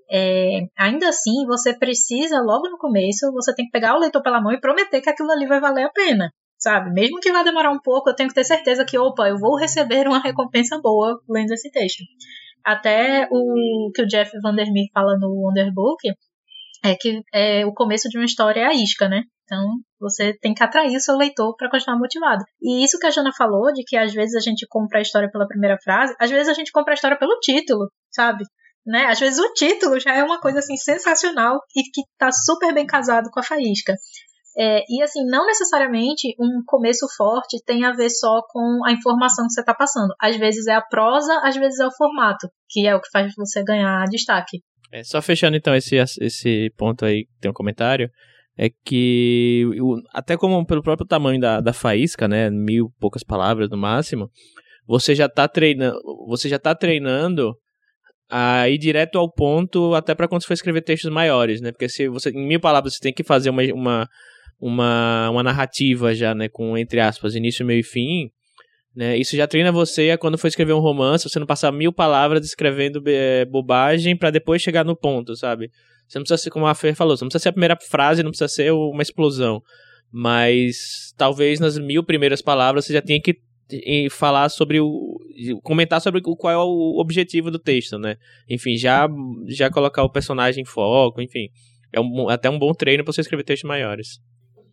é, 0.10 0.62
ainda 0.78 1.10
assim, 1.10 1.46
você 1.48 1.78
precisa, 1.78 2.42
logo 2.42 2.70
no 2.70 2.78
começo, 2.78 3.32
você 3.34 3.54
tem 3.54 3.66
que 3.66 3.72
pegar 3.72 3.96
o 3.96 4.00
leitor 4.00 4.22
pela 4.22 4.42
mão 4.42 4.52
e 4.52 4.60
prometer 4.60 5.02
que 5.02 5.10
aquilo 5.10 5.32
ali 5.32 5.48
vai 5.48 5.60
valer 5.60 5.86
a 5.86 5.92
pena, 5.92 6.32
sabe? 6.58 6.92
Mesmo 6.92 7.20
que 7.20 7.32
vá 7.32 7.44
demorar 7.44 7.72
um 7.72 7.80
pouco, 7.84 8.10
eu 8.10 8.16
tenho 8.16 8.30
que 8.30 8.36
ter 8.36 8.46
certeza 8.46 8.86
que, 8.86 8.98
opa, 8.98 9.28
eu 9.28 9.38
vou 9.38 9.58
receber 9.58 10.08
uma 10.08 10.20
recompensa 10.20 10.80
boa 10.80 11.20
lendo 11.28 11.52
esse 11.54 11.72
texto. 11.72 12.04
Até 12.66 13.28
o 13.32 13.92
que 13.94 14.02
o 14.02 14.08
Jeff 14.08 14.32
Vandermeer 14.42 14.88
fala 14.94 15.18
no 15.18 15.30
Wonderbook 15.30 16.00
é 16.84 16.96
que 16.96 17.22
é, 17.34 17.66
o 17.66 17.74
começo 17.74 18.10
de 18.10 18.18
uma 18.18 18.26
história 18.26 18.62
é 18.62 18.66
a 18.66 18.74
isca, 18.74 19.08
né? 19.08 19.24
Então, 19.44 19.64
você 20.00 20.34
tem 20.40 20.54
que 20.54 20.64
atrair 20.64 20.96
o 20.96 21.00
seu 21.00 21.16
leitor 21.16 21.56
para 21.56 21.70
continuar 21.70 22.00
motivado. 22.00 22.44
E 22.62 22.84
isso 22.84 22.98
que 22.98 23.06
a 23.06 23.12
Jana 23.12 23.32
falou, 23.38 23.72
de 23.72 23.84
que 23.84 23.96
às 23.96 24.14
vezes 24.14 24.36
a 24.36 24.40
gente 24.40 24.66
compra 24.68 25.00
a 25.00 25.02
história 25.02 25.30
pela 25.32 25.48
primeira 25.48 25.78
frase, 25.84 26.16
às 26.20 26.32
vezes 26.32 26.50
a 26.50 26.54
gente 26.54 26.72
compra 26.72 26.94
a 26.94 26.96
história 26.96 27.18
pelo 27.18 27.40
título, 27.40 27.92
sabe? 28.10 28.44
né? 28.86 29.06
Às 29.06 29.20
vezes 29.20 29.40
o 29.40 29.54
título 29.54 30.00
já 30.00 30.14
é 30.16 30.24
uma 30.24 30.40
coisa 30.40 30.60
assim 30.60 30.78
sensacional 30.78 31.60
e 31.76 31.82
que 31.84 32.02
tá 32.18 32.32
super 32.32 32.74
bem 32.74 32.86
casado 32.86 33.30
com 33.32 33.40
a 33.40 33.44
faísca. 33.44 33.96
É, 34.58 34.84
e 34.88 35.04
assim, 35.04 35.26
não 35.26 35.46
necessariamente 35.46 36.34
um 36.40 36.64
começo 36.66 37.06
forte 37.18 37.62
tem 37.66 37.84
a 37.84 37.92
ver 37.92 38.10
só 38.10 38.42
com 38.50 38.86
a 38.86 38.92
informação 38.92 39.46
que 39.48 39.54
você 39.54 39.60
está 39.60 39.74
passando. 39.74 40.14
Às 40.20 40.38
vezes 40.38 40.66
é 40.68 40.76
a 40.76 40.82
prosa, 40.82 41.42
às 41.44 41.56
vezes 41.56 41.80
é 41.80 41.88
o 41.88 41.96
formato, 41.96 42.48
que 42.70 42.88
é 42.88 42.96
o 42.96 43.02
que 43.02 43.10
faz 43.12 43.34
você 43.36 43.64
ganhar 43.64 44.06
destaque. 44.06 44.62
É, 44.92 45.04
só 45.04 45.22
fechando 45.22 45.58
então 45.58 45.76
esse, 45.76 45.98
esse 45.98 46.72
ponto 46.78 47.04
aí, 47.04 47.26
tem 47.42 47.52
um 47.52 47.54
comentário, 47.54 48.10
é 48.58 48.70
que 48.86 49.66
até 50.14 50.38
como 50.38 50.66
pelo 50.66 50.82
próprio 50.82 51.06
tamanho 51.06 51.40
da, 51.40 51.60
da 51.60 51.74
faísca, 51.74 52.28
né, 52.28 52.50
mil 52.50 52.90
poucas 52.98 53.24
palavras 53.24 53.70
no 53.70 53.78
máximo, 53.78 54.30
você 54.88 55.14
já 55.14 55.26
está 55.26 55.48
treinando, 55.48 56.00
você 56.28 56.48
já 56.48 56.60
tá 56.60 56.74
treinando 56.74 57.54
a 58.30 58.70
ir 58.70 58.78
direto 58.78 59.18
ao 59.18 59.32
ponto, 59.32 59.94
até 59.94 60.16
para 60.16 60.28
quando 60.28 60.42
você 60.42 60.48
for 60.48 60.54
escrever 60.54 60.82
textos 60.82 61.12
maiores, 61.12 61.62
né? 61.62 61.72
Porque 61.72 61.90
se 61.90 62.08
você, 62.08 62.30
em 62.30 62.48
mil 62.48 62.60
palavras, 62.60 62.96
você 62.96 63.00
tem 63.00 63.14
que 63.14 63.24
fazer 63.24 63.50
uma, 63.50 63.62
uma, 63.74 64.10
uma, 64.60 65.30
uma 65.30 65.44
narrativa 65.44 66.14
já, 66.14 66.34
né? 66.34 66.50
Com, 66.50 66.78
entre 66.78 67.00
aspas, 67.00 67.36
início, 67.36 67.66
meio 67.66 67.80
e 67.80 67.84
fim, 67.84 68.32
né? 68.96 69.18
Isso 69.18 69.36
já 69.36 69.46
treina 69.46 69.72
você 69.72 70.12
a 70.12 70.18
quando 70.18 70.38
for 70.38 70.48
escrever 70.48 70.74
um 70.74 70.80
romance, 70.80 71.30
você 71.30 71.40
não 71.40 71.46
passar 71.46 71.72
mil 71.72 71.92
palavras 71.92 72.46
escrevendo 72.46 73.04
é, 73.06 73.44
bobagem 73.46 74.16
para 74.16 74.32
depois 74.32 74.62
chegar 74.62 74.86
no 74.86 74.96
ponto, 74.96 75.36
sabe? 75.36 75.70
Você 76.08 76.18
não 76.18 76.24
precisa 76.24 76.44
ser, 76.44 76.50
como 76.50 76.68
a 76.68 76.76
Fer 76.76 76.96
falou, 76.96 77.18
você 77.18 77.24
não 77.24 77.30
precisa 77.30 77.44
ser 77.44 77.50
a 77.50 77.54
primeira 77.54 77.76
frase, 77.76 78.24
não 78.24 78.30
precisa 78.30 78.48
ser 78.48 78.72
uma 78.72 79.02
explosão. 79.02 79.62
Mas 80.12 81.14
talvez 81.18 81.60
nas 81.60 81.78
mil 81.78 82.04
primeiras 82.04 82.42
palavras 82.42 82.86
você 82.86 82.94
já 82.94 83.02
tenha 83.02 83.22
que 83.22 83.38
falar 84.12 84.50
sobre 84.50 84.80
o 84.80 85.20
comentar 85.64 86.00
sobre 86.00 86.22
qual 86.22 86.54
é 86.54 86.58
o 86.58 87.00
objetivo 87.00 87.50
do 87.50 87.58
texto, 87.58 87.98
né? 87.98 88.16
Enfim, 88.48 88.78
já 88.78 89.08
já 89.48 89.70
colocar 89.70 90.04
o 90.04 90.10
personagem 90.10 90.62
em 90.62 90.66
foco, 90.66 91.20
enfim, 91.22 91.50
é 91.92 92.00
um, 92.00 92.30
até 92.30 92.50
um 92.50 92.60
bom 92.60 92.74
treino 92.74 93.04
para 93.04 93.12
você 93.12 93.22
escrever 93.22 93.44
textos 93.44 93.68
maiores. 93.68 94.20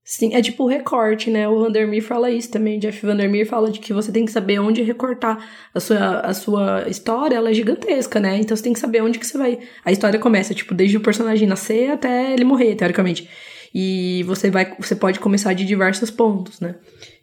Sim, 0.04 0.34
é 0.34 0.42
tipo 0.42 0.66
recorte, 0.66 1.30
né? 1.30 1.48
O 1.48 1.60
Vandermeer 1.60 2.02
fala 2.02 2.28
isso 2.28 2.50
também. 2.50 2.78
Jeff 2.78 3.06
Vandermeer 3.06 3.46
fala 3.46 3.70
de 3.70 3.78
que 3.78 3.92
você 3.92 4.10
tem 4.10 4.24
que 4.24 4.32
saber 4.32 4.58
onde 4.58 4.82
recortar 4.82 5.48
a 5.72 5.78
sua, 5.78 6.20
a 6.20 6.34
sua 6.34 6.88
história, 6.88 7.36
ela 7.36 7.50
é 7.50 7.54
gigantesca, 7.54 8.18
né? 8.18 8.38
Então 8.38 8.56
você 8.56 8.64
tem 8.64 8.72
que 8.72 8.80
saber 8.80 9.00
onde 9.00 9.18
que 9.18 9.26
você 9.26 9.38
vai. 9.38 9.60
A 9.84 9.92
história 9.92 10.18
começa, 10.18 10.52
tipo, 10.54 10.74
desde 10.74 10.96
o 10.96 11.00
personagem 11.00 11.46
nascer 11.46 11.92
até 11.92 12.32
ele 12.32 12.44
morrer, 12.44 12.74
teoricamente. 12.74 13.28
E 13.72 14.24
você 14.24 14.50
vai, 14.50 14.74
você 14.78 14.96
pode 14.96 15.20
começar 15.20 15.54
de 15.54 15.64
diversos 15.64 16.10
pontos, 16.10 16.58
né? 16.58 16.74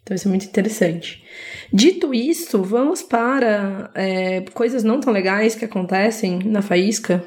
Então 0.02 0.14
isso 0.14 0.26
é 0.26 0.30
muito 0.30 0.46
interessante. 0.46 1.22
Dito 1.70 2.14
isso, 2.14 2.62
vamos 2.62 3.02
para 3.02 3.90
é, 3.94 4.40
coisas 4.54 4.82
não 4.82 5.00
tão 5.00 5.12
legais 5.12 5.54
que 5.54 5.66
acontecem 5.66 6.38
na 6.46 6.62
faísca. 6.62 7.22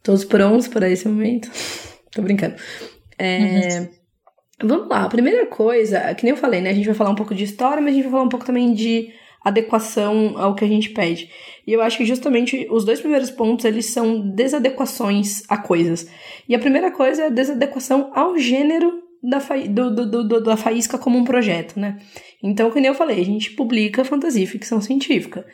Todos 0.00 0.24
prontos 0.24 0.68
para 0.68 0.88
esse 0.88 1.08
momento? 1.08 1.50
Tô 2.14 2.22
brincando. 2.22 2.54
É, 3.18 3.80
uhum. 3.80 3.97
Vamos 4.60 4.88
lá, 4.88 5.04
a 5.04 5.08
primeira 5.08 5.46
coisa, 5.46 6.12
que 6.14 6.24
nem 6.24 6.32
eu 6.32 6.36
falei, 6.36 6.60
né? 6.60 6.70
A 6.70 6.74
gente 6.74 6.86
vai 6.86 6.94
falar 6.94 7.10
um 7.10 7.14
pouco 7.14 7.34
de 7.34 7.44
história, 7.44 7.80
mas 7.80 7.92
a 7.92 7.94
gente 7.94 8.02
vai 8.04 8.12
falar 8.12 8.24
um 8.24 8.28
pouco 8.28 8.44
também 8.44 8.74
de 8.74 9.12
adequação 9.44 10.34
ao 10.36 10.54
que 10.54 10.64
a 10.64 10.68
gente 10.68 10.90
pede. 10.90 11.30
E 11.66 11.72
eu 11.72 11.80
acho 11.80 11.98
que 11.98 12.04
justamente 12.04 12.66
os 12.70 12.84
dois 12.84 13.00
primeiros 13.00 13.30
pontos, 13.30 13.64
eles 13.64 13.86
são 13.86 14.20
desadequações 14.20 15.42
a 15.48 15.56
coisas. 15.56 16.10
E 16.48 16.54
a 16.54 16.58
primeira 16.58 16.90
coisa 16.90 17.22
é 17.22 17.26
a 17.26 17.30
desadequação 17.30 18.10
ao 18.14 18.36
gênero 18.36 19.02
da, 19.22 19.38
fa... 19.38 19.56
do, 19.58 19.94
do, 19.94 20.24
do, 20.26 20.42
da 20.42 20.56
faísca 20.56 20.98
como 20.98 21.18
um 21.18 21.24
projeto, 21.24 21.78
né? 21.78 21.98
Então, 22.42 22.70
como 22.70 22.84
eu 22.84 22.94
falei, 22.94 23.20
a 23.20 23.24
gente 23.24 23.52
publica 23.52 24.04
fantasia 24.04 24.42
e 24.42 24.46
ficção 24.46 24.80
científica. 24.80 25.46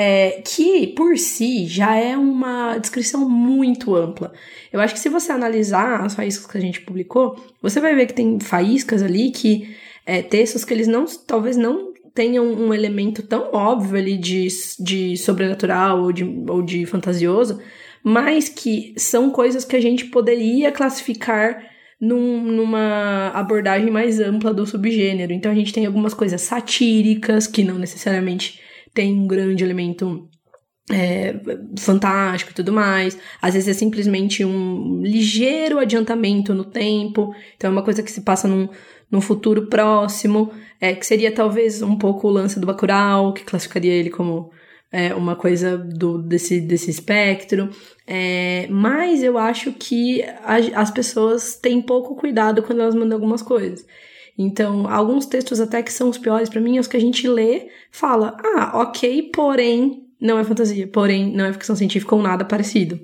É, 0.00 0.42
que 0.44 0.86
por 0.86 1.18
si 1.18 1.66
já 1.66 1.96
é 1.96 2.16
uma 2.16 2.78
descrição 2.78 3.28
muito 3.28 3.96
ampla. 3.96 4.32
Eu 4.72 4.80
acho 4.80 4.94
que 4.94 5.00
se 5.00 5.08
você 5.08 5.32
analisar 5.32 6.04
as 6.04 6.14
faíscas 6.14 6.46
que 6.46 6.56
a 6.56 6.60
gente 6.60 6.82
publicou, 6.82 7.34
você 7.60 7.80
vai 7.80 7.96
ver 7.96 8.06
que 8.06 8.14
tem 8.14 8.38
faíscas 8.38 9.02
ali 9.02 9.32
que 9.32 9.74
é, 10.06 10.22
textos 10.22 10.64
que 10.64 10.72
eles 10.72 10.86
não 10.86 11.04
talvez 11.26 11.56
não 11.56 11.92
tenham 12.14 12.46
um 12.46 12.72
elemento 12.72 13.24
tão 13.24 13.50
óbvio 13.52 13.98
ali 13.98 14.16
de, 14.16 14.46
de 14.78 15.16
sobrenatural 15.16 16.04
ou 16.04 16.12
de, 16.12 16.22
ou 16.48 16.62
de 16.62 16.86
fantasioso, 16.86 17.60
mas 18.00 18.48
que 18.48 18.94
são 18.96 19.30
coisas 19.30 19.64
que 19.64 19.74
a 19.74 19.80
gente 19.80 20.04
poderia 20.04 20.70
classificar 20.70 21.60
num, 22.00 22.40
numa 22.40 23.32
abordagem 23.34 23.90
mais 23.90 24.20
ampla 24.20 24.54
do 24.54 24.64
subgênero. 24.64 25.32
Então 25.32 25.50
a 25.50 25.54
gente 25.56 25.72
tem 25.72 25.86
algumas 25.86 26.14
coisas 26.14 26.40
satíricas, 26.40 27.48
que 27.48 27.64
não 27.64 27.80
necessariamente 27.80 28.67
tem 28.94 29.14
um 29.14 29.26
grande 29.26 29.64
elemento 29.64 30.28
é, 30.90 31.34
fantástico 31.78 32.50
e 32.50 32.54
tudo 32.54 32.72
mais. 32.72 33.18
Às 33.40 33.54
vezes 33.54 33.68
é 33.68 33.74
simplesmente 33.74 34.44
um 34.44 35.00
ligeiro 35.02 35.78
adiantamento 35.78 36.54
no 36.54 36.64
tempo. 36.64 37.34
Então 37.56 37.70
é 37.70 37.72
uma 37.72 37.84
coisa 37.84 38.02
que 38.02 38.10
se 38.10 38.22
passa 38.22 38.48
num, 38.48 38.68
num 39.10 39.20
futuro 39.20 39.66
próximo, 39.66 40.50
é, 40.80 40.94
que 40.94 41.06
seria 41.06 41.32
talvez 41.32 41.82
um 41.82 41.96
pouco 41.96 42.28
o 42.28 42.30
lance 42.30 42.58
do 42.58 42.66
Bacurau, 42.66 43.32
que 43.32 43.44
classificaria 43.44 43.92
ele 43.92 44.10
como 44.10 44.50
é, 44.90 45.14
uma 45.14 45.36
coisa 45.36 45.76
do, 45.76 46.18
desse, 46.18 46.60
desse 46.60 46.90
espectro. 46.90 47.70
É, 48.06 48.66
mas 48.70 49.22
eu 49.22 49.36
acho 49.36 49.72
que 49.72 50.22
a, 50.22 50.80
as 50.80 50.90
pessoas 50.90 51.56
têm 51.56 51.82
pouco 51.82 52.16
cuidado 52.16 52.62
quando 52.62 52.80
elas 52.80 52.94
mandam 52.94 53.16
algumas 53.16 53.42
coisas. 53.42 53.84
Então, 54.38 54.88
alguns 54.88 55.26
textos 55.26 55.60
até 55.60 55.82
que 55.82 55.92
são 55.92 56.08
os 56.08 56.16
piores 56.16 56.48
para 56.48 56.60
mim, 56.60 56.76
é 56.76 56.80
os 56.80 56.86
que 56.86 56.96
a 56.96 57.00
gente 57.00 57.26
lê, 57.26 57.68
fala, 57.90 58.36
ah, 58.56 58.80
ok, 58.80 59.30
porém 59.34 60.06
não 60.20 60.38
é 60.38 60.44
fantasia, 60.44 60.86
porém 60.86 61.34
não 61.34 61.44
é 61.44 61.52
ficção 61.52 61.74
científica 61.74 62.14
ou 62.14 62.22
nada 62.22 62.44
parecido. 62.44 63.00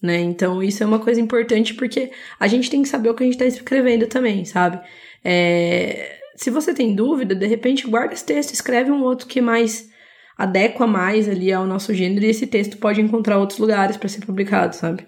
Né? 0.00 0.20
Então, 0.20 0.62
isso 0.62 0.82
é 0.82 0.86
uma 0.86 1.00
coisa 1.00 1.20
importante 1.20 1.74
porque 1.74 2.12
a 2.38 2.46
gente 2.46 2.70
tem 2.70 2.82
que 2.82 2.88
saber 2.88 3.10
o 3.10 3.14
que 3.14 3.24
a 3.24 3.26
gente 3.26 3.34
está 3.34 3.46
escrevendo 3.46 4.06
também, 4.06 4.44
sabe? 4.44 4.80
É... 5.24 6.16
Se 6.36 6.50
você 6.50 6.72
tem 6.72 6.94
dúvida, 6.94 7.34
de 7.34 7.46
repente 7.46 7.88
guarda 7.88 8.14
esse 8.14 8.24
texto, 8.24 8.54
escreve 8.54 8.92
um 8.92 9.02
outro 9.02 9.26
que 9.26 9.40
mais 9.40 9.90
adequa 10.36 10.86
mais 10.86 11.28
ali 11.28 11.52
ao 11.52 11.66
nosso 11.66 11.92
gênero 11.92 12.24
e 12.24 12.28
esse 12.28 12.46
texto 12.46 12.76
pode 12.76 13.00
encontrar 13.00 13.38
outros 13.38 13.58
lugares 13.58 13.96
para 13.96 14.08
ser 14.08 14.24
publicado, 14.24 14.76
sabe? 14.76 15.04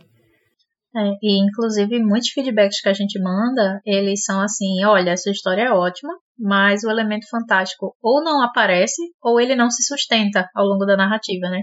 É, 0.95 1.01
e 1.23 1.41
inclusive 1.41 2.01
muitos 2.01 2.31
feedbacks 2.31 2.81
que 2.81 2.89
a 2.89 2.93
gente 2.93 3.21
manda, 3.23 3.81
eles 3.87 4.25
são 4.25 4.41
assim, 4.41 4.85
olha, 4.85 5.11
essa 5.11 5.31
história 5.31 5.63
é 5.63 5.71
ótima, 5.71 6.13
mas 6.37 6.83
o 6.83 6.91
elemento 6.91 7.29
fantástico 7.31 7.95
ou 8.03 8.25
não 8.25 8.43
aparece 8.43 9.01
ou 9.23 9.41
ele 9.41 9.55
não 9.55 9.71
se 9.71 9.85
sustenta 9.85 10.49
ao 10.55 10.67
longo 10.67 10.85
da 10.85 10.97
narrativa, 10.97 11.49
né? 11.49 11.63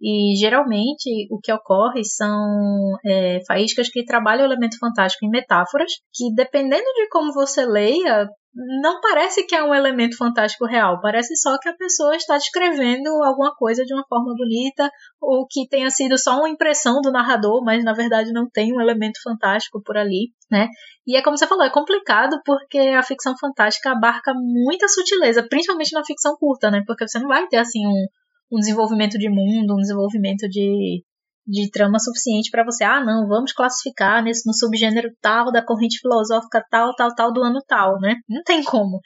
E 0.00 0.34
geralmente 0.38 1.26
o 1.30 1.38
que 1.38 1.52
ocorre 1.52 2.04
são 2.04 2.96
é, 3.04 3.40
faíscas 3.46 3.88
que 3.88 4.04
trabalham 4.04 4.42
o 4.42 4.46
elemento 4.46 4.78
fantástico 4.78 5.24
em 5.24 5.30
metáforas, 5.30 5.90
que 6.14 6.34
dependendo 6.34 6.84
de 6.84 7.08
como 7.10 7.32
você 7.32 7.64
leia, 7.66 8.28
não 8.56 9.02
parece 9.02 9.44
que 9.44 9.54
é 9.54 9.62
um 9.62 9.74
elemento 9.74 10.16
fantástico 10.16 10.64
real, 10.64 10.98
parece 11.02 11.36
só 11.36 11.58
que 11.58 11.68
a 11.68 11.76
pessoa 11.76 12.16
está 12.16 12.38
descrevendo 12.38 13.10
alguma 13.22 13.54
coisa 13.54 13.84
de 13.84 13.92
uma 13.92 14.04
forma 14.08 14.34
bonita, 14.34 14.90
ou 15.20 15.46
que 15.46 15.68
tenha 15.68 15.90
sido 15.90 16.16
só 16.16 16.38
uma 16.38 16.48
impressão 16.48 17.02
do 17.02 17.12
narrador, 17.12 17.62
mas 17.62 17.84
na 17.84 17.92
verdade 17.92 18.32
não 18.32 18.48
tem 18.48 18.72
um 18.72 18.80
elemento 18.80 19.20
fantástico 19.22 19.82
por 19.84 19.98
ali, 19.98 20.30
né? 20.50 20.68
E 21.06 21.16
é 21.16 21.22
como 21.22 21.36
você 21.36 21.46
falou, 21.46 21.64
é 21.64 21.70
complicado 21.70 22.40
porque 22.46 22.78
a 22.78 23.02
ficção 23.02 23.34
fantástica 23.38 23.90
abarca 23.90 24.32
muita 24.34 24.88
sutileza, 24.88 25.46
principalmente 25.46 25.92
na 25.92 26.04
ficção 26.04 26.34
curta, 26.38 26.70
né? 26.70 26.82
Porque 26.86 27.06
você 27.06 27.18
não 27.18 27.28
vai 27.28 27.46
ter 27.48 27.58
assim 27.58 27.86
um, 27.86 28.06
um 28.52 28.58
desenvolvimento 28.58 29.18
de 29.18 29.28
mundo, 29.28 29.74
um 29.74 29.82
desenvolvimento 29.82 30.48
de, 30.48 31.04
de 31.46 31.70
trama 31.70 31.98
suficiente 31.98 32.50
para 32.50 32.64
você, 32.64 32.82
ah, 32.82 33.04
não, 33.04 33.28
vamos 33.28 33.52
classificar 33.52 34.22
nesse, 34.22 34.46
no 34.46 34.52
subgênero 34.52 35.10
tal, 35.20 35.52
da 35.52 35.64
corrente 35.64 35.98
filosófica 36.00 36.64
tal, 36.70 36.94
tal, 36.96 37.14
tal, 37.14 37.32
do 37.32 37.42
ano 37.42 37.60
tal, 37.66 38.00
né? 38.00 38.16
Não 38.28 38.42
tem 38.42 38.64
como. 38.64 39.00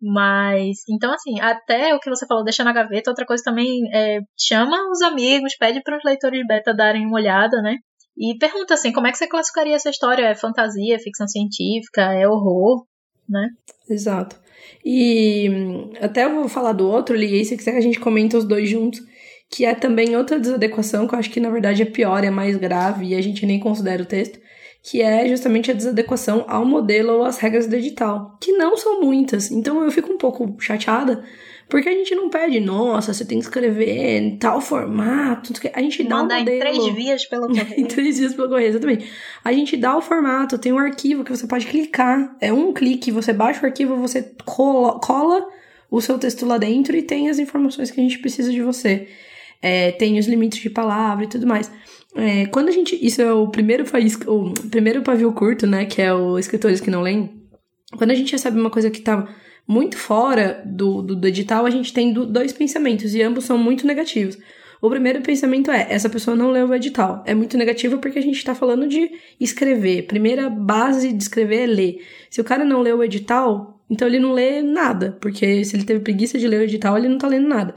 Mas, 0.00 0.80
então, 0.90 1.10
assim, 1.12 1.40
até 1.40 1.94
o 1.94 1.98
que 1.98 2.10
você 2.10 2.26
falou, 2.26 2.44
deixa 2.44 2.62
na 2.62 2.72
gaveta, 2.72 3.10
outra 3.10 3.24
coisa 3.24 3.42
também 3.42 3.80
é 3.94 4.20
chama 4.38 4.76
os 4.90 5.00
amigos, 5.00 5.56
pede 5.56 5.82
para 5.82 5.96
os 5.96 6.04
leitores 6.04 6.46
beta 6.46 6.74
darem 6.74 7.06
uma 7.06 7.16
olhada, 7.16 7.62
né? 7.62 7.76
E 8.16 8.36
pergunta 8.38 8.74
assim, 8.74 8.92
como 8.92 9.06
é 9.06 9.12
que 9.12 9.18
você 9.18 9.26
classificaria 9.26 9.74
essa 9.74 9.90
história? 9.90 10.24
É 10.24 10.34
fantasia, 10.34 10.96
é 10.96 10.98
ficção 10.98 11.26
científica, 11.26 12.12
é 12.12 12.28
horror, 12.28 12.86
né? 13.28 13.48
Exato. 13.88 14.36
E 14.84 15.48
até 16.00 16.24
eu 16.24 16.34
vou 16.34 16.48
falar 16.48 16.72
do 16.72 16.88
outro, 16.88 17.16
liguei, 17.16 17.44
se 17.44 17.56
quiser 17.56 17.72
que 17.72 17.78
a 17.78 17.82
gente 17.82 18.00
comenta 18.00 18.38
os 18.38 18.44
dois 18.44 18.68
juntos, 18.68 19.00
que 19.50 19.64
é 19.64 19.74
também 19.74 20.16
outra 20.16 20.38
desadequação, 20.38 21.06
que 21.06 21.14
eu 21.14 21.18
acho 21.18 21.30
que 21.30 21.40
na 21.40 21.50
verdade 21.50 21.82
é 21.82 21.86
pior, 21.86 22.24
é 22.24 22.30
mais 22.30 22.56
grave 22.56 23.06
e 23.06 23.14
a 23.14 23.22
gente 23.22 23.46
nem 23.46 23.60
considera 23.60 24.02
o 24.02 24.06
texto, 24.06 24.38
que 24.82 25.02
é 25.02 25.26
justamente 25.28 25.70
a 25.70 25.74
desadequação 25.74 26.44
ao 26.48 26.64
modelo 26.64 27.14
ou 27.14 27.24
às 27.24 27.38
regras 27.38 27.66
do 27.66 27.74
edital, 27.74 28.36
que 28.40 28.52
não 28.52 28.76
são 28.76 29.00
muitas. 29.00 29.50
Então 29.50 29.82
eu 29.82 29.90
fico 29.90 30.12
um 30.12 30.18
pouco 30.18 30.56
chateada, 30.60 31.24
porque 31.68 31.88
a 31.88 31.92
gente 31.92 32.14
não 32.14 32.30
pede, 32.30 32.60
nossa, 32.60 33.12
você 33.12 33.24
tem 33.24 33.38
que 33.40 33.44
escrever 33.44 34.20
em 34.20 34.36
tal 34.38 34.60
formato. 34.60 35.52
A 35.74 35.80
gente 35.80 36.04
dá 36.04 36.16
Mandar 36.18 36.36
um 36.36 36.38
modelo. 36.40 36.56
em 36.56 36.60
três 36.60 36.94
dias 36.94 37.26
pelo 37.26 37.46
correio. 37.48 37.80
em 37.80 37.84
três 37.84 38.16
dias 38.16 38.34
pelo 38.34 38.48
correio, 38.48 38.68
exatamente. 38.68 39.10
A 39.42 39.52
gente 39.52 39.76
dá 39.76 39.96
o 39.96 40.00
formato, 40.00 40.58
tem 40.58 40.72
um 40.72 40.78
arquivo 40.78 41.24
que 41.24 41.30
você 41.36 41.46
pode 41.46 41.66
clicar. 41.66 42.36
É 42.40 42.52
um 42.52 42.72
clique, 42.72 43.10
você 43.10 43.32
baixa 43.32 43.60
o 43.62 43.66
arquivo, 43.66 43.96
você 43.96 44.32
cola, 44.44 45.00
cola 45.00 45.44
o 45.90 46.00
seu 46.00 46.16
texto 46.18 46.46
lá 46.46 46.58
dentro 46.58 46.96
e 46.96 47.02
tem 47.02 47.28
as 47.28 47.40
informações 47.40 47.90
que 47.90 48.00
a 48.00 48.02
gente 48.04 48.20
precisa 48.20 48.52
de 48.52 48.62
você. 48.62 49.08
É, 49.60 49.92
tem 49.92 50.18
os 50.18 50.26
limites 50.26 50.60
de 50.60 50.70
palavra 50.70 51.24
e 51.24 51.28
tudo 51.28 51.46
mais. 51.46 51.70
É, 52.14 52.46
quando 52.46 52.68
a 52.68 52.72
gente. 52.72 52.98
Isso 53.04 53.20
é 53.20 53.32
o 53.32 53.48
primeiro 53.48 53.84
faísca, 53.84 54.30
o 54.30 54.52
primeiro 54.70 55.02
pavio 55.02 55.32
curto, 55.32 55.66
né? 55.66 55.84
Que 55.84 56.00
é 56.02 56.12
o 56.12 56.38
Escritores 56.38 56.80
que 56.80 56.90
Não 56.90 57.02
Leem. 57.02 57.42
Quando 57.96 58.10
a 58.10 58.14
gente 58.14 58.32
recebe 58.32 58.58
uma 58.58 58.70
coisa 58.70 58.90
que 58.90 59.00
tá 59.00 59.28
muito 59.66 59.96
fora 59.96 60.62
do, 60.64 61.02
do, 61.02 61.16
do 61.16 61.28
edital, 61.28 61.66
a 61.66 61.70
gente 61.70 61.92
tem 61.92 62.12
do, 62.12 62.24
dois 62.26 62.52
pensamentos, 62.52 63.14
e 63.14 63.22
ambos 63.22 63.44
são 63.44 63.58
muito 63.58 63.86
negativos. 63.86 64.38
O 64.80 64.90
primeiro 64.90 65.20
pensamento 65.20 65.70
é: 65.70 65.86
essa 65.90 66.08
pessoa 66.08 66.36
não 66.36 66.50
leu 66.50 66.68
o 66.68 66.74
edital. 66.74 67.22
É 67.26 67.34
muito 67.34 67.56
negativo 67.56 67.98
porque 67.98 68.18
a 68.18 68.22
gente 68.22 68.36
está 68.36 68.54
falando 68.54 68.86
de 68.86 69.10
escrever. 69.40 70.06
Primeira 70.06 70.48
base 70.48 71.12
de 71.12 71.22
escrever 71.22 71.62
é 71.62 71.66
ler. 71.66 72.06
Se 72.30 72.40
o 72.40 72.44
cara 72.44 72.64
não 72.64 72.80
leu 72.80 72.98
o 72.98 73.04
edital, 73.04 73.82
então 73.90 74.06
ele 74.06 74.18
não 74.18 74.32
lê 74.32 74.62
nada, 74.62 75.16
porque 75.20 75.64
se 75.64 75.76
ele 75.76 75.84
teve 75.84 76.00
preguiça 76.00 76.38
de 76.38 76.46
ler 76.46 76.60
o 76.60 76.64
edital, 76.64 76.96
ele 76.96 77.08
não 77.08 77.18
tá 77.18 77.28
lendo 77.28 77.48
nada. 77.48 77.74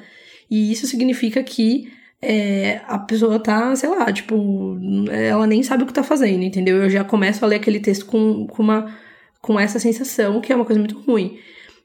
E 0.50 0.72
isso 0.72 0.88
significa 0.88 1.43
que 1.43 1.91
é, 2.22 2.82
a 2.88 2.97
pessoa 2.97 3.39
tá, 3.39 3.76
sei 3.76 3.89
lá, 3.89 4.12
tipo, 4.12 4.78
ela 5.12 5.47
nem 5.47 5.64
sabe 5.64 5.84
o 5.84 5.86
que 5.86 5.93
tá 5.93 6.04
fazendo, 6.04 6.43
entendeu? 6.43 6.78
Eu 6.78 6.89
já 6.89 7.04
começo 7.04 7.43
a 7.43 7.47
ler 7.47 7.58
aquele 7.58 7.80
texto 7.80 8.06
com, 8.06 8.47
com 8.47 8.64
uma 8.64 8.93
com 9.41 9.60
essa 9.60 9.80
sensação, 9.80 10.41
que 10.41 10.52
é 10.52 10.56
uma 10.56 10.66
coisa 10.66 10.80
muito 10.80 11.00
ruim. 11.00 11.39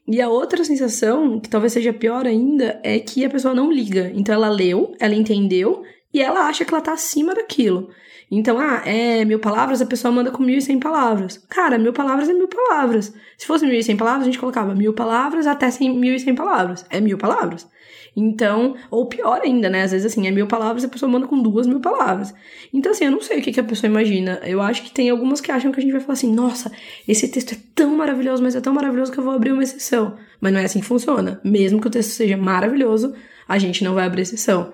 E 0.07 0.21
a 0.21 0.29
outra 0.29 0.63
sensação, 0.63 1.39
que 1.39 1.49
talvez 1.49 1.73
seja 1.73 1.93
pior 1.93 2.27
ainda, 2.27 2.79
é 2.83 2.99
que 2.99 3.25
a 3.25 3.29
pessoa 3.29 3.53
não 3.53 3.71
liga. 3.71 4.11
Então 4.13 4.35
ela 4.35 4.49
leu, 4.49 4.93
ela 4.99 5.15
entendeu 5.15 5.83
e 6.13 6.21
ela 6.21 6.47
acha 6.47 6.63
que 6.63 6.73
ela 6.73 6.81
tá 6.81 6.93
acima 6.93 7.33
daquilo. 7.33 7.89
Então, 8.29 8.57
ah, 8.59 8.81
é 8.85 9.23
mil 9.23 9.39
palavras, 9.39 9.81
a 9.81 9.85
pessoa 9.85 10.11
manda 10.11 10.31
com 10.31 10.43
mil 10.43 10.57
e 10.57 10.61
cem 10.61 10.79
palavras. 10.79 11.37
Cara, 11.49 11.77
mil 11.77 11.93
palavras 11.93 12.27
é 12.27 12.33
mil 12.33 12.47
palavras. 12.47 13.13
Se 13.37 13.45
fosse 13.45 13.65
mil 13.65 13.79
e 13.79 13.83
cem 13.83 13.95
palavras, 13.95 14.23
a 14.23 14.25
gente 14.25 14.39
colocava 14.39 14.73
mil 14.73 14.93
palavras 14.93 15.47
até 15.47 15.67
mil 15.79 16.15
e 16.15 16.19
cem 16.19 16.35
palavras. 16.35 16.85
É 16.89 16.99
mil 16.99 17.17
palavras. 17.17 17.67
Então, 18.15 18.75
ou 18.89 19.07
pior 19.07 19.41
ainda, 19.43 19.69
né? 19.69 19.83
Às 19.83 19.91
vezes, 19.91 20.05
assim, 20.05 20.25
é 20.25 20.31
mil 20.31 20.47
palavras 20.47 20.83
e 20.83 20.85
a 20.85 20.89
pessoa 20.89 21.11
manda 21.11 21.27
com 21.27 21.41
duas 21.41 21.67
mil 21.67 21.81
palavras. 21.81 22.33
Então, 22.73 22.91
assim, 22.91 23.05
eu 23.05 23.11
não 23.11 23.21
sei 23.21 23.39
o 23.39 23.41
que, 23.41 23.51
que 23.51 23.59
a 23.59 23.63
pessoa 23.63 23.89
imagina. 23.89 24.39
Eu 24.43 24.61
acho 24.61 24.83
que 24.83 24.91
tem 24.91 25.09
algumas 25.09 25.41
que 25.41 25.51
acham 25.51 25.71
que 25.71 25.79
a 25.79 25.83
gente 25.83 25.91
vai 25.91 25.99
falar 25.99 26.13
assim, 26.13 26.33
nossa, 26.33 26.71
esse 27.07 27.27
texto 27.27 27.53
é 27.53 27.57
tão 27.75 27.95
maravilhoso, 27.97 28.41
mas 28.41 28.55
é 28.55 28.61
tão 28.61 28.73
maravilhoso 28.73 29.11
que 29.11 29.17
eu 29.17 29.23
vou 29.23 29.33
abrir 29.33 29.51
uma 29.51 29.63
exceção. 29.63 30.15
Mas 30.39 30.53
não 30.53 30.59
é 30.59 30.65
assim 30.65 30.79
que 30.79 30.85
funciona. 30.85 31.41
Mesmo 31.43 31.81
que 31.81 31.87
o 31.87 31.91
texto 31.91 32.11
seja 32.11 32.37
maravilhoso, 32.37 33.13
a 33.47 33.57
gente 33.57 33.83
não 33.83 33.93
vai 33.93 34.05
abrir 34.05 34.21
exceção. 34.21 34.71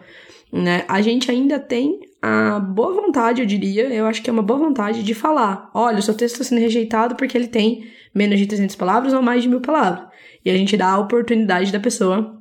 Né? 0.53 0.83
A 0.87 1.01
gente 1.01 1.31
ainda 1.31 1.57
tem 1.57 1.99
a 2.21 2.59
boa 2.59 2.93
vontade, 2.93 3.41
eu 3.41 3.47
diria, 3.47 3.87
eu 3.87 4.05
acho 4.05 4.21
que 4.21 4.29
é 4.29 4.33
uma 4.33 4.43
boa 4.43 4.59
vontade 4.59 5.01
de 5.01 5.13
falar: 5.13 5.71
olha, 5.73 5.99
o 5.99 6.01
seu 6.01 6.13
texto 6.13 6.35
está 6.35 6.43
sendo 6.43 6.59
rejeitado 6.59 7.15
porque 7.15 7.37
ele 7.37 7.47
tem 7.47 7.85
menos 8.13 8.37
de 8.37 8.45
300 8.45 8.75
palavras 8.75 9.13
ou 9.13 9.21
mais 9.21 9.41
de 9.41 9.49
mil 9.49 9.61
palavras. 9.61 10.05
E 10.43 10.51
a 10.51 10.57
gente 10.57 10.75
dá 10.75 10.89
a 10.89 10.99
oportunidade 10.99 11.71
da 11.71 11.79
pessoa 11.79 12.40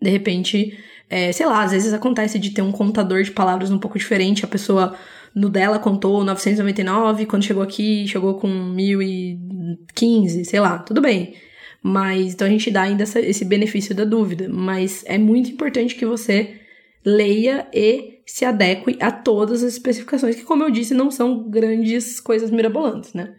de 0.00 0.10
repente, 0.10 0.78
é, 1.08 1.32
sei 1.32 1.46
lá, 1.46 1.62
às 1.62 1.72
vezes 1.72 1.92
acontece 1.92 2.38
de 2.38 2.50
ter 2.50 2.62
um 2.62 2.72
contador 2.72 3.22
de 3.22 3.30
palavras 3.30 3.70
um 3.70 3.78
pouco 3.78 3.98
diferente, 3.98 4.44
a 4.44 4.48
pessoa 4.48 4.96
no 5.34 5.48
dela 5.48 5.78
contou 5.78 6.24
999, 6.24 7.26
quando 7.26 7.44
chegou 7.44 7.62
aqui 7.62 8.06
chegou 8.08 8.34
com 8.34 8.48
1015, 8.48 10.44
sei 10.44 10.60
lá, 10.60 10.78
tudo 10.78 11.00
bem. 11.00 11.34
Mas 11.82 12.34
então 12.34 12.46
a 12.46 12.50
gente 12.50 12.70
dá 12.70 12.82
ainda 12.82 13.04
essa, 13.04 13.20
esse 13.20 13.44
benefício 13.44 13.94
da 13.94 14.04
dúvida, 14.04 14.48
mas 14.48 15.04
é 15.06 15.16
muito 15.16 15.50
importante 15.50 15.94
que 15.94 16.04
você 16.04 16.60
leia 17.04 17.68
e 17.72 18.20
se 18.26 18.44
adeque 18.44 18.98
a 19.00 19.10
todas 19.10 19.62
as 19.62 19.72
especificações, 19.72 20.36
que 20.36 20.42
como 20.42 20.64
eu 20.64 20.70
disse, 20.70 20.92
não 20.92 21.10
são 21.10 21.48
grandes 21.48 22.20
coisas 22.20 22.50
mirabolantes, 22.50 23.14
né? 23.14 23.34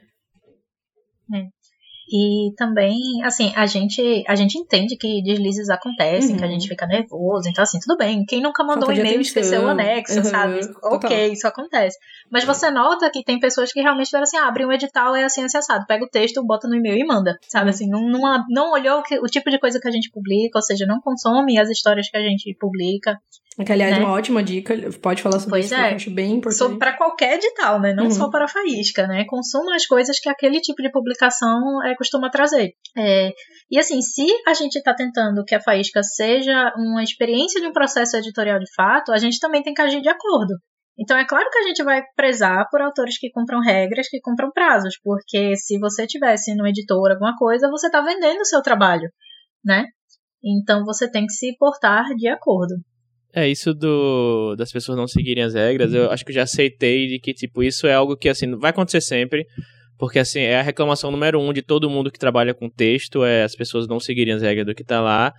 É. 1.34 1.59
E 2.12 2.52
também, 2.56 2.98
assim, 3.24 3.54
a 3.56 3.68
gente, 3.68 4.24
a 4.28 4.36
gente 4.36 4.58
entende 4.58 4.98
que 4.98 5.22
deslizes 5.22 5.70
acontecem, 5.70 6.32
uhum. 6.32 6.38
que 6.38 6.44
a 6.44 6.48
gente 6.48 6.64
uhum. 6.64 6.70
fica 6.70 6.88
nervoso. 6.88 7.48
Então, 7.48 7.62
assim, 7.62 7.80
tudo 7.80 7.98
bem. 7.98 8.26
Quem 8.26 8.42
nunca 8.42 8.64
mandou 8.64 8.90
um 8.90 8.92
e-mail 8.92 9.22
esqueceu 9.22 9.64
o 9.64 9.68
anexo, 9.68 10.18
uhum. 10.18 10.24
sabe? 10.24 10.60
Ok, 10.82 11.32
isso 11.32 11.48
acontece. 11.48 11.98
Mas 12.32 12.44
você 12.46 12.72
nota 12.72 13.12
que 13.12 13.24
tem 13.24 13.40
pessoas 13.40 13.72
que 13.72 13.82
realmente 13.82 14.10
falam 14.10 14.24
assim, 14.24 14.38
ah, 14.38 14.48
abre 14.48 14.66
um 14.66 14.72
edital, 14.72 15.16
é 15.16 15.24
assim, 15.24 15.44
acessado. 15.44 15.86
Pega 15.86 16.04
o 16.04 16.10
texto, 16.10 16.44
bota 16.44 16.68
no 16.68 16.76
e-mail 16.76 16.98
e 16.98 17.06
manda. 17.06 17.38
Sabe, 17.48 17.66
uhum. 17.66 17.70
assim, 17.70 17.88
não, 17.88 18.02
não, 18.02 18.46
não 18.50 18.72
olhou 18.72 19.00
o, 19.00 19.04
que, 19.04 19.20
o 19.20 19.26
tipo 19.26 19.52
de 19.52 19.60
coisa 19.60 19.80
que 19.80 19.88
a 19.88 19.92
gente 19.92 20.10
publica, 20.10 20.58
ou 20.58 20.64
seja, 20.64 20.88
não 20.88 21.00
consome 21.00 21.60
as 21.60 21.70
histórias 21.70 22.10
que 22.10 22.18
a 22.18 22.22
gente 22.22 22.56
publica. 22.60 23.20
Que, 23.66 23.72
aliás, 23.74 23.98
né? 23.98 24.04
uma 24.04 24.14
ótima 24.14 24.42
dica. 24.42 24.74
Pode 25.02 25.22
falar 25.22 25.40
sobre 25.40 25.52
Pois 25.52 25.66
isso, 25.66 25.76
é. 25.76 25.92
eu 25.92 25.96
acho 25.96 26.12
bem 26.12 26.34
importante. 26.34 26.58
Sobre 26.58 26.78
para 26.78 26.96
qualquer 26.96 27.36
edital, 27.36 27.80
né? 27.82 27.94
Não 27.94 28.06
Uhum. 28.06 28.12
só 28.12 28.30
para 28.30 28.46
a 28.46 28.48
faísca, 28.48 29.06
né? 29.08 29.26
Consuma 29.28 29.76
as 29.76 29.86
coisas 29.86 30.20
que 30.20 30.30
aquele 30.30 30.62
tipo 30.62 30.82
de 30.82 30.92
publicação 30.92 31.84
é, 31.86 31.96
costuma 31.96 32.30
trazer. 32.30 32.72
É, 32.98 33.32
e 33.70 33.78
assim, 33.78 34.02
se 34.02 34.26
a 34.48 34.54
gente 34.54 34.78
está 34.78 34.94
tentando 34.94 35.44
que 35.44 35.56
a 35.56 35.62
faísca 35.62 36.02
seja 36.04 36.74
uma 36.78 37.04
experiência 37.04 37.60
de 37.60 37.68
um 37.68 37.74
processo 37.74 38.16
editorial 38.18 38.60
de 38.60 38.74
fato, 38.74 39.12
a 39.12 39.18
gente 39.18 39.40
também 39.40 39.62
tem 39.62 39.74
que 39.74 39.82
agir 39.82 40.02
de 40.02 40.10
acordo. 40.10 40.54
Então 40.98 41.18
é 41.18 41.26
claro 41.26 41.50
que 41.50 41.60
a 41.60 41.64
gente 41.64 41.82
vai 41.84 42.02
prezar 42.16 42.68
por 42.70 42.82
autores 42.82 43.18
que 43.18 43.32
cumpram 43.32 43.62
regras, 43.62 44.10
que 44.10 44.20
cumpram 44.20 44.52
prazos, 44.52 45.00
porque 45.02 45.56
se 45.56 45.80
você 45.80 46.06
tivesse 46.06 46.54
no 46.56 46.68
editor 46.68 47.12
alguma 47.12 47.36
coisa, 47.38 47.70
você 47.70 47.88
está 47.88 48.02
vendendo 48.02 48.42
o 48.42 48.46
seu 48.46 48.62
trabalho, 48.62 49.10
né? 49.64 49.86
Então 50.44 50.84
você 50.84 51.10
tem 51.10 51.26
que 51.26 51.34
se 51.34 51.56
portar 51.58 52.04
de 52.16 52.28
acordo. 52.28 52.76
É, 53.34 53.48
isso 53.48 53.74
do 53.74 54.56
das 54.56 54.72
pessoas 54.72 54.98
não 54.98 55.08
seguirem 55.08 55.44
as 55.44 55.54
regras, 55.54 55.94
eu 55.94 56.10
acho 56.10 56.26
que 56.26 56.32
eu 56.32 56.36
já 56.36 56.44
aceitei 56.44 57.08
de 57.08 57.20
que, 57.20 57.34
tipo, 57.34 57.62
isso 57.62 57.86
é 57.86 57.94
algo 57.94 58.18
que, 58.18 58.28
assim, 58.28 58.56
vai 58.56 58.72
acontecer 58.72 59.02
sempre, 59.02 59.46
porque, 59.98 60.18
assim, 60.18 60.40
é 60.40 60.60
a 60.60 60.64
reclamação 60.64 61.12
número 61.12 61.40
um 61.40 61.54
de 61.54 61.62
todo 61.62 61.90
mundo 61.90 62.12
que 62.12 62.18
trabalha 62.18 62.54
com 62.54 62.70
texto, 62.70 63.24
é 63.24 63.44
as 63.44 63.56
pessoas 63.56 63.88
não 63.88 64.00
seguirem 64.00 64.34
as 64.34 64.42
regras 64.42 64.66
do 64.66 64.74
que 64.74 64.84
tá 64.84 65.00
lá, 65.00 65.32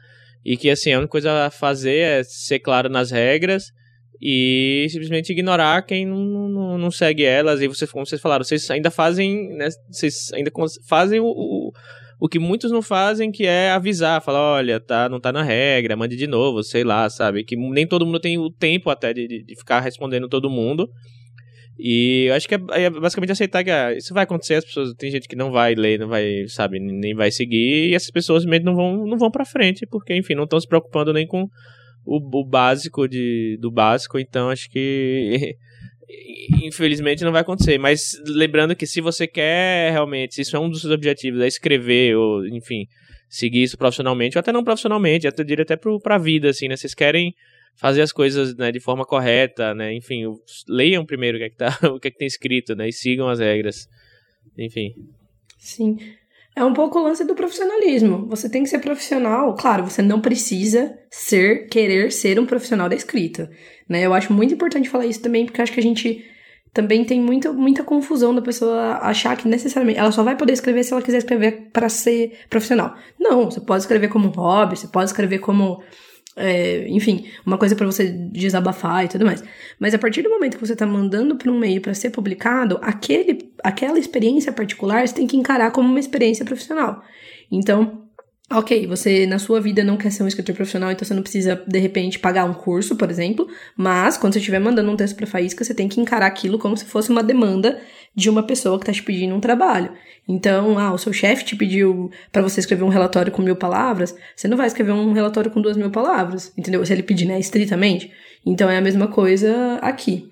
e 0.44 0.56
que, 0.56 0.70
assim, 0.70 0.92
a 0.92 0.98
única 0.98 1.10
coisa 1.10 1.46
a 1.46 1.50
fazer 1.50 1.96
é 1.96 2.22
ser 2.22 2.60
claro 2.60 2.88
nas 2.88 3.10
regras 3.10 3.72
e 4.20 4.86
simplesmente 4.90 5.32
ignorar 5.32 5.82
quem 5.82 6.06
não, 6.06 6.18
não, 6.48 6.78
não 6.78 6.90
segue 6.90 7.24
elas, 7.24 7.60
e 7.60 7.66
vocês, 7.66 7.90
como 7.90 8.06
vocês 8.06 8.20
falaram, 8.20 8.44
vocês 8.44 8.70
ainda 8.70 8.90
fazem, 8.90 9.48
né, 9.56 9.68
vocês 9.90 10.30
ainda 10.32 10.52
fazem 10.86 11.18
o, 11.18 11.26
o, 11.26 11.72
o 12.20 12.28
que 12.28 12.38
muitos 12.38 12.70
não 12.70 12.82
fazem, 12.82 13.32
que 13.32 13.46
é 13.46 13.70
avisar, 13.70 14.20
falar, 14.20 14.56
olha, 14.56 14.78
tá, 14.78 15.08
não 15.08 15.18
tá 15.18 15.32
na 15.32 15.42
regra, 15.42 15.96
mande 15.96 16.16
de 16.16 16.26
novo, 16.26 16.62
sei 16.62 16.84
lá, 16.84 17.08
sabe? 17.08 17.42
Que 17.42 17.56
nem 17.56 17.86
todo 17.86 18.04
mundo 18.04 18.20
tem 18.20 18.36
o 18.36 18.50
tempo 18.50 18.90
até 18.90 19.14
de, 19.14 19.26
de, 19.26 19.56
ficar 19.56 19.80
respondendo 19.80 20.28
todo 20.28 20.50
mundo. 20.50 20.86
E 21.78 22.26
eu 22.28 22.34
acho 22.34 22.46
que 22.46 22.54
é, 22.54 22.58
é 22.72 22.90
basicamente 22.90 23.32
aceitar 23.32 23.64
que 23.64 23.70
ah, 23.70 23.94
isso 23.94 24.12
vai 24.12 24.24
acontecer, 24.24 24.56
as 24.56 24.66
pessoas, 24.66 24.92
tem 24.98 25.10
gente 25.10 25.26
que 25.26 25.34
não 25.34 25.50
vai 25.50 25.74
ler, 25.74 25.98
não 25.98 26.08
vai, 26.08 26.46
sabe, 26.48 26.78
nem 26.78 27.14
vai 27.14 27.30
seguir, 27.30 27.88
e 27.88 27.94
essas 27.94 28.10
pessoas 28.10 28.44
mesmo 28.44 28.66
não 28.66 28.74
vão, 28.74 29.06
não 29.06 29.16
vão 29.16 29.30
pra 29.30 29.46
frente, 29.46 29.86
porque, 29.86 30.14
enfim, 30.14 30.34
não 30.34 30.44
estão 30.44 30.60
se 30.60 30.68
preocupando 30.68 31.14
nem 31.14 31.26
com 31.26 31.48
o, 32.04 32.40
o 32.40 32.44
básico 32.44 33.08
de, 33.08 33.56
do 33.62 33.70
básico, 33.70 34.18
então 34.18 34.50
acho 34.50 34.68
que 34.68 35.56
infelizmente 36.62 37.24
não 37.24 37.32
vai 37.32 37.42
acontecer, 37.42 37.78
mas 37.78 38.12
lembrando 38.26 38.74
que 38.74 38.86
se 38.86 39.00
você 39.00 39.26
quer 39.26 39.92
realmente, 39.92 40.34
se 40.34 40.42
isso 40.42 40.56
é 40.56 40.60
um 40.60 40.68
dos 40.68 40.80
seus 40.80 40.92
objetivos, 40.92 41.40
é 41.40 41.46
escrever 41.46 42.16
ou, 42.16 42.46
enfim, 42.46 42.86
seguir 43.28 43.62
isso 43.62 43.78
profissionalmente, 43.78 44.36
ou 44.36 44.40
até 44.40 44.52
não 44.52 44.64
profissionalmente, 44.64 45.26
até 45.26 45.44
diria 45.44 45.62
até 45.62 45.76
pro, 45.76 46.00
pra 46.00 46.18
vida, 46.18 46.50
assim, 46.50 46.68
né, 46.68 46.76
vocês 46.76 46.94
querem 46.94 47.34
fazer 47.76 48.02
as 48.02 48.12
coisas, 48.12 48.56
né, 48.56 48.72
de 48.72 48.80
forma 48.80 49.04
correta, 49.04 49.74
né, 49.74 49.94
enfim, 49.94 50.24
leiam 50.68 51.06
primeiro 51.06 51.36
o 51.36 51.40
que 51.40 51.44
é 51.44 51.50
que 51.50 51.56
tá, 51.56 51.78
o 51.94 52.00
que 52.00 52.08
é 52.08 52.10
que 52.10 52.18
tem 52.18 52.26
escrito, 52.26 52.74
né, 52.74 52.88
e 52.88 52.92
sigam 52.92 53.28
as 53.28 53.38
regras, 53.38 53.88
enfim. 54.58 54.92
Sim. 55.58 55.96
É 56.54 56.64
um 56.64 56.74
pouco 56.74 56.98
o 56.98 57.02
lance 57.02 57.24
do 57.24 57.34
profissionalismo. 57.34 58.26
Você 58.28 58.48
tem 58.48 58.62
que 58.62 58.68
ser 58.68 58.80
profissional. 58.80 59.54
Claro, 59.54 59.84
você 59.84 60.02
não 60.02 60.20
precisa 60.20 60.98
ser, 61.10 61.68
querer 61.68 62.10
ser 62.10 62.38
um 62.38 62.46
profissional 62.46 62.88
da 62.88 62.94
escrita. 62.94 63.50
Né? 63.88 64.04
Eu 64.04 64.12
acho 64.12 64.32
muito 64.32 64.54
importante 64.54 64.88
falar 64.88 65.06
isso 65.06 65.22
também, 65.22 65.46
porque 65.46 65.62
acho 65.62 65.72
que 65.72 65.80
a 65.80 65.82
gente 65.82 66.24
também 66.72 67.04
tem 67.04 67.20
muita, 67.20 67.52
muita 67.52 67.82
confusão 67.82 68.34
da 68.34 68.42
pessoa 68.42 68.98
achar 69.02 69.36
que 69.36 69.48
necessariamente 69.48 69.98
ela 69.98 70.12
só 70.12 70.22
vai 70.22 70.36
poder 70.36 70.52
escrever 70.52 70.84
se 70.84 70.92
ela 70.92 71.02
quiser 71.02 71.18
escrever 71.18 71.70
para 71.72 71.88
ser 71.88 72.38
profissional. 72.48 72.94
Não, 73.18 73.50
você 73.50 73.60
pode 73.60 73.82
escrever 73.82 74.08
como 74.08 74.28
hobby, 74.28 74.76
você 74.76 74.86
pode 74.86 75.10
escrever 75.10 75.38
como 75.38 75.82
é, 76.36 76.86
enfim, 76.88 77.26
uma 77.44 77.58
coisa 77.58 77.74
para 77.74 77.86
você 77.86 78.08
desabafar 78.08 79.04
e 79.04 79.08
tudo 79.08 79.26
mais. 79.26 79.42
Mas 79.78 79.94
a 79.94 79.98
partir 79.98 80.22
do 80.22 80.30
momento 80.30 80.56
que 80.56 80.66
você 80.66 80.76
tá 80.76 80.86
mandando 80.86 81.36
para 81.36 81.50
um 81.50 81.58
meio 81.58 81.80
para 81.80 81.94
ser 81.94 82.10
publicado, 82.10 82.78
aquele, 82.82 83.50
aquela 83.62 83.98
experiência 83.98 84.52
particular 84.52 85.06
você 85.06 85.14
tem 85.14 85.26
que 85.26 85.36
encarar 85.36 85.70
como 85.72 85.88
uma 85.88 86.00
experiência 86.00 86.44
profissional. 86.44 87.02
Então, 87.50 88.04
ok, 88.52 88.86
você 88.86 89.26
na 89.26 89.38
sua 89.38 89.60
vida 89.60 89.82
não 89.82 89.96
quer 89.96 90.10
ser 90.10 90.22
um 90.22 90.28
escritor 90.28 90.54
profissional, 90.54 90.90
então 90.90 91.04
você 91.06 91.14
não 91.14 91.22
precisa 91.22 91.62
de 91.66 91.78
repente 91.78 92.18
pagar 92.18 92.44
um 92.44 92.54
curso, 92.54 92.96
por 92.96 93.10
exemplo, 93.10 93.48
mas 93.76 94.16
quando 94.16 94.32
você 94.32 94.38
estiver 94.38 94.60
mandando 94.60 94.90
um 94.90 94.96
texto 94.96 95.16
para 95.16 95.26
faísca, 95.26 95.64
você 95.64 95.74
tem 95.74 95.88
que 95.88 96.00
encarar 96.00 96.26
aquilo 96.26 96.58
como 96.58 96.76
se 96.76 96.84
fosse 96.84 97.10
uma 97.10 97.22
demanda 97.22 97.80
de 98.14 98.28
uma 98.28 98.42
pessoa 98.42 98.78
que 98.78 98.86
tá 98.86 98.92
te 98.92 99.02
pedindo 99.02 99.34
um 99.34 99.40
trabalho. 99.40 99.92
Então, 100.28 100.78
ah, 100.78 100.92
o 100.92 100.98
seu 100.98 101.12
chefe 101.12 101.44
te 101.44 101.56
pediu 101.56 102.10
para 102.30 102.42
você 102.42 102.60
escrever 102.60 102.84
um 102.84 102.88
relatório 102.88 103.32
com 103.32 103.42
mil 103.42 103.56
palavras, 103.56 104.14
você 104.34 104.46
não 104.46 104.56
vai 104.56 104.66
escrever 104.66 104.92
um 104.92 105.12
relatório 105.12 105.50
com 105.50 105.60
duas 105.60 105.76
mil 105.76 105.90
palavras, 105.90 106.52
entendeu? 106.56 106.84
Se 106.84 106.92
ele 106.92 107.02
pedir, 107.02 107.26
né, 107.26 107.38
estritamente. 107.38 108.10
Então 108.44 108.70
é 108.70 108.76
a 108.76 108.80
mesma 108.80 109.08
coisa 109.08 109.78
aqui. 109.82 110.30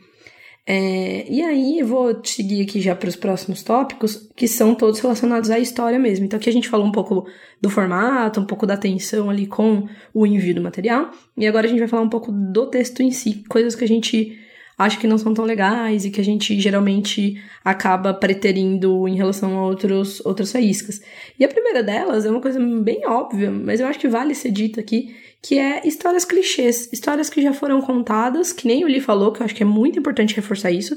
É, 0.71 1.25
e 1.31 1.41
aí 1.43 1.79
eu 1.79 1.87
vou 1.87 2.21
seguir 2.23 2.63
aqui 2.63 2.79
já 2.79 2.95
para 2.95 3.09
os 3.09 3.17
próximos 3.17 3.63
tópicos, 3.63 4.29
que 4.37 4.47
são 4.47 4.75
todos 4.75 5.01
relacionados 5.01 5.51
à 5.51 5.59
história 5.59 5.99
mesmo. 5.99 6.27
Então 6.27 6.39
aqui 6.39 6.51
a 6.51 6.53
gente 6.53 6.69
falou 6.69 6.87
um 6.87 6.93
pouco 6.93 7.27
do 7.59 7.71
formato, 7.71 8.39
um 8.39 8.45
pouco 8.45 8.67
da 8.67 8.75
atenção 8.75 9.31
ali 9.31 9.47
com 9.47 9.89
o 10.13 10.27
envio 10.27 10.55
do 10.55 10.61
material, 10.61 11.11
e 11.37 11.47
agora 11.47 11.67
a 11.67 11.71
gente 11.71 11.79
vai 11.79 11.89
falar 11.89 12.03
um 12.03 12.09
pouco 12.11 12.31
do 12.31 12.67
texto 12.67 13.03
em 13.03 13.11
si, 13.11 13.45
coisas 13.49 13.75
que 13.75 13.83
a 13.83 13.89
gente 13.89 14.39
acha 14.79 14.99
que 14.99 15.09
não 15.09 15.19
são 15.19 15.35
tão 15.35 15.45
legais 15.45 16.05
e 16.05 16.11
que 16.11 16.21
a 16.21 16.25
gente 16.25 16.59
geralmente 16.61 17.43
acaba 17.65 18.15
preterindo 18.15 19.09
em 19.09 19.17
relação 19.17 19.59
a 19.59 19.67
outros, 19.67 20.25
outras 20.25 20.53
faíscas. 20.53 21.01
E 21.37 21.45
a 21.45 21.49
primeira 21.49 21.83
delas 21.83 22.25
é 22.25 22.31
uma 22.31 22.41
coisa 22.41 22.61
bem 22.61 23.05
óbvia, 23.05 23.51
mas 23.51 23.81
eu 23.81 23.89
acho 23.89 23.99
que 23.99 24.07
vale 24.07 24.37
ser 24.37 24.53
dita 24.53 24.81
aqui, 24.81 25.17
que 25.43 25.59
é 25.59 25.87
histórias 25.87 26.25
clichês, 26.25 26.89
histórias 26.93 27.29
que 27.29 27.43
já 27.43 27.53
foram 27.53 27.81
contadas, 27.81 28.53
que 28.53 28.69
nem 28.69 28.85
o 28.85 28.87
Lee 28.87 29.01
falou, 29.01 29.33
que 29.33 29.43
eu 29.43 29.45
acho 29.45 29.55
que 29.55 29.65
é 29.65 29.67
muito 29.67 29.99
importante 29.99 30.37
reforçar 30.37 30.71
isso, 30.71 30.97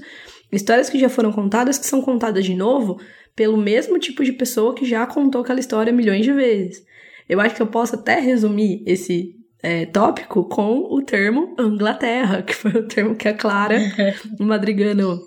histórias 0.52 0.88
que 0.88 1.00
já 1.00 1.10
foram 1.10 1.32
contadas, 1.32 1.80
que 1.80 1.86
são 1.88 2.02
contadas 2.02 2.46
de 2.46 2.54
novo 2.54 3.00
pelo 3.36 3.58
mesmo 3.58 3.98
tipo 3.98 4.24
de 4.24 4.34
pessoa 4.34 4.76
que 4.76 4.86
já 4.86 5.08
contou 5.08 5.42
aquela 5.42 5.60
história 5.60 5.92
milhões 5.92 6.24
de 6.24 6.32
vezes. 6.32 6.86
Eu 7.28 7.40
acho 7.40 7.56
que 7.56 7.62
eu 7.62 7.68
posso 7.68 7.96
até 7.96 8.20
resumir 8.20 8.84
esse 8.86 9.41
é, 9.64 9.86
tópico 9.86 10.44
com 10.46 10.88
o 10.92 11.02
termo 11.02 11.56
Anglaterra, 11.58 12.42
que 12.42 12.54
foi 12.54 12.72
o 12.72 12.88
termo 12.88 13.16
que 13.16 13.28
a 13.28 13.34
Clara 13.34 13.80
Madrigano 14.40 15.26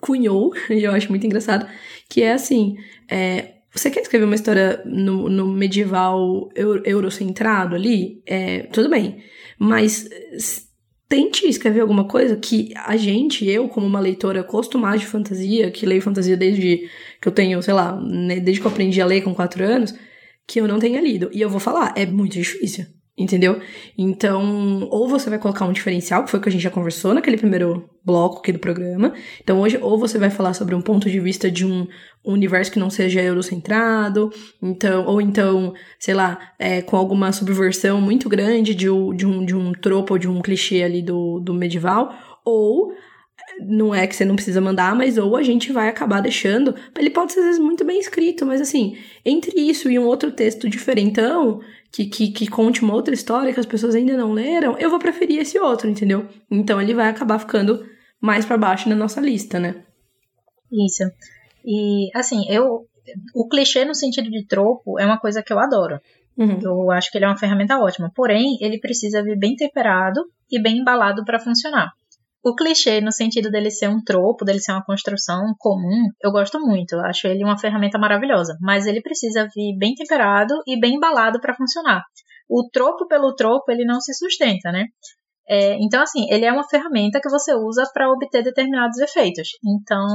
cunhou, 0.00 0.52
e 0.68 0.84
eu 0.84 0.92
acho 0.92 1.08
muito 1.08 1.26
engraçado, 1.26 1.66
que 2.08 2.22
é 2.22 2.32
assim, 2.32 2.76
é, 3.08 3.54
você 3.72 3.90
quer 3.90 4.00
escrever 4.00 4.24
uma 4.24 4.34
história 4.34 4.82
no, 4.84 5.28
no 5.28 5.46
medieval 5.46 6.48
euro, 6.54 6.82
eurocentrado 6.84 7.74
ali? 7.74 8.22
É, 8.26 8.64
tudo 8.72 8.88
bem, 8.88 9.22
mas 9.58 10.08
tente 11.08 11.46
escrever 11.48 11.80
alguma 11.80 12.04
coisa 12.04 12.36
que 12.36 12.72
a 12.76 12.96
gente, 12.96 13.44
eu 13.48 13.68
como 13.68 13.86
uma 13.86 13.98
leitora 13.98 14.40
acostumada 14.40 14.96
de 14.96 15.06
fantasia, 15.06 15.70
que 15.70 15.84
leio 15.84 16.00
fantasia 16.00 16.36
desde 16.36 16.88
que 17.20 17.28
eu 17.28 17.32
tenho, 17.32 17.60
sei 17.62 17.74
lá, 17.74 18.00
né, 18.00 18.38
desde 18.38 18.60
que 18.60 18.66
eu 18.66 18.70
aprendi 18.70 19.00
a 19.00 19.06
ler 19.06 19.22
com 19.22 19.34
quatro 19.34 19.64
anos, 19.64 19.92
que 20.46 20.60
eu 20.60 20.68
não 20.68 20.78
tenha 20.78 21.00
lido. 21.00 21.28
E 21.32 21.40
eu 21.40 21.50
vou 21.50 21.60
falar, 21.60 21.92
é 21.96 22.06
muito 22.06 22.34
difícil. 22.34 22.86
Entendeu? 23.20 23.60
Então, 23.98 24.88
ou 24.90 25.06
você 25.06 25.28
vai 25.28 25.38
colocar 25.38 25.66
um 25.66 25.72
diferencial, 25.72 26.24
que 26.24 26.30
foi 26.30 26.40
o 26.40 26.42
que 26.42 26.48
a 26.48 26.52
gente 26.52 26.62
já 26.62 26.70
conversou 26.70 27.12
naquele 27.12 27.36
primeiro 27.36 27.86
bloco 28.02 28.38
aqui 28.38 28.50
do 28.50 28.58
programa. 28.58 29.12
Então, 29.42 29.60
hoje, 29.60 29.76
ou 29.78 29.98
você 29.98 30.18
vai 30.18 30.30
falar 30.30 30.54
sobre 30.54 30.74
um 30.74 30.80
ponto 30.80 31.10
de 31.10 31.20
vista 31.20 31.50
de 31.50 31.66
um 31.66 31.86
universo 32.24 32.72
que 32.72 32.78
não 32.78 32.88
seja 32.88 33.20
eurocentrado, 33.20 34.30
então, 34.62 35.04
ou 35.04 35.20
então, 35.20 35.74
sei 35.98 36.14
lá, 36.14 36.38
é, 36.58 36.80
com 36.80 36.96
alguma 36.96 37.30
subversão 37.30 38.00
muito 38.00 38.26
grande 38.26 38.74
de, 38.74 38.86
de, 38.86 39.26
um, 39.26 39.44
de 39.44 39.54
um 39.54 39.72
tropo 39.72 40.14
ou 40.14 40.18
de 40.18 40.26
um 40.26 40.40
clichê 40.40 40.82
ali 40.82 41.02
do, 41.02 41.40
do 41.40 41.52
medieval, 41.52 42.14
ou 42.42 42.94
não 43.66 43.94
é 43.94 44.06
que 44.06 44.16
você 44.16 44.24
não 44.24 44.34
precisa 44.34 44.62
mandar, 44.62 44.94
mas 44.94 45.18
ou 45.18 45.36
a 45.36 45.42
gente 45.42 45.72
vai 45.72 45.88
acabar 45.88 46.22
deixando. 46.22 46.74
Ele 46.98 47.10
pode 47.10 47.32
ser 47.32 47.40
às 47.40 47.46
vezes 47.46 47.60
muito 47.60 47.84
bem 47.84 47.98
escrito, 47.98 48.46
mas 48.46 48.62
assim, 48.62 48.96
entre 49.24 49.60
isso 49.60 49.90
e 49.90 49.98
um 49.98 50.06
outro 50.06 50.32
texto 50.32 50.70
diferentão, 50.70 51.60
que, 51.92 52.06
que, 52.06 52.30
que 52.30 52.46
conte 52.46 52.82
uma 52.82 52.94
outra 52.94 53.14
história 53.14 53.52
que 53.52 53.60
as 53.60 53.66
pessoas 53.66 53.94
ainda 53.94 54.16
não 54.16 54.32
leram, 54.32 54.78
eu 54.78 54.90
vou 54.90 54.98
preferir 54.98 55.40
esse 55.40 55.58
outro, 55.58 55.88
entendeu? 55.88 56.28
Então 56.50 56.80
ele 56.80 56.94
vai 56.94 57.08
acabar 57.08 57.38
ficando 57.38 57.84
mais 58.20 58.44
para 58.44 58.56
baixo 58.56 58.88
na 58.88 58.94
nossa 58.94 59.20
lista, 59.20 59.58
né? 59.58 59.82
Isso. 60.72 61.04
E 61.64 62.10
assim, 62.14 62.48
eu. 62.48 62.86
O 63.34 63.48
clichê 63.48 63.84
no 63.84 63.94
sentido 63.94 64.30
de 64.30 64.46
tropo 64.46 65.00
é 65.00 65.04
uma 65.04 65.18
coisa 65.18 65.42
que 65.42 65.52
eu 65.52 65.58
adoro. 65.58 66.00
Uhum. 66.36 66.60
Eu 66.62 66.90
acho 66.92 67.10
que 67.10 67.18
ele 67.18 67.24
é 67.24 67.28
uma 67.28 67.36
ferramenta 67.36 67.78
ótima. 67.78 68.12
Porém, 68.14 68.56
ele 68.60 68.78
precisa 68.78 69.22
vir 69.22 69.36
bem 69.36 69.56
temperado 69.56 70.20
e 70.50 70.62
bem 70.62 70.78
embalado 70.78 71.24
para 71.24 71.40
funcionar. 71.40 71.92
O 72.42 72.54
clichê, 72.54 73.00
no 73.00 73.12
sentido 73.12 73.50
dele 73.50 73.70
ser 73.70 73.88
um 73.88 74.02
tropo, 74.02 74.44
dele 74.44 74.60
ser 74.60 74.72
uma 74.72 74.84
construção 74.84 75.54
comum, 75.58 76.08
eu 76.22 76.32
gosto 76.32 76.58
muito. 76.58 76.94
Eu 76.94 77.00
acho 77.00 77.26
ele 77.26 77.44
uma 77.44 77.58
ferramenta 77.58 77.98
maravilhosa. 77.98 78.56
Mas 78.60 78.86
ele 78.86 79.02
precisa 79.02 79.46
vir 79.54 79.76
bem 79.78 79.94
temperado 79.94 80.54
e 80.66 80.78
bem 80.80 80.94
embalado 80.94 81.38
para 81.40 81.54
funcionar. 81.54 82.02
O 82.48 82.68
tropo 82.72 83.06
pelo 83.06 83.34
tropo, 83.34 83.70
ele 83.70 83.84
não 83.84 84.00
se 84.00 84.14
sustenta, 84.14 84.72
né? 84.72 84.86
É, 85.48 85.76
então, 85.82 86.00
assim, 86.02 86.26
ele 86.30 86.44
é 86.44 86.52
uma 86.52 86.66
ferramenta 86.68 87.20
que 87.20 87.28
você 87.28 87.52
usa 87.54 87.84
para 87.92 88.10
obter 88.10 88.42
determinados 88.42 88.98
efeitos. 88.98 89.48
Então, 89.64 90.06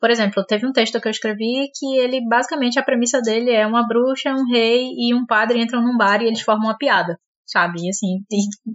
por 0.00 0.10
exemplo, 0.10 0.44
teve 0.46 0.66
um 0.66 0.72
texto 0.72 1.00
que 1.00 1.08
eu 1.08 1.10
escrevi 1.10 1.68
que 1.76 1.96
ele, 1.98 2.26
basicamente, 2.26 2.78
a 2.78 2.82
premissa 2.82 3.20
dele 3.20 3.50
é 3.50 3.66
uma 3.66 3.86
bruxa, 3.86 4.30
um 4.30 4.50
rei 4.50 4.90
e 4.96 5.12
um 5.12 5.26
padre 5.26 5.60
entram 5.60 5.82
num 5.82 5.96
bar 5.96 6.22
e 6.22 6.26
eles 6.26 6.40
formam 6.40 6.68
uma 6.68 6.78
piada. 6.78 7.18
sabe? 7.44 7.88
Assim, 7.88 8.24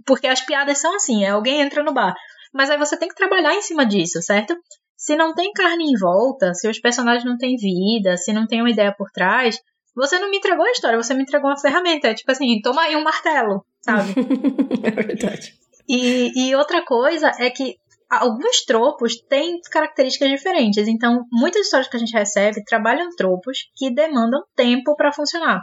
porque 0.06 0.26
as 0.26 0.42
piadas 0.42 0.78
são 0.78 0.94
assim, 0.94 1.24
é 1.24 1.30
alguém 1.30 1.62
entra 1.62 1.82
no 1.82 1.94
bar. 1.94 2.14
Mas 2.56 2.70
aí 2.70 2.78
você 2.78 2.96
tem 2.96 3.08
que 3.08 3.14
trabalhar 3.14 3.54
em 3.54 3.60
cima 3.60 3.84
disso, 3.84 4.22
certo? 4.22 4.56
Se 4.96 5.14
não 5.14 5.34
tem 5.34 5.52
carne 5.52 5.84
em 5.84 5.98
volta, 5.98 6.54
se 6.54 6.66
os 6.68 6.80
personagens 6.80 7.24
não 7.24 7.36
têm 7.36 7.56
vida, 7.56 8.16
se 8.16 8.32
não 8.32 8.46
tem 8.46 8.62
uma 8.62 8.70
ideia 8.70 8.94
por 8.96 9.10
trás, 9.10 9.60
você 9.94 10.18
não 10.18 10.30
me 10.30 10.38
entregou 10.38 10.64
a 10.64 10.70
história, 10.70 10.96
você 10.96 11.12
me 11.12 11.22
entregou 11.22 11.50
uma 11.50 11.60
ferramenta. 11.60 12.08
É 12.08 12.14
tipo 12.14 12.32
assim, 12.32 12.60
toma 12.62 12.82
aí 12.82 12.96
um 12.96 13.04
martelo, 13.04 13.64
sabe? 13.82 14.14
é 14.82 14.90
verdade. 14.90 15.54
E, 15.86 16.48
e 16.48 16.56
outra 16.56 16.82
coisa 16.82 17.30
é 17.38 17.50
que 17.50 17.76
alguns 18.08 18.64
tropos 18.64 19.16
têm 19.28 19.60
características 19.70 20.30
diferentes. 20.30 20.88
Então, 20.88 21.24
muitas 21.30 21.66
histórias 21.66 21.88
que 21.88 21.96
a 21.96 22.00
gente 22.00 22.16
recebe 22.16 22.64
trabalham 22.64 23.10
tropos 23.16 23.70
que 23.76 23.90
demandam 23.90 24.42
tempo 24.54 24.96
para 24.96 25.12
funcionar. 25.12 25.62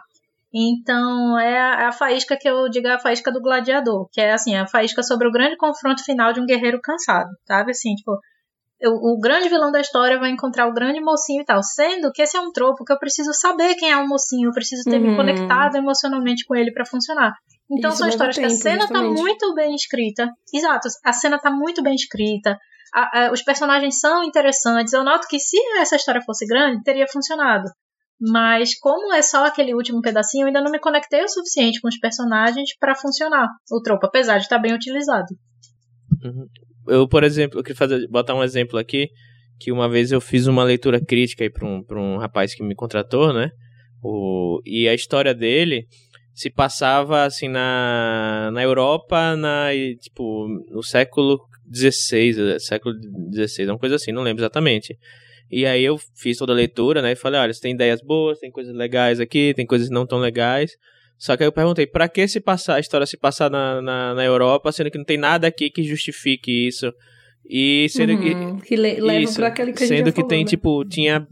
Então, 0.54 1.40
é 1.40 1.60
a, 1.60 1.82
é 1.82 1.86
a, 1.86 1.92
faísca 1.92 2.38
que 2.40 2.48
eu 2.48 2.70
digo 2.70 2.88
é 2.88 2.94
a 2.94 3.00
faísca 3.00 3.32
do 3.32 3.42
gladiador, 3.42 4.08
que 4.12 4.22
é 4.22 4.34
assim, 4.34 4.56
a 4.56 4.68
faísca 4.68 5.02
sobre 5.02 5.28
o 5.28 5.32
grande 5.32 5.58
confronto 5.58 6.04
final 6.04 6.32
de 6.32 6.40
um 6.40 6.46
guerreiro 6.46 6.80
cansado, 6.80 7.30
sabe? 7.48 7.72
Assim, 7.72 7.96
tipo, 7.96 8.20
o, 8.84 9.14
o 9.14 9.20
grande 9.20 9.50
vilão 9.50 9.72
da 9.72 9.80
história 9.80 10.20
vai 10.20 10.30
encontrar 10.30 10.68
o 10.68 10.74
grande 10.74 11.02
mocinho 11.02 11.42
e 11.42 11.46
tal. 11.46 11.64
Sendo 11.64 12.12
que 12.12 12.22
esse 12.22 12.38
é 12.38 12.40
um 12.40 12.52
tropo 12.52 12.84
que 12.84 12.94
eu 12.94 13.00
preciso 13.00 13.34
saber 13.34 13.76
quem 13.76 13.92
é 13.92 13.98
o 13.98 14.08
mocinho, 14.08 14.50
eu 14.50 14.54
preciso 14.54 14.84
ter 14.84 15.02
uhum. 15.02 15.12
me 15.12 15.16
conectado 15.16 15.76
emocionalmente 15.76 16.46
com 16.46 16.56
ele 16.56 16.72
para 16.72 16.86
funcionar. 16.86 17.34
Então 17.72 17.90
Isso 17.90 18.00
são 18.00 18.08
histórias 18.08 18.36
tempo, 18.36 18.48
que 18.48 18.54
a 18.54 18.58
cena 18.58 18.80
tá 18.80 18.88
justamente. 18.88 19.16
tá 19.16 19.22
muito 19.22 19.54
bem 19.56 19.74
escrita. 19.74 20.30
Exato, 20.54 20.88
a 21.04 21.14
cena 21.14 21.40
tá 21.40 21.50
muito 21.50 21.82
bem 21.82 21.96
escrita. 21.96 22.58
A, 22.94 23.26
a, 23.26 23.32
os 23.32 23.42
personagens 23.42 24.00
são 24.00 24.24
interessantes. 24.24 24.94
Eu 24.94 25.04
noto 25.04 25.28
que 25.28 25.40
se 25.40 25.58
essa 25.80 25.96
história 25.96 26.22
fosse 26.22 26.46
grande, 26.46 26.84
teria 26.84 27.08
funcionado. 27.08 27.70
Mas 28.20 28.78
como 28.80 29.14
é 29.14 29.22
só 29.22 29.46
aquele 29.46 29.74
último 29.74 30.02
pedacinho, 30.02 30.44
eu 30.44 30.48
ainda 30.48 30.62
não 30.62 30.72
me 30.72 30.80
conectei 30.80 31.24
o 31.24 31.28
suficiente 31.28 31.82
com 31.82 31.88
os 31.88 32.00
personagens 32.00 32.70
para 32.80 32.96
funcionar 32.96 33.48
o 33.72 33.82
tropo, 33.82 34.06
apesar 34.06 34.38
de 34.38 34.44
estar 34.44 34.60
bem 34.60 34.74
utilizado. 34.74 35.28
Uhum. 36.24 36.48
Eu, 36.88 37.08
por 37.08 37.24
exemplo, 37.24 37.60
eu 37.60 37.64
queria 37.64 37.78
fazer, 37.78 38.08
botar 38.08 38.36
um 38.36 38.44
exemplo 38.44 38.78
aqui, 38.78 39.10
que 39.60 39.72
uma 39.72 39.90
vez 39.90 40.12
eu 40.12 40.22
fiz 40.22 40.48
uma 40.48 40.64
leitura 40.64 41.04
crítica 41.04 41.50
para 41.52 41.68
um, 41.68 41.84
pra 41.84 42.00
um 42.00 42.18
rapaz 42.18 42.54
que 42.54 42.64
me 42.64 42.76
contratou, 42.76 43.34
né? 43.34 43.50
O, 44.02 44.62
e 44.66 44.88
a 44.88 44.94
história 44.94 45.34
dele 45.34 45.88
se 46.34 46.50
passava 46.50 47.24
assim 47.24 47.48
na, 47.48 48.50
na 48.52 48.64
Europa, 48.64 49.36
na, 49.36 49.70
tipo, 50.02 50.48
no 50.70 50.84
século 50.84 51.40
XVI, 51.74 52.60
século 52.60 52.96
XVI, 53.34 53.70
uma 53.70 53.78
coisa 53.78 53.96
assim, 53.96 54.12
não 54.12 54.24
lembro 54.24 54.42
exatamente. 54.42 54.98
E 55.52 55.66
aí 55.66 55.84
eu 55.84 56.00
fiz 56.16 56.38
toda 56.38 56.52
a 56.52 56.56
leitura, 56.56 57.02
né? 57.02 57.12
E 57.12 57.16
falei, 57.16 57.40
olha, 57.40 57.54
você 57.54 57.62
tem 57.62 57.74
ideias 57.74 58.02
boas, 58.02 58.40
tem 58.40 58.52
coisas 58.52 58.76
legais 58.76 59.20
aqui, 59.20 59.54
tem 59.56 59.66
coisas 59.66 59.90
não 59.90 60.06
tão 60.06 60.20
legais. 60.20 60.72
Só 61.18 61.38
que 61.38 61.44
aí 61.44 61.48
eu 61.48 61.54
perguntei, 61.54 61.86
pra 61.86 62.10
que 62.10 62.28
se 62.28 62.40
passar 62.40 62.76
a 62.76 62.80
história 62.80 63.06
se 63.06 63.18
passar 63.18 63.50
na, 63.50 63.82
na, 63.82 64.14
na 64.16 64.26
Europa, 64.26 64.72
sendo 64.72 64.90
que 64.90 64.98
não 64.98 65.06
tem 65.06 65.18
nada 65.18 65.48
aqui 65.48 65.70
que 65.70 65.84
justifique 65.84 66.68
isso? 66.68 66.92
E 67.48 67.88
sendo 67.90 68.14
uhum, 68.14 68.60
que, 68.60 68.68
que 68.68 68.76
leva 68.76 69.22
isso, 69.22 69.36
pra 69.36 69.48
aquele 69.48 69.74
que 69.74 69.86
sendo 69.86 70.12
que 70.12 70.16
falou, 70.16 70.30
tem, 70.30 70.44
né? 70.44 70.50
tipo, 70.50 70.84
tinha 70.86 71.28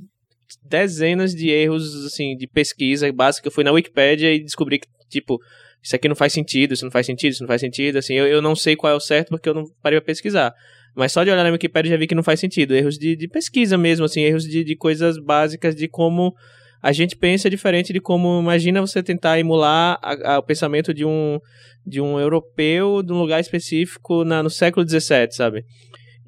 dezenas 0.63 1.33
de 1.33 1.49
erros, 1.49 2.05
assim, 2.05 2.35
de 2.35 2.47
pesquisa 2.47 3.11
básica. 3.11 3.47
Eu 3.47 3.51
fui 3.51 3.63
na 3.63 3.71
Wikipedia 3.71 4.33
e 4.33 4.43
descobri 4.43 4.79
que, 4.79 4.87
tipo, 5.09 5.39
isso 5.81 5.95
aqui 5.95 6.07
não 6.07 6.15
faz 6.15 6.33
sentido, 6.33 6.73
isso 6.73 6.83
não 6.83 6.91
faz 6.91 7.05
sentido, 7.05 7.31
isso 7.31 7.43
não 7.43 7.47
faz 7.47 7.61
sentido, 7.61 7.97
assim, 7.97 8.13
eu, 8.13 8.27
eu 8.27 8.41
não 8.41 8.55
sei 8.55 8.75
qual 8.75 8.93
é 8.93 8.95
o 8.95 8.99
certo 8.99 9.29
porque 9.29 9.49
eu 9.49 9.53
não 9.53 9.63
parei 9.81 9.99
pra 9.99 10.05
pesquisar. 10.05 10.53
Mas 10.95 11.11
só 11.11 11.23
de 11.23 11.31
olhar 11.31 11.43
na 11.43 11.51
Wikipedia 11.51 11.91
já 11.91 11.97
vi 11.97 12.07
que 12.07 12.15
não 12.15 12.23
faz 12.23 12.39
sentido. 12.39 12.75
Erros 12.75 12.97
de, 12.97 13.15
de 13.15 13.27
pesquisa 13.27 13.77
mesmo, 13.77 14.05
assim, 14.05 14.21
erros 14.21 14.43
de, 14.43 14.63
de 14.63 14.75
coisas 14.75 15.17
básicas 15.17 15.75
de 15.75 15.87
como 15.87 16.33
a 16.81 16.91
gente 16.91 17.15
pensa 17.15 17.49
diferente 17.49 17.93
de 17.93 17.99
como 17.99 18.39
imagina 18.39 18.81
você 18.81 19.03
tentar 19.03 19.39
emular 19.39 19.99
a, 20.01 20.33
a, 20.33 20.39
o 20.39 20.43
pensamento 20.43 20.93
de 20.93 21.05
um 21.05 21.39
de 21.85 22.01
um 22.01 22.19
europeu 22.19 23.01
de 23.03 23.13
um 23.13 23.19
lugar 23.19 23.39
específico 23.39 24.23
na, 24.23 24.41
no 24.41 24.49
século 24.49 24.87
XVII, 24.87 25.31
sabe? 25.31 25.63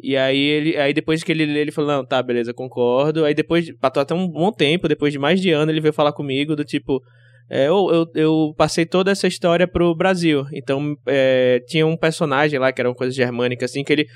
E 0.01 0.15
aí 0.15 0.37
ele 0.37 0.77
aí 0.77 0.93
depois 0.93 1.23
que 1.23 1.31
ele 1.31 1.43
ele 1.43 1.71
falou 1.71 1.91
não 1.91 2.05
tá 2.05 2.21
beleza 2.21 2.53
concordo 2.53 3.25
aí 3.25 3.33
depois 3.33 3.71
passou 3.79 4.01
até 4.01 4.13
um 4.13 4.27
bom 4.27 4.51
tempo 4.51 4.87
depois 4.87 5.11
de 5.11 5.19
mais 5.19 5.41
de 5.41 5.51
ano 5.51 5.71
ele 5.71 5.81
veio 5.81 5.93
falar 5.93 6.13
comigo 6.13 6.55
do 6.55 6.63
tipo 6.63 7.01
é, 7.49 7.67
eu, 7.67 7.89
eu, 7.91 8.07
eu, 8.15 8.53
passei 8.57 8.85
toda 8.85 9.11
essa 9.11 9.27
história 9.27 9.67
pro 9.67 9.93
Brasil. 9.93 10.45
Então, 10.53 10.95
é, 11.05 11.59
tinha 11.67 11.85
um 11.85 11.97
personagem 11.97 12.57
lá, 12.57 12.71
que 12.71 12.81
era 12.81 12.89
uma 12.89 12.95
coisa 12.95 13.13
germânica, 13.13 13.65
assim, 13.65 13.83
que 13.83 13.91
ele 13.91 14.07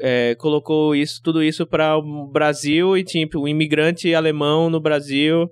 é, 0.00 0.34
colocou 0.36 0.94
isso, 0.94 1.20
tudo 1.22 1.42
isso 1.42 1.66
para 1.66 1.96
o 1.96 2.26
Brasil 2.26 2.96
e 2.96 3.04
tinha 3.04 3.26
um 3.36 3.48
imigrante 3.48 4.14
alemão 4.14 4.68
no 4.70 4.80
Brasil 4.80 5.50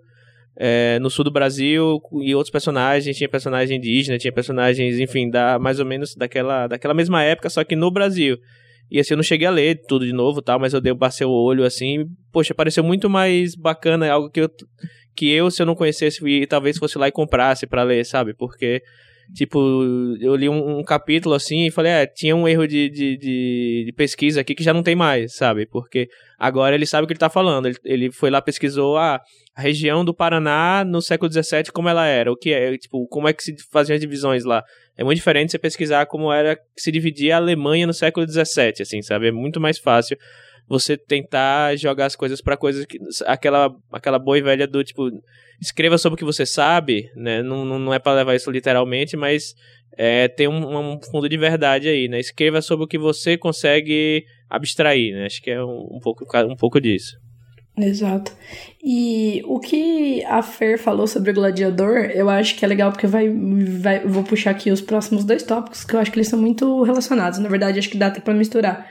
é, 0.62 0.98
no 0.98 1.08
sul 1.08 1.24
do 1.24 1.30
Brasil 1.30 1.98
e 2.22 2.34
outros 2.34 2.50
personagens, 2.50 3.16
tinha 3.16 3.28
personagem 3.28 3.78
indígena, 3.78 4.18
tinha 4.18 4.30
personagens, 4.30 4.98
enfim, 4.98 5.30
da, 5.30 5.58
mais 5.58 5.80
ou 5.80 5.86
menos 5.86 6.14
daquela, 6.14 6.66
daquela 6.66 6.92
mesma 6.92 7.22
época, 7.22 7.48
só 7.48 7.64
que 7.64 7.74
no 7.74 7.90
Brasil. 7.90 8.36
E 8.90 9.00
assim, 9.00 9.14
eu 9.14 9.16
não 9.16 9.22
cheguei 9.22 9.46
a 9.46 9.50
ler 9.50 9.80
tudo 9.88 10.04
de 10.04 10.12
novo, 10.12 10.42
tal, 10.42 10.58
mas 10.58 10.74
eu 10.74 10.80
dei, 10.80 10.94
passei 10.94 11.26
o 11.26 11.30
olho 11.30 11.64
assim, 11.64 12.04
poxa, 12.30 12.52
pareceu 12.52 12.84
muito 12.84 13.08
mais 13.08 13.54
bacana, 13.54 14.10
algo 14.10 14.28
que 14.28 14.40
eu, 14.40 14.50
que 15.16 15.30
eu 15.30 15.50
se 15.50 15.62
eu 15.62 15.66
não 15.66 15.74
conhecesse, 15.74 16.46
talvez 16.46 16.76
fosse 16.76 16.98
lá 16.98 17.08
e 17.08 17.12
comprasse 17.12 17.66
para 17.66 17.82
ler, 17.82 18.04
sabe? 18.04 18.34
Porque 18.34 18.82
Tipo, 19.34 19.58
eu 20.20 20.34
li 20.34 20.48
um, 20.48 20.78
um, 20.78 20.82
capítulo 20.82 21.34
assim 21.34 21.66
e 21.66 21.70
falei, 21.70 21.92
é, 21.92 22.06
tinha 22.06 22.34
um 22.34 22.48
erro 22.48 22.66
de, 22.66 22.88
de, 22.90 23.16
de, 23.16 23.84
de, 23.86 23.92
pesquisa 23.96 24.40
aqui 24.40 24.54
que 24.54 24.64
já 24.64 24.74
não 24.74 24.82
tem 24.82 24.96
mais, 24.96 25.36
sabe? 25.36 25.66
Porque 25.66 26.08
agora 26.38 26.74
ele 26.74 26.84
sabe 26.84 27.04
o 27.04 27.06
que 27.06 27.12
ele 27.12 27.20
tá 27.20 27.30
falando. 27.30 27.66
Ele, 27.66 27.76
ele 27.84 28.12
foi 28.12 28.28
lá, 28.28 28.42
pesquisou 28.42 28.96
ah, 28.96 29.20
a 29.54 29.60
região 29.60 30.04
do 30.04 30.12
Paraná 30.12 30.84
no 30.84 31.00
século 31.00 31.30
XVII, 31.30 31.70
como 31.72 31.88
ela 31.88 32.06
era, 32.06 32.32
o 32.32 32.36
que 32.36 32.52
é, 32.52 32.76
tipo, 32.76 33.06
como 33.08 33.28
é 33.28 33.32
que 33.32 33.42
se 33.42 33.54
faziam 33.70 33.94
as 33.94 34.00
divisões 34.00 34.44
lá. 34.44 34.64
É 34.96 35.04
muito 35.04 35.16
diferente 35.16 35.52
você 35.52 35.58
pesquisar 35.58 36.06
como 36.06 36.32
era 36.32 36.56
que 36.56 36.62
se 36.76 36.90
dividia 36.90 37.36
a 37.36 37.38
Alemanha 37.38 37.86
no 37.86 37.94
século 37.94 38.26
XVII, 38.28 38.74
assim, 38.80 39.00
sabe? 39.00 39.28
É 39.28 39.32
muito 39.32 39.60
mais 39.60 39.78
fácil 39.78 40.16
você 40.70 40.96
tentar 40.96 41.76
jogar 41.76 42.06
as 42.06 42.14
coisas 42.14 42.40
para 42.40 42.56
coisas 42.56 42.86
que. 42.86 42.96
Aquela, 43.26 43.74
aquela 43.92 44.20
boa 44.20 44.38
e 44.38 44.42
velha 44.42 44.68
do 44.68 44.84
tipo. 44.84 45.10
Escreva 45.60 45.98
sobre 45.98 46.14
o 46.14 46.16
que 46.16 46.24
você 46.24 46.46
sabe, 46.46 47.10
né? 47.16 47.42
Não, 47.42 47.64
não 47.64 47.92
é 47.92 47.98
para 47.98 48.18
levar 48.18 48.36
isso 48.36 48.50
literalmente, 48.50 49.16
mas 49.16 49.54
é, 49.98 50.28
tem 50.28 50.46
um, 50.46 50.94
um, 50.94 51.00
fundo 51.02 51.28
de 51.28 51.36
verdade 51.36 51.88
aí, 51.88 52.06
né? 52.08 52.20
Escreva 52.20 52.62
sobre 52.62 52.84
o 52.84 52.88
que 52.88 52.96
você 52.96 53.36
consegue 53.36 54.24
abstrair, 54.48 55.12
né? 55.12 55.26
Acho 55.26 55.42
que 55.42 55.50
é 55.50 55.62
um, 55.62 55.96
um, 55.96 56.00
pouco, 56.00 56.24
um 56.48 56.56
pouco 56.56 56.80
disso. 56.80 57.18
Exato. 57.76 58.32
E 58.82 59.42
o 59.44 59.58
que 59.58 60.24
a 60.24 60.42
Fer 60.42 60.78
falou 60.78 61.06
sobre 61.06 61.32
o 61.32 61.34
gladiador, 61.34 62.10
eu 62.14 62.30
acho 62.30 62.56
que 62.56 62.64
é 62.64 62.68
legal 62.68 62.92
porque 62.92 63.06
vai, 63.06 63.28
vai 63.28 64.00
vou 64.06 64.22
puxar 64.22 64.52
aqui 64.52 64.70
os 64.70 64.80
próximos 64.80 65.24
dois 65.24 65.42
tópicos 65.42 65.84
que 65.84 65.94
eu 65.94 66.00
acho 66.00 66.12
que 66.12 66.18
eles 66.18 66.28
são 66.28 66.40
muito 66.40 66.82
relacionados. 66.84 67.38
Na 67.40 67.48
verdade, 67.48 67.78
acho 67.78 67.90
que 67.90 67.98
dá 67.98 68.06
até 68.06 68.20
para 68.20 68.34
misturar 68.34 68.88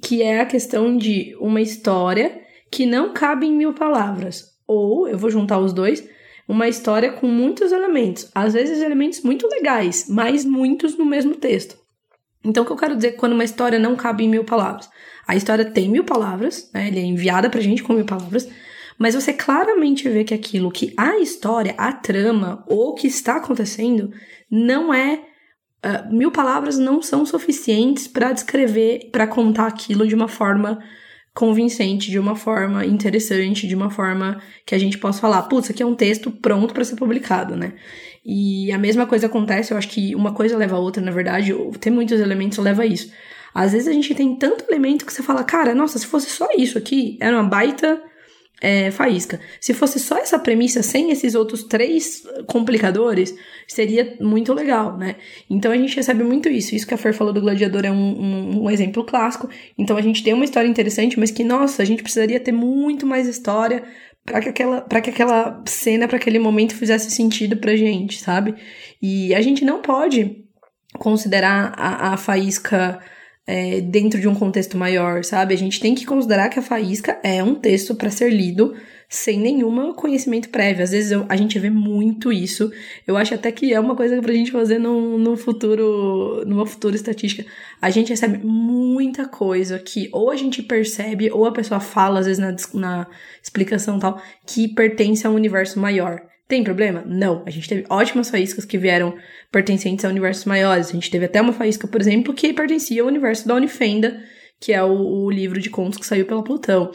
que 0.00 0.22
é 0.22 0.40
a 0.40 0.46
questão 0.46 0.96
de 0.96 1.36
uma 1.40 1.60
história 1.60 2.40
que 2.70 2.86
não 2.86 3.12
cabe 3.12 3.46
em 3.46 3.52
mil 3.52 3.74
palavras. 3.74 4.52
Ou, 4.66 5.08
eu 5.08 5.18
vou 5.18 5.30
juntar 5.30 5.58
os 5.58 5.72
dois, 5.72 6.06
uma 6.48 6.68
história 6.68 7.12
com 7.12 7.26
muitos 7.26 7.72
elementos. 7.72 8.30
Às 8.34 8.54
vezes 8.54 8.80
elementos 8.80 9.20
muito 9.22 9.46
legais, 9.48 10.06
mas 10.08 10.44
muitos 10.44 10.96
no 10.96 11.04
mesmo 11.04 11.34
texto. 11.34 11.76
Então, 12.44 12.64
o 12.64 12.66
que 12.66 12.72
eu 12.72 12.76
quero 12.76 12.96
dizer 12.96 13.12
quando 13.12 13.32
uma 13.32 13.44
história 13.44 13.78
não 13.78 13.94
cabe 13.94 14.24
em 14.24 14.28
mil 14.28 14.44
palavras? 14.44 14.88
A 15.26 15.36
história 15.36 15.64
tem 15.64 15.88
mil 15.88 16.04
palavras, 16.04 16.70
né? 16.74 16.88
Ele 16.88 16.98
é 16.98 17.02
enviada 17.02 17.48
pra 17.48 17.60
gente 17.60 17.82
com 17.82 17.92
mil 17.92 18.04
palavras, 18.04 18.48
mas 18.98 19.14
você 19.14 19.32
claramente 19.32 20.08
vê 20.08 20.24
que 20.24 20.34
aquilo 20.34 20.70
que 20.70 20.92
a 20.96 21.18
história, 21.18 21.74
a 21.78 21.92
trama 21.92 22.64
ou 22.66 22.90
o 22.90 22.94
que 22.94 23.06
está 23.06 23.36
acontecendo 23.36 24.12
não 24.50 24.92
é 24.92 25.20
Uh, 25.84 26.14
mil 26.14 26.30
palavras 26.30 26.78
não 26.78 27.02
são 27.02 27.26
suficientes 27.26 28.06
para 28.06 28.32
descrever, 28.32 29.10
para 29.10 29.26
contar 29.26 29.66
aquilo 29.66 30.06
de 30.06 30.14
uma 30.14 30.28
forma 30.28 30.78
convincente, 31.34 32.10
de 32.10 32.18
uma 32.18 32.36
forma 32.36 32.84
interessante, 32.84 33.66
de 33.66 33.74
uma 33.74 33.90
forma 33.90 34.40
que 34.66 34.74
a 34.74 34.78
gente 34.78 34.98
possa 34.98 35.20
falar, 35.20 35.42
putz, 35.42 35.70
aqui 35.70 35.82
é 35.82 35.86
um 35.86 35.94
texto 35.94 36.30
pronto 36.30 36.74
para 36.74 36.84
ser 36.84 36.96
publicado, 36.96 37.56
né? 37.56 37.72
E 38.24 38.70
a 38.70 38.78
mesma 38.78 39.06
coisa 39.06 39.26
acontece, 39.26 39.72
eu 39.72 39.78
acho 39.78 39.88
que 39.88 40.14
uma 40.14 40.32
coisa 40.32 40.56
leva 40.56 40.76
a 40.76 40.78
outra, 40.78 41.02
na 41.02 41.10
verdade, 41.10 41.52
ter 41.80 41.90
muitos 41.90 42.20
elementos 42.20 42.58
leva 42.58 42.82
a 42.82 42.86
isso. 42.86 43.10
Às 43.54 43.72
vezes 43.72 43.88
a 43.88 43.92
gente 43.92 44.14
tem 44.14 44.36
tanto 44.36 44.64
elemento 44.68 45.04
que 45.04 45.12
você 45.12 45.22
fala, 45.22 45.42
cara, 45.42 45.74
nossa, 45.74 45.98
se 45.98 46.06
fosse 46.06 46.30
só 46.30 46.48
isso 46.56 46.78
aqui, 46.78 47.18
era 47.20 47.36
uma 47.36 47.48
baita 47.48 48.00
é, 48.62 48.92
faísca. 48.92 49.40
Se 49.60 49.74
fosse 49.74 49.98
só 49.98 50.16
essa 50.16 50.38
premissa, 50.38 50.84
sem 50.84 51.10
esses 51.10 51.34
outros 51.34 51.64
três 51.64 52.22
complicadores, 52.46 53.34
seria 53.66 54.16
muito 54.20 54.54
legal, 54.54 54.96
né? 54.96 55.16
Então 55.50 55.72
a 55.72 55.76
gente 55.76 55.96
recebe 55.96 56.22
muito 56.22 56.48
isso. 56.48 56.72
Isso 56.72 56.86
que 56.86 56.94
a 56.94 56.96
Fer 56.96 57.12
falou 57.12 57.32
do 57.32 57.40
Gladiador 57.40 57.84
é 57.84 57.90
um, 57.90 57.94
um, 57.96 58.62
um 58.62 58.70
exemplo 58.70 59.02
clássico. 59.02 59.50
Então 59.76 59.96
a 59.96 60.00
gente 60.00 60.22
tem 60.22 60.32
uma 60.32 60.44
história 60.44 60.68
interessante, 60.68 61.18
mas 61.18 61.32
que, 61.32 61.42
nossa, 61.42 61.82
a 61.82 61.84
gente 61.84 62.04
precisaria 62.04 62.38
ter 62.38 62.52
muito 62.52 63.04
mais 63.04 63.26
história 63.26 63.82
para 64.24 64.40
que 64.40 64.48
aquela 64.48 64.80
para 64.80 65.00
que 65.00 65.10
aquela 65.10 65.60
cena 65.66 66.06
para 66.06 66.16
aquele 66.16 66.38
momento 66.38 66.76
fizesse 66.76 67.10
sentido 67.10 67.56
pra 67.56 67.74
gente, 67.74 68.22
sabe? 68.22 68.54
E 69.02 69.34
a 69.34 69.40
gente 69.40 69.64
não 69.64 69.82
pode 69.82 70.44
considerar 71.00 71.74
a, 71.76 72.12
a 72.12 72.16
faísca 72.16 73.00
é, 73.46 73.80
dentro 73.80 74.20
de 74.20 74.28
um 74.28 74.34
contexto 74.34 74.76
maior, 74.76 75.24
sabe? 75.24 75.54
A 75.54 75.58
gente 75.58 75.80
tem 75.80 75.94
que 75.94 76.06
considerar 76.06 76.48
que 76.48 76.58
a 76.58 76.62
Faísca 76.62 77.18
é 77.22 77.42
um 77.42 77.54
texto 77.54 77.94
para 77.94 78.10
ser 78.10 78.30
lido 78.30 78.74
sem 79.08 79.38
nenhum 79.38 79.92
conhecimento 79.92 80.48
prévio. 80.48 80.82
Às 80.82 80.90
vezes 80.92 81.10
eu, 81.10 81.26
a 81.28 81.36
gente 81.36 81.58
vê 81.58 81.68
muito 81.68 82.32
isso. 82.32 82.72
Eu 83.06 83.16
acho 83.16 83.34
até 83.34 83.52
que 83.52 83.74
é 83.74 83.78
uma 83.78 83.94
coisa 83.94 84.20
pra 84.22 84.32
gente 84.32 84.50
fazer 84.50 84.78
no 84.78 85.36
futuro, 85.36 86.42
numa 86.46 86.64
futura 86.64 86.96
estatística. 86.96 87.44
A 87.80 87.90
gente 87.90 88.08
recebe 88.08 88.38
muita 88.42 89.28
coisa 89.28 89.78
que 89.78 90.08
ou 90.12 90.30
a 90.30 90.36
gente 90.36 90.62
percebe, 90.62 91.30
ou 91.30 91.44
a 91.44 91.52
pessoa 91.52 91.78
fala, 91.78 92.20
às 92.20 92.26
vezes, 92.26 92.38
na, 92.38 92.56
na 92.72 93.06
explicação 93.42 93.98
tal, 93.98 94.18
que 94.46 94.66
pertence 94.68 95.26
a 95.26 95.30
um 95.30 95.34
universo 95.34 95.78
maior. 95.78 96.31
Tem 96.52 96.62
problema? 96.62 97.02
Não. 97.06 97.42
A 97.46 97.50
gente 97.50 97.66
teve 97.66 97.86
ótimas 97.88 98.28
faíscas 98.28 98.66
que 98.66 98.76
vieram 98.76 99.16
pertencentes 99.50 100.04
a 100.04 100.08
universos 100.10 100.44
maiores. 100.44 100.90
A 100.90 100.92
gente 100.92 101.10
teve 101.10 101.24
até 101.24 101.40
uma 101.40 101.54
faísca, 101.54 101.88
por 101.88 101.98
exemplo, 101.98 102.34
que 102.34 102.52
pertencia 102.52 103.00
ao 103.00 103.08
universo 103.08 103.48
da 103.48 103.54
Unifenda, 103.54 104.22
que 104.60 104.70
é 104.70 104.82
o, 104.82 104.92
o 104.92 105.30
livro 105.30 105.58
de 105.58 105.70
contos 105.70 105.98
que 105.98 106.04
saiu 106.04 106.26
pela 106.26 106.44
Plutão. 106.44 106.92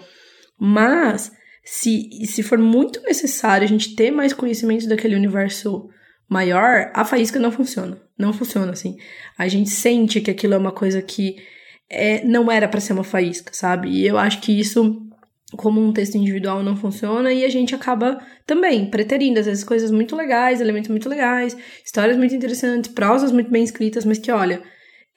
Mas 0.60 1.32
se, 1.66 2.08
se 2.28 2.44
for 2.44 2.60
muito 2.60 3.02
necessário 3.02 3.66
a 3.66 3.68
gente 3.68 3.96
ter 3.96 4.12
mais 4.12 4.32
conhecimento 4.32 4.88
daquele 4.88 5.16
universo 5.16 5.90
maior, 6.30 6.92
a 6.94 7.04
faísca 7.04 7.40
não 7.40 7.52
funciona. 7.52 8.00
Não 8.16 8.34
funciona 8.34 8.72
assim. 8.72 8.96
A 9.40 9.48
gente 9.48 9.72
sente 9.72 10.22
que 10.22 10.30
aquilo 10.30 10.54
é 10.54 10.58
uma 10.60 10.72
coisa 10.72 11.02
que 11.02 11.36
é, 11.90 12.24
não 12.24 12.52
era 12.52 12.68
para 12.68 12.80
ser 12.80 12.94
uma 12.94 13.04
faísca, 13.04 13.52
sabe? 13.56 13.90
E 13.90 14.06
eu 14.06 14.20
acho 14.20 14.40
que 14.40 14.52
isso, 14.52 15.02
como 15.56 15.82
um 15.82 15.94
texto 15.94 16.16
individual, 16.16 16.62
não 16.62 16.76
funciona 16.76 17.32
e 17.32 17.46
a 17.46 17.50
gente 17.50 17.74
acaba 17.74 18.20
também 18.46 18.90
preterindo, 18.90 19.40
às 19.40 19.46
vezes, 19.46 19.64
coisas 19.64 19.92
muito 19.92 20.16
legais, 20.16 20.60
elementos 20.60 20.90
muito 20.90 21.08
legais, 21.08 21.56
histórias 21.86 22.18
muito 22.18 22.36
interessantes, 22.36 22.92
prosas 22.92 23.32
muito 23.32 23.50
bem 23.50 23.64
escritas, 23.64 24.04
mas 24.04 24.18
que, 24.18 24.32
olha, 24.32 24.62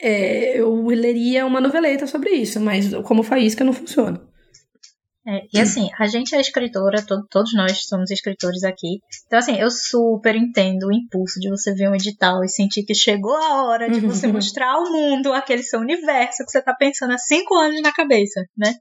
é, 0.01 0.59
eu 0.59 0.87
leria 0.87 1.45
uma 1.45 1.61
noveleta 1.61 2.07
sobre 2.07 2.31
isso, 2.31 2.61
mas 2.61 2.95
como 3.05 3.22
faísca 3.22 3.64
não 3.64 3.72
funciona. 3.72 4.20
É, 5.26 5.43
e 5.53 5.61
assim, 5.61 5.91
a 5.99 6.07
gente 6.07 6.35
é 6.35 6.41
escritora, 6.41 7.05
to 7.05 7.26
todos 7.31 7.53
nós 7.55 7.87
somos 7.87 8.11
escritores 8.11 8.64
aqui. 8.64 9.01
Então, 9.26 9.39
assim, 9.39 9.57
eu 9.57 9.70
super 9.70 10.35
entendo 10.35 10.87
o 10.87 10.93
impulso 10.93 11.39
de 11.39 11.51
você 11.51 11.74
ver 11.74 11.91
um 11.91 11.95
edital 11.95 12.43
e 12.43 12.49
sentir 12.49 12.85
que 12.85 12.95
chegou 12.95 13.37
a 13.37 13.64
hora 13.64 13.91
de 13.91 14.01
você 14.01 14.26
mostrar 14.33 14.72
ao 14.72 14.91
mundo 14.91 15.33
aquele 15.33 15.62
seu 15.62 15.81
universo 15.81 16.45
que 16.45 16.51
você 16.51 16.62
tá 16.62 16.74
pensando 16.74 17.12
há 17.12 17.18
cinco 17.18 17.55
anos 17.55 17.83
na 17.83 17.93
cabeça, 17.93 18.41
né? 18.57 18.74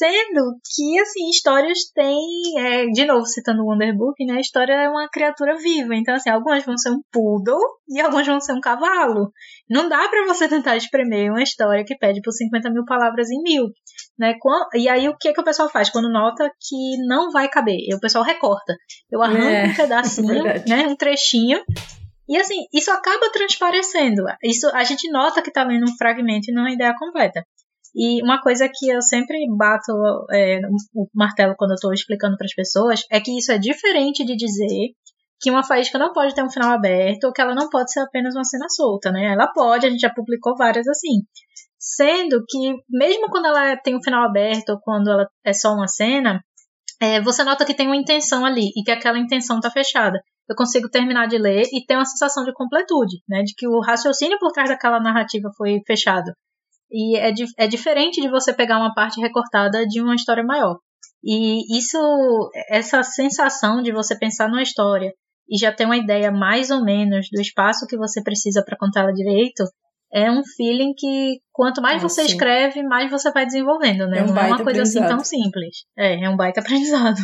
Sendo 0.00 0.56
que, 0.74 0.98
assim, 0.98 1.28
histórias 1.28 1.78
têm. 1.94 2.58
É, 2.58 2.86
de 2.86 3.04
novo, 3.04 3.26
citando 3.26 3.62
o 3.62 3.66
Wonderbook, 3.66 4.24
né? 4.24 4.38
A 4.38 4.40
história 4.40 4.72
é 4.72 4.88
uma 4.88 5.06
criatura 5.10 5.58
viva. 5.58 5.94
Então, 5.94 6.14
assim, 6.14 6.30
algumas 6.30 6.64
vão 6.64 6.78
ser 6.78 6.88
um 6.88 7.02
poodle 7.12 7.60
e 7.86 8.00
algumas 8.00 8.26
vão 8.26 8.40
ser 8.40 8.54
um 8.54 8.60
cavalo. 8.60 9.30
Não 9.68 9.90
dá 9.90 10.08
para 10.08 10.24
você 10.24 10.48
tentar 10.48 10.78
espremer 10.78 11.30
uma 11.30 11.42
história 11.42 11.84
que 11.84 11.98
pede 11.98 12.22
por 12.22 12.32
50 12.32 12.70
mil 12.70 12.86
palavras 12.86 13.28
em 13.30 13.42
mil. 13.42 13.66
Né? 14.18 14.34
E 14.74 14.88
aí, 14.88 15.06
o 15.06 15.16
que, 15.18 15.28
é 15.28 15.32
que 15.34 15.40
o 15.40 15.44
pessoal 15.44 15.68
faz? 15.68 15.90
Quando 15.90 16.10
nota 16.10 16.50
que 16.58 16.96
não 17.06 17.30
vai 17.30 17.50
caber, 17.50 17.76
o 17.94 18.00
pessoal 18.00 18.24
recorta. 18.24 18.74
Eu 19.12 19.22
arranco 19.22 19.44
é, 19.44 19.66
um 19.66 19.76
pedacinho, 19.76 20.44
né? 20.66 20.86
Um 20.88 20.96
trechinho. 20.96 21.62
E 22.26 22.38
assim, 22.38 22.64
isso 22.72 22.90
acaba 22.90 23.28
transparecendo. 23.30 24.22
Isso 24.42 24.66
a 24.68 24.82
gente 24.82 25.10
nota 25.10 25.42
que 25.42 25.50
tá 25.50 25.62
lendo 25.62 25.84
um 25.84 25.96
fragmento 25.98 26.50
e 26.50 26.54
não 26.54 26.64
a 26.64 26.72
ideia 26.72 26.94
completa. 26.96 27.44
E 27.94 28.22
uma 28.22 28.40
coisa 28.40 28.68
que 28.72 28.88
eu 28.88 29.02
sempre 29.02 29.38
bato 29.56 29.92
é, 30.32 30.60
o 30.94 31.08
martelo 31.14 31.54
quando 31.56 31.70
eu 31.72 31.74
estou 31.74 31.92
explicando 31.92 32.36
para 32.36 32.44
as 32.46 32.54
pessoas 32.54 33.04
é 33.10 33.20
que 33.20 33.36
isso 33.36 33.50
é 33.50 33.58
diferente 33.58 34.24
de 34.24 34.36
dizer 34.36 34.94
que 35.40 35.50
uma 35.50 35.64
faísca 35.64 35.98
não 35.98 36.12
pode 36.12 36.34
ter 36.34 36.44
um 36.44 36.50
final 36.50 36.70
aberto 36.70 37.24
ou 37.24 37.32
que 37.32 37.40
ela 37.40 37.54
não 37.54 37.68
pode 37.68 37.92
ser 37.92 38.00
apenas 38.00 38.34
uma 38.34 38.44
cena 38.44 38.66
solta, 38.68 39.10
né? 39.10 39.32
Ela 39.32 39.50
pode, 39.52 39.86
a 39.86 39.90
gente 39.90 40.00
já 40.00 40.10
publicou 40.10 40.54
várias 40.54 40.86
assim. 40.86 41.22
Sendo 41.78 42.44
que, 42.46 42.74
mesmo 42.90 43.28
quando 43.30 43.46
ela 43.46 43.76
tem 43.78 43.96
um 43.96 44.02
final 44.02 44.22
aberto 44.22 44.70
ou 44.70 44.80
quando 44.80 45.10
ela 45.10 45.26
é 45.44 45.52
só 45.54 45.72
uma 45.72 45.88
cena, 45.88 46.40
é, 47.00 47.20
você 47.22 47.42
nota 47.42 47.64
que 47.64 47.74
tem 47.74 47.86
uma 47.86 47.96
intenção 47.96 48.44
ali 48.44 48.68
e 48.76 48.82
que 48.84 48.90
aquela 48.90 49.18
intenção 49.18 49.56
está 49.56 49.70
fechada. 49.70 50.20
Eu 50.46 50.54
consigo 50.54 50.90
terminar 50.90 51.26
de 51.26 51.38
ler 51.38 51.62
e 51.72 51.86
ter 51.86 51.96
uma 51.96 52.04
sensação 52.04 52.44
de 52.44 52.52
completude, 52.52 53.16
né? 53.26 53.42
De 53.42 53.54
que 53.56 53.66
o 53.66 53.80
raciocínio 53.80 54.38
por 54.38 54.52
trás 54.52 54.68
daquela 54.68 55.00
narrativa 55.00 55.48
foi 55.56 55.80
fechado. 55.86 56.30
E 56.92 57.16
é, 57.16 57.32
é 57.58 57.66
diferente 57.66 58.20
de 58.20 58.28
você 58.28 58.52
pegar 58.52 58.78
uma 58.78 58.94
parte 58.94 59.20
recortada 59.20 59.86
de 59.86 60.00
uma 60.00 60.14
história 60.14 60.42
maior. 60.42 60.76
E 61.22 61.78
isso, 61.78 61.98
essa 62.68 63.02
sensação 63.02 63.82
de 63.82 63.92
você 63.92 64.18
pensar 64.18 64.48
numa 64.48 64.62
história 64.62 65.12
e 65.48 65.58
já 65.58 65.72
ter 65.72 65.84
uma 65.84 65.96
ideia 65.96 66.30
mais 66.30 66.70
ou 66.70 66.82
menos 66.82 67.28
do 67.30 67.40
espaço 67.40 67.86
que 67.86 67.96
você 67.96 68.22
precisa 68.22 68.64
para 68.64 68.78
contar 68.78 69.00
ela 69.00 69.12
direito, 69.12 69.64
é 70.12 70.30
um 70.30 70.42
feeling 70.56 70.92
que 70.96 71.38
quanto 71.52 71.80
mais 71.80 72.02
ah, 72.02 72.08
você 72.08 72.22
sim. 72.22 72.28
escreve, 72.28 72.82
mais 72.82 73.10
você 73.10 73.30
vai 73.30 73.46
desenvolvendo, 73.46 74.06
né? 74.08 74.18
É 74.18 74.22
um 74.22 74.26
Não 74.26 74.42
é 74.42 74.46
uma 74.46 74.64
coisa 74.64 74.82
assim 74.82 75.00
tão 75.06 75.20
simples. 75.20 75.84
É, 75.96 76.24
é 76.24 76.28
um 76.28 76.36
baita 76.36 76.60
aprendizado. 76.62 77.20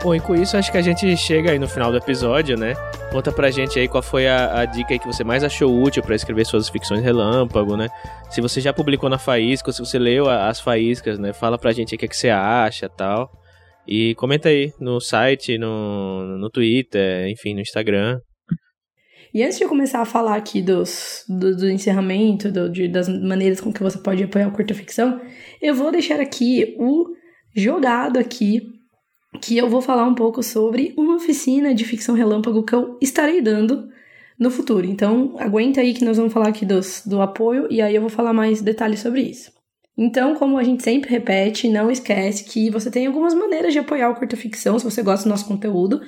Bom, 0.00 0.14
e 0.14 0.20
com 0.20 0.34
isso 0.36 0.56
acho 0.56 0.70
que 0.70 0.78
a 0.78 0.82
gente 0.82 1.16
chega 1.16 1.50
aí 1.50 1.58
no 1.58 1.66
final 1.66 1.90
do 1.90 1.98
episódio, 1.98 2.56
né? 2.56 2.74
Conta 3.10 3.32
pra 3.32 3.50
gente 3.50 3.80
aí 3.80 3.88
qual 3.88 4.00
foi 4.00 4.28
a, 4.28 4.60
a 4.60 4.64
dica 4.64 4.96
que 4.96 5.06
você 5.06 5.24
mais 5.24 5.42
achou 5.42 5.82
útil 5.82 6.04
para 6.04 6.14
escrever 6.14 6.46
suas 6.46 6.68
ficções 6.68 7.02
relâmpago, 7.02 7.76
né? 7.76 7.88
Se 8.30 8.40
você 8.40 8.60
já 8.60 8.72
publicou 8.72 9.10
na 9.10 9.18
Faísca, 9.18 9.70
ou 9.70 9.72
se 9.72 9.80
você 9.80 9.98
leu 9.98 10.30
as 10.30 10.60
Faíscas, 10.60 11.18
né? 11.18 11.32
Fala 11.32 11.58
pra 11.58 11.72
gente 11.72 11.94
aí 11.94 11.96
o 11.96 11.98
que, 11.98 12.04
é 12.04 12.08
que 12.08 12.16
você 12.16 12.30
acha 12.30 12.88
tal. 12.88 13.28
E 13.88 14.14
comenta 14.14 14.48
aí 14.48 14.72
no 14.78 15.00
site, 15.00 15.58
no, 15.58 16.38
no 16.38 16.48
Twitter, 16.48 17.28
enfim, 17.28 17.54
no 17.54 17.60
Instagram. 17.60 18.20
E 19.34 19.42
antes 19.42 19.58
de 19.58 19.64
eu 19.64 19.68
começar 19.68 20.00
a 20.00 20.04
falar 20.06 20.36
aqui 20.36 20.62
dos, 20.62 21.24
do, 21.28 21.56
do 21.56 21.68
encerramento, 21.68 22.52
do, 22.52 22.70
de, 22.70 22.86
das 22.86 23.08
maneiras 23.08 23.60
com 23.60 23.72
que 23.72 23.82
você 23.82 23.98
pode 23.98 24.22
apoiar 24.22 24.46
o 24.46 24.52
curta 24.52 24.74
ficção, 24.74 25.20
eu 25.60 25.74
vou 25.74 25.90
deixar 25.90 26.20
aqui 26.20 26.76
o 26.78 27.04
jogado 27.56 28.16
aqui 28.18 28.77
que 29.40 29.56
eu 29.56 29.68
vou 29.68 29.80
falar 29.82 30.04
um 30.04 30.14
pouco 30.14 30.42
sobre 30.42 30.94
uma 30.96 31.16
oficina 31.16 31.74
de 31.74 31.84
ficção 31.84 32.14
relâmpago 32.14 32.62
que 32.62 32.74
eu 32.74 32.96
estarei 33.00 33.40
dando 33.40 33.88
no 34.38 34.50
futuro. 34.50 34.86
Então, 34.86 35.34
aguenta 35.38 35.80
aí 35.80 35.92
que 35.92 36.04
nós 36.04 36.16
vamos 36.16 36.32
falar 36.32 36.48
aqui 36.48 36.64
dos, 36.64 37.02
do 37.04 37.20
apoio 37.20 37.66
e 37.70 37.82
aí 37.82 37.94
eu 37.94 38.00
vou 38.00 38.10
falar 38.10 38.32
mais 38.32 38.62
detalhes 38.62 39.00
sobre 39.00 39.22
isso. 39.22 39.52
Então, 39.96 40.36
como 40.36 40.56
a 40.56 40.62
gente 40.62 40.82
sempre 40.82 41.10
repete, 41.10 41.68
não 41.68 41.90
esquece 41.90 42.44
que 42.44 42.70
você 42.70 42.88
tem 42.88 43.06
algumas 43.06 43.34
maneiras 43.34 43.72
de 43.72 43.80
apoiar 43.80 44.10
o 44.10 44.14
curta 44.14 44.36
ficção 44.36 44.78
se 44.78 44.84
você 44.84 45.02
gosta 45.02 45.24
do 45.24 45.30
nosso 45.30 45.46
conteúdo. 45.46 46.00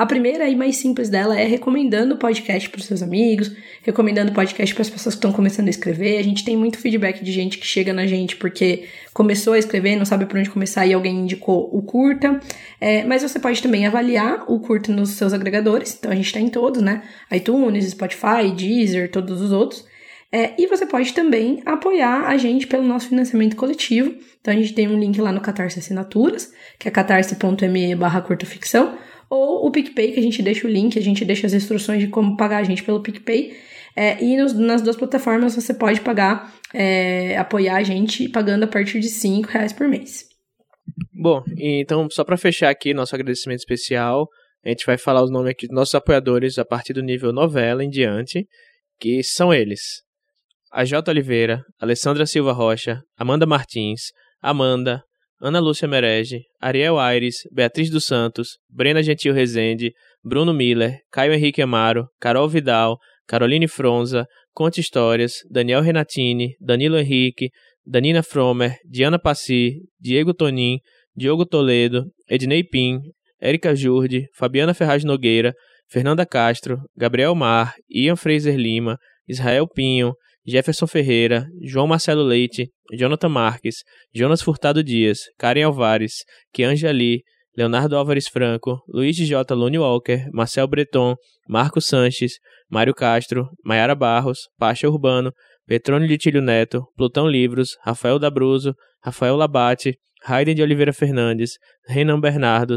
A 0.00 0.06
primeira 0.06 0.48
e 0.48 0.56
mais 0.56 0.78
simples 0.78 1.10
dela 1.10 1.38
é 1.38 1.44
recomendando 1.44 2.14
o 2.14 2.16
podcast 2.16 2.70
para 2.70 2.78
os 2.78 2.86
seus 2.86 3.02
amigos, 3.02 3.54
recomendando 3.82 4.30
o 4.30 4.34
podcast 4.34 4.74
para 4.74 4.80
as 4.80 4.88
pessoas 4.88 5.14
que 5.14 5.18
estão 5.18 5.30
começando 5.30 5.66
a 5.66 5.70
escrever. 5.70 6.16
A 6.16 6.22
gente 6.22 6.42
tem 6.42 6.56
muito 6.56 6.78
feedback 6.78 7.22
de 7.22 7.30
gente 7.30 7.58
que 7.58 7.66
chega 7.66 7.92
na 7.92 8.06
gente 8.06 8.34
porque 8.36 8.84
começou 9.12 9.52
a 9.52 9.58
escrever, 9.58 9.96
não 9.96 10.06
sabe 10.06 10.24
por 10.24 10.38
onde 10.38 10.48
começar 10.48 10.86
e 10.86 10.94
alguém 10.94 11.18
indicou 11.18 11.68
o 11.70 11.82
curta. 11.82 12.40
É, 12.80 13.04
mas 13.04 13.20
você 13.20 13.38
pode 13.38 13.62
também 13.62 13.86
avaliar 13.86 14.50
o 14.50 14.58
curta 14.58 14.90
nos 14.90 15.10
seus 15.10 15.34
agregadores. 15.34 15.94
Então 15.98 16.10
a 16.10 16.14
gente 16.14 16.28
está 16.28 16.40
em 16.40 16.48
todos, 16.48 16.80
né? 16.80 17.02
iTunes, 17.30 17.90
Spotify, 17.90 18.50
Deezer, 18.56 19.10
todos 19.10 19.38
os 19.42 19.52
outros. 19.52 19.84
É, 20.32 20.54
e 20.56 20.66
você 20.66 20.86
pode 20.86 21.12
também 21.12 21.60
apoiar 21.66 22.26
a 22.26 22.38
gente 22.38 22.66
pelo 22.66 22.84
nosso 22.84 23.10
financiamento 23.10 23.54
coletivo. 23.54 24.14
Então 24.40 24.54
a 24.54 24.56
gente 24.56 24.72
tem 24.72 24.88
um 24.88 24.98
link 24.98 25.20
lá 25.20 25.30
no 25.30 25.42
Catarse 25.42 25.78
Assinaturas, 25.78 26.50
que 26.78 26.88
é 26.88 26.90
catarse.me 26.90 27.94
barra 27.94 28.22
curtaficção 28.22 28.96
ou 29.30 29.64
o 29.64 29.70
PicPay, 29.70 30.10
que 30.10 30.18
a 30.18 30.22
gente 30.22 30.42
deixa 30.42 30.66
o 30.66 30.70
link, 30.70 30.98
a 30.98 31.02
gente 31.02 31.24
deixa 31.24 31.46
as 31.46 31.54
instruções 31.54 32.00
de 32.00 32.08
como 32.08 32.36
pagar 32.36 32.58
a 32.58 32.64
gente 32.64 32.82
pelo 32.82 33.00
PicPay. 33.00 33.56
É, 33.96 34.22
e 34.22 34.36
nos, 34.36 34.52
nas 34.52 34.82
duas 34.82 34.96
plataformas 34.96 35.54
você 35.54 35.72
pode 35.72 36.00
pagar, 36.00 36.52
é, 36.74 37.36
apoiar 37.38 37.76
a 37.76 37.82
gente 37.82 38.28
pagando 38.28 38.64
a 38.64 38.66
partir 38.66 39.00
de 39.00 39.08
5 39.08 39.48
reais 39.48 39.72
por 39.72 39.88
mês. 39.88 40.28
Bom, 41.12 41.42
então 41.56 42.08
só 42.10 42.24
para 42.24 42.36
fechar 42.36 42.70
aqui 42.70 42.92
nosso 42.92 43.14
agradecimento 43.14 43.60
especial, 43.60 44.26
a 44.64 44.68
gente 44.68 44.84
vai 44.84 44.98
falar 44.98 45.22
os 45.22 45.30
nomes 45.30 45.50
aqui 45.50 45.66
dos 45.66 45.74
nossos 45.74 45.94
apoiadores 45.94 46.58
a 46.58 46.64
partir 46.64 46.92
do 46.92 47.02
nível 47.02 47.32
novela 47.32 47.84
em 47.84 47.88
diante, 47.88 48.46
que 48.98 49.22
são 49.22 49.52
eles: 49.52 50.02
a 50.72 50.84
J. 50.84 51.08
Oliveira, 51.10 51.62
Alessandra 51.80 52.26
Silva 52.26 52.52
Rocha, 52.52 53.00
Amanda 53.16 53.46
Martins, 53.46 54.12
Amanda, 54.40 55.02
Ana 55.42 55.58
Lúcia 55.58 55.88
Merege, 55.88 56.42
Ariel 56.60 56.98
Aires, 56.98 57.36
Beatriz 57.50 57.90
dos 57.90 58.04
Santos, 58.04 58.58
Brena 58.68 59.02
Gentil 59.02 59.32
Rezende, 59.32 59.92
Bruno 60.22 60.52
Miller, 60.52 60.98
Caio 61.10 61.32
Henrique 61.32 61.62
Amaro, 61.62 62.08
Carol 62.20 62.48
Vidal, 62.48 62.98
Caroline 63.26 63.66
Fronza, 63.66 64.26
Conte 64.52 64.80
Histórias, 64.80 65.36
Daniel 65.50 65.82
Renatini, 65.82 66.56
Danilo 66.60 66.98
Henrique, 66.98 67.48
Danina 67.86 68.22
Fromer, 68.22 68.76
Diana 68.84 69.18
Passi, 69.18 69.80
Diego 69.98 70.34
Tonin, 70.34 70.78
Diogo 71.16 71.46
Toledo, 71.46 72.04
Ednei 72.28 72.62
Pim, 72.62 73.00
Érica 73.40 73.74
Jurde, 73.74 74.26
Fabiana 74.34 74.74
Ferraz 74.74 75.04
Nogueira, 75.04 75.54
Fernanda 75.88 76.26
Castro, 76.26 76.82
Gabriel 76.94 77.34
Mar, 77.34 77.74
Ian 77.88 78.16
Fraser 78.16 78.56
Lima, 78.56 78.98
Israel 79.26 79.66
Pinho, 79.66 80.14
Jefferson 80.46 80.86
Ferreira, 80.86 81.46
João 81.62 81.86
Marcelo 81.86 82.22
Leite, 82.22 82.70
Jonathan 82.92 83.28
Marques, 83.28 83.76
Jonas 84.14 84.42
Furtado 84.42 84.82
Dias, 84.82 85.18
Karen 85.38 85.64
Alvares, 85.64 86.24
Kianja 86.52 86.90
Lee, 86.90 87.22
Leonardo 87.56 87.96
Álvares 87.96 88.28
Franco, 88.28 88.80
Luiz 88.88 89.16
J. 89.16 89.54
Lone 89.54 89.78
Walker, 89.78 90.26
Marcel 90.32 90.66
Breton, 90.66 91.14
Marco 91.48 91.80
Sanches, 91.80 92.34
Mário 92.70 92.94
Castro, 92.94 93.48
Maiara 93.64 93.94
Barros, 93.94 94.48
Pacha 94.58 94.88
Urbano, 94.88 95.32
Petrônio 95.66 96.08
Litílio 96.08 96.40
Neto, 96.40 96.84
Plutão 96.96 97.28
Livros, 97.28 97.76
Rafael 97.84 98.18
Dabruzo, 98.18 98.74
Rafael 99.04 99.36
Labate, 99.36 99.98
Raiden 100.24 100.54
de 100.54 100.62
Oliveira 100.62 100.92
Fernandes, 100.92 101.52
Renan 101.86 102.20
Bernardo, 102.20 102.76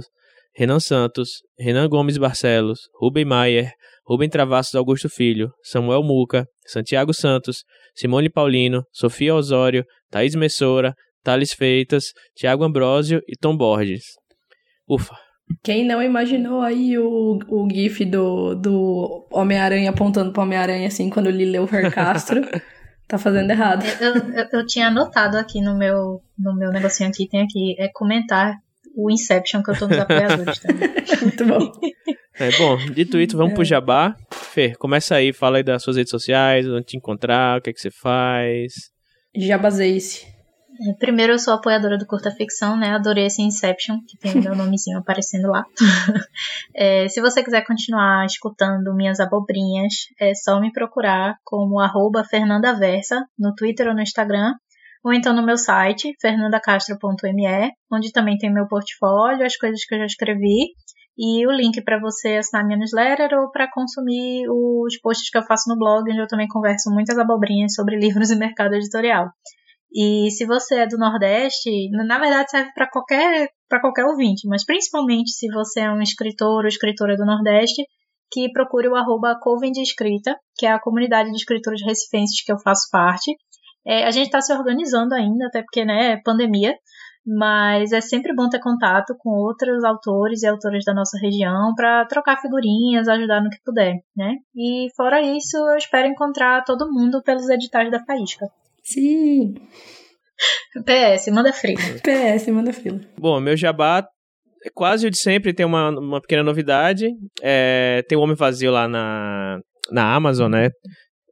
Renan 0.55 0.79
Santos, 0.79 1.41
Renan 1.57 1.89
Gomes 1.89 2.17
Barcelos, 2.17 2.81
Rubem 2.99 3.25
Maier, 3.25 3.71
Rubem 4.05 4.29
Travassos 4.29 4.75
Augusto 4.75 5.09
Filho, 5.09 5.51
Samuel 5.63 6.03
Muca, 6.03 6.45
Santiago 6.65 7.13
Santos, 7.13 7.63
Simone 7.95 8.29
Paulino, 8.29 8.83
Sofia 8.91 9.33
Osório, 9.33 9.83
Thaís 10.11 10.35
Messora, 10.35 10.93
Thales 11.23 11.53
Feitas, 11.53 12.05
Tiago 12.35 12.63
Ambrósio 12.63 13.21
e 13.27 13.35
Tom 13.35 13.55
Borges. 13.55 14.03
Ufa! 14.87 15.15
Quem 15.63 15.85
não 15.85 16.01
imaginou 16.01 16.61
aí 16.61 16.97
o, 16.97 17.39
o 17.47 17.67
gif 17.69 18.05
do, 18.05 18.55
do 18.55 19.27
Homem-Aranha 19.31 19.89
apontando 19.89 20.31
pro 20.31 20.43
Homem-Aranha 20.43 20.87
assim 20.87 21.09
quando 21.09 21.27
ele 21.27 21.45
leu 21.45 21.63
o 21.63 21.91
Castro, 21.91 22.41
tá 23.07 23.17
fazendo 23.17 23.51
errado. 23.51 23.83
Eu, 23.99 24.15
eu, 24.15 24.47
eu, 24.51 24.65
tinha 24.65 24.87
anotado 24.87 25.37
aqui 25.37 25.61
no 25.61 25.77
meu, 25.77 26.21
no 26.37 26.55
meu 26.55 26.71
negocinho 26.71 27.09
aqui, 27.09 27.27
tem 27.27 27.41
aqui, 27.41 27.75
é 27.77 27.89
comentar 27.93 28.55
o 28.95 29.11
Inception 29.11 29.61
que 29.63 29.71
eu 29.71 29.77
tô 29.77 29.87
nos 29.87 29.97
apoiadores 29.97 30.59
também. 30.59 30.89
Muito 31.21 31.45
bom. 31.45 31.71
É 32.35 32.51
bom, 32.57 32.77
dito 32.93 33.19
isso, 33.19 33.37
vamos 33.37 33.53
é. 33.53 33.55
pro 33.55 33.63
Jabá. 33.63 34.15
Fê, 34.31 34.73
começa 34.75 35.15
aí, 35.15 35.31
fala 35.31 35.57
aí 35.57 35.63
das 35.63 35.83
suas 35.83 35.97
redes 35.97 36.11
sociais, 36.11 36.67
onde 36.67 36.85
te 36.85 36.97
encontrar, 36.97 37.59
o 37.59 37.61
que 37.61 37.69
é 37.69 37.73
que 37.73 37.79
você 37.79 37.91
faz. 37.91 38.73
Jabazeice. 39.35 40.33
É, 40.81 40.93
primeiro, 40.93 41.33
eu 41.33 41.39
sou 41.39 41.53
apoiadora 41.53 41.97
do 41.97 42.07
Curta 42.07 42.31
Ficção, 42.31 42.75
né? 42.75 42.89
Adorei 42.89 43.27
esse 43.27 43.41
Inception, 43.41 43.97
que 44.07 44.17
tem 44.17 44.39
o 44.39 44.43
meu 44.43 44.55
nomezinho 44.55 44.97
aparecendo 44.97 45.47
lá. 45.47 45.63
é, 46.75 47.07
se 47.07 47.21
você 47.21 47.43
quiser 47.43 47.63
continuar 47.65 48.25
escutando 48.25 48.93
minhas 48.95 49.19
abobrinhas, 49.19 49.93
é 50.19 50.33
só 50.33 50.59
me 50.59 50.71
procurar 50.71 51.35
como 51.43 51.79
arroba 51.79 52.23
fernandaversa 52.23 53.23
no 53.37 53.53
Twitter 53.53 53.87
ou 53.87 53.93
no 53.93 54.01
Instagram, 54.01 54.53
ou 55.03 55.13
então 55.13 55.33
no 55.35 55.45
meu 55.45 55.57
site, 55.57 56.13
fernandacastro.me, 56.21 57.71
onde 57.91 58.11
também 58.11 58.37
tem 58.37 58.53
meu 58.53 58.67
portfólio, 58.67 59.45
as 59.45 59.57
coisas 59.57 59.83
que 59.85 59.95
eu 59.95 59.99
já 59.99 60.05
escrevi, 60.05 60.73
e 61.17 61.45
o 61.45 61.51
link 61.51 61.81
para 61.83 61.99
você 61.99 62.37
assinar 62.37 62.65
minha 62.65 62.77
newsletter 62.77 63.29
ou 63.37 63.51
para 63.51 63.69
consumir 63.71 64.45
os 64.49 64.99
posts 64.99 65.29
que 65.29 65.37
eu 65.37 65.43
faço 65.43 65.69
no 65.69 65.77
blog, 65.77 66.09
onde 66.09 66.21
eu 66.21 66.27
também 66.27 66.47
converso 66.47 66.89
muitas 66.89 67.17
abobrinhas 67.17 67.73
sobre 67.73 67.97
livros 67.97 68.31
e 68.31 68.35
mercado 68.35 68.73
editorial. 68.73 69.27
E 69.95 70.31
se 70.31 70.45
você 70.45 70.79
é 70.79 70.87
do 70.87 70.97
Nordeste, 70.97 71.69
na 71.91 72.17
verdade 72.17 72.49
serve 72.49 72.71
para 72.73 72.89
qualquer 72.89 73.49
para 73.69 73.79
qualquer 73.79 74.05
ouvinte, 74.05 74.47
mas 74.47 74.65
principalmente 74.65 75.31
se 75.31 75.47
você 75.49 75.81
é 75.81 75.91
um 75.91 76.01
escritor 76.01 76.63
ou 76.63 76.67
escritora 76.67 77.15
do 77.15 77.25
Nordeste, 77.25 77.83
que 78.31 78.51
procure 78.51 78.87
o 78.87 78.95
arroba 78.95 79.37
Coven 79.39 79.71
de 79.71 79.81
Escrita, 79.81 80.35
que 80.57 80.65
é 80.65 80.71
a 80.71 80.79
comunidade 80.79 81.29
de 81.29 81.35
escritores 81.35 81.81
recifenses 81.85 82.43
que 82.43 82.51
eu 82.51 82.57
faço 82.59 82.87
parte. 82.91 83.35
É, 83.85 84.05
a 84.05 84.11
gente 84.11 84.25
está 84.25 84.41
se 84.41 84.53
organizando 84.53 85.13
ainda, 85.13 85.47
até 85.47 85.61
porque 85.61 85.83
né, 85.83 86.13
é 86.13 86.21
pandemia, 86.23 86.75
mas 87.25 87.91
é 87.91 88.01
sempre 88.01 88.33
bom 88.35 88.49
ter 88.49 88.59
contato 88.59 89.15
com 89.17 89.29
outros 89.29 89.83
autores 89.83 90.43
e 90.43 90.47
autoras 90.47 90.83
da 90.83 90.93
nossa 90.93 91.17
região 91.17 91.73
para 91.75 92.05
trocar 92.05 92.41
figurinhas, 92.41 93.07
ajudar 93.07 93.41
no 93.41 93.49
que 93.49 93.61
puder, 93.63 93.95
né? 94.15 94.35
E 94.55 94.87
fora 94.95 95.21
isso, 95.21 95.57
eu 95.57 95.77
espero 95.77 96.07
encontrar 96.07 96.63
todo 96.63 96.91
mundo 96.91 97.21
pelos 97.23 97.49
editais 97.49 97.89
da 97.89 98.03
Faísca. 98.03 98.45
Sim. 98.83 99.55
PS, 100.85 101.27
manda 101.31 101.53
frila. 101.53 101.79
PS, 102.03 102.47
manda 102.47 102.73
frila. 102.73 102.99
Bom, 103.17 103.39
meu 103.39 103.55
jabá 103.55 104.05
é 104.65 104.69
quase 104.73 105.07
o 105.07 105.11
de 105.11 105.17
sempre 105.17 105.53
tem 105.53 105.65
uma, 105.65 105.89
uma 105.89 106.21
pequena 106.21 106.43
novidade. 106.43 107.09
É, 107.41 108.03
tem 108.07 108.17
o 108.17 108.21
Homem 108.21 108.35
Vazio 108.35 108.71
lá 108.71 108.87
na, 108.87 109.59
na 109.91 110.13
Amazon, 110.13 110.51
né? 110.51 110.69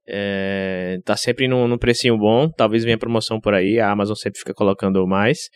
É, 0.07 0.97
tá 1.05 1.15
sempre 1.15 1.47
num, 1.47 1.67
num 1.67 1.77
precinho 1.77 2.17
bom. 2.17 2.49
Talvez 2.49 2.83
venha 2.83 2.97
promoção 2.97 3.39
por 3.39 3.53
aí. 3.53 3.79
A 3.79 3.91
Amazon 3.91 4.15
sempre 4.15 4.39
fica 4.39 4.53
colocando 4.53 5.05
mais. 5.07 5.49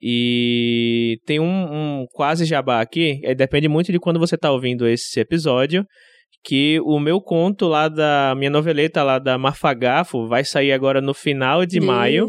E 0.00 1.18
tem 1.24 1.40
um, 1.40 1.44
um 1.44 2.06
quase 2.12 2.44
jabá 2.44 2.80
aqui. 2.80 3.20
É, 3.24 3.34
depende 3.34 3.68
muito 3.68 3.90
de 3.90 3.98
quando 3.98 4.20
você 4.20 4.36
tá 4.36 4.50
ouvindo 4.50 4.86
esse 4.86 5.18
episódio 5.20 5.84
que 6.44 6.78
o 6.84 7.00
meu 7.00 7.20
conto 7.20 7.66
lá 7.66 7.88
da 7.88 8.32
minha 8.36 8.50
noveleta 8.50 9.02
lá 9.02 9.18
da 9.18 9.36
Mafagafo 9.36 10.28
vai 10.28 10.44
sair 10.44 10.70
agora 10.70 11.00
no 11.00 11.12
final 11.12 11.66
de 11.66 11.78
e... 11.78 11.80
maio. 11.80 12.28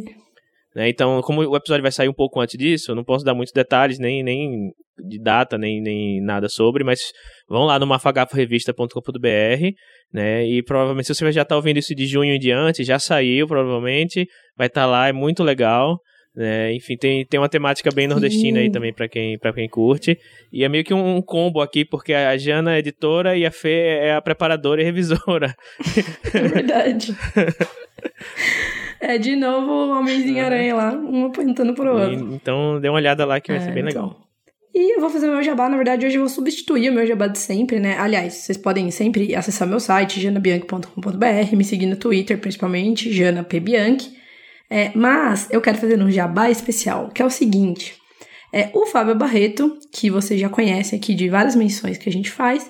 Né? 0.78 0.90
Então, 0.90 1.20
como 1.24 1.42
o 1.42 1.58
episódio 1.58 1.82
vai 1.82 1.92
sair 1.92 2.08
um 2.08 2.14
pouco 2.14 2.40
antes 2.40 2.56
disso, 2.56 2.92
eu 2.92 2.96
não 2.96 3.04
posso 3.04 3.26
dar 3.26 3.34
muitos 3.34 3.52
detalhes, 3.52 3.98
nem, 3.98 4.22
nem 4.22 4.72
de 5.10 5.20
data, 5.20 5.58
nem, 5.58 5.82
nem 5.82 6.22
nada 6.22 6.48
sobre, 6.48 6.84
mas 6.84 7.00
vão 7.50 7.64
lá 7.64 7.80
no 7.80 7.88
mafagaforevista.com.br, 7.88 9.72
né? 10.14 10.46
E 10.46 10.62
provavelmente, 10.62 11.08
se 11.08 11.16
você 11.16 11.32
já 11.32 11.42
está 11.42 11.56
ouvindo 11.56 11.78
isso 11.78 11.96
de 11.96 12.06
junho 12.06 12.32
em 12.32 12.38
diante, 12.38 12.84
já 12.84 13.00
saiu, 13.00 13.48
provavelmente, 13.48 14.28
vai 14.56 14.68
estar 14.68 14.82
tá 14.82 14.86
lá, 14.86 15.08
é 15.08 15.12
muito 15.12 15.44
legal. 15.44 16.00
É, 16.40 16.72
enfim, 16.72 16.96
tem, 16.96 17.26
tem 17.26 17.40
uma 17.40 17.50
temática 17.50 17.90
bem 17.92 18.08
nordestina 18.08 18.60
aí 18.60 18.70
também 18.70 18.94
para 18.94 19.08
quem, 19.08 19.40
pra 19.40 19.52
quem 19.52 19.68
curte. 19.68 20.16
E 20.54 20.64
é 20.64 20.70
meio 20.70 20.84
que 20.84 20.94
um, 20.94 21.16
um, 21.16 21.22
combo 21.24 21.60
aqui, 21.60 21.84
porque 21.84 22.14
a 22.14 22.38
Jana 22.38 22.76
é 22.76 22.78
editora 22.78 23.36
e 23.36 23.48
a 23.48 23.50
Fê 23.50 23.98
é 24.04 24.14
a 24.14 24.22
preparadora 24.22 24.80
e 24.80 24.86
revisora. 24.86 25.56
É 26.36 26.48
verdade. 26.48 27.16
é 29.00 29.18
de 29.18 29.36
novo 29.36 29.72
o 29.72 29.98
Homenzinho 29.98 30.44
Aranha 30.44 30.76
lá, 30.76 30.94
um 30.94 31.26
apontando 31.26 31.74
pro 31.74 31.94
outro. 31.94 32.14
E, 32.14 32.36
então 32.36 32.80
dê 32.80 32.90
uma 32.90 32.98
olhada 32.98 33.26
lá 33.26 33.40
que 33.40 33.52
vai 33.52 33.62
é, 33.62 33.64
ser 33.64 33.72
bem 33.72 33.88
então... 33.88 34.08
legal. 34.08 34.28
E 34.80 34.96
eu 34.96 35.02
vou 35.02 35.10
fazer 35.10 35.28
o 35.28 35.32
meu 35.32 35.42
jabá, 35.42 35.68
na 35.68 35.76
verdade, 35.76 36.06
hoje 36.06 36.18
eu 36.18 36.22
vou 36.22 36.30
substituir 36.30 36.92
o 36.92 36.94
meu 36.94 37.04
jabá 37.08 37.26
de 37.26 37.40
sempre, 37.40 37.80
né? 37.80 37.98
Aliás, 37.98 38.36
vocês 38.36 38.60
podem 38.60 38.92
sempre 38.92 39.34
acessar 39.34 39.68
meu 39.68 39.80
site, 39.80 40.22
janabianchi.com.br, 40.22 41.56
me 41.56 41.64
seguir 41.64 41.88
no 41.88 41.96
Twitter, 41.96 42.38
principalmente, 42.38 43.12
janapbianchi. 43.12 44.16
É, 44.70 44.92
mas 44.94 45.48
eu 45.50 45.62
quero 45.62 45.80
fazer 45.80 46.00
um 46.00 46.12
jabá 46.12 46.52
especial, 46.52 47.10
que 47.10 47.24
é 47.24 47.26
o 47.26 47.30
seguinte. 47.30 47.96
É, 48.54 48.70
o 48.72 48.86
Fábio 48.86 49.16
Barreto, 49.16 49.80
que 49.92 50.12
você 50.12 50.38
já 50.38 50.48
conhece 50.48 50.96
aqui 50.96 51.16
de 51.16 51.28
várias 51.28 51.56
menções 51.56 51.98
que 51.98 52.08
a 52.08 52.12
gente 52.12 52.30
faz, 52.30 52.70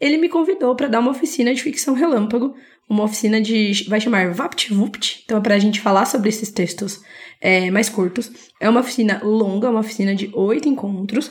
ele 0.00 0.16
me 0.16 0.28
convidou 0.28 0.74
para 0.74 0.88
dar 0.88 1.00
uma 1.00 1.10
oficina 1.10 1.52
de 1.54 1.62
ficção 1.62 1.94
relâmpago, 1.94 2.54
uma 2.88 3.04
oficina 3.04 3.40
de. 3.40 3.84
vai 3.88 4.00
chamar 4.00 4.32
VaptVupt, 4.32 5.22
então 5.24 5.38
é 5.38 5.40
para 5.40 5.54
a 5.54 5.58
gente 5.58 5.80
falar 5.80 6.06
sobre 6.06 6.28
esses 6.28 6.50
textos 6.50 7.02
é, 7.40 7.70
mais 7.70 7.88
curtos. 7.88 8.30
É 8.60 8.68
uma 8.68 8.80
oficina 8.80 9.20
longa, 9.22 9.70
uma 9.70 9.80
oficina 9.80 10.14
de 10.14 10.30
oito 10.32 10.68
encontros, 10.68 11.30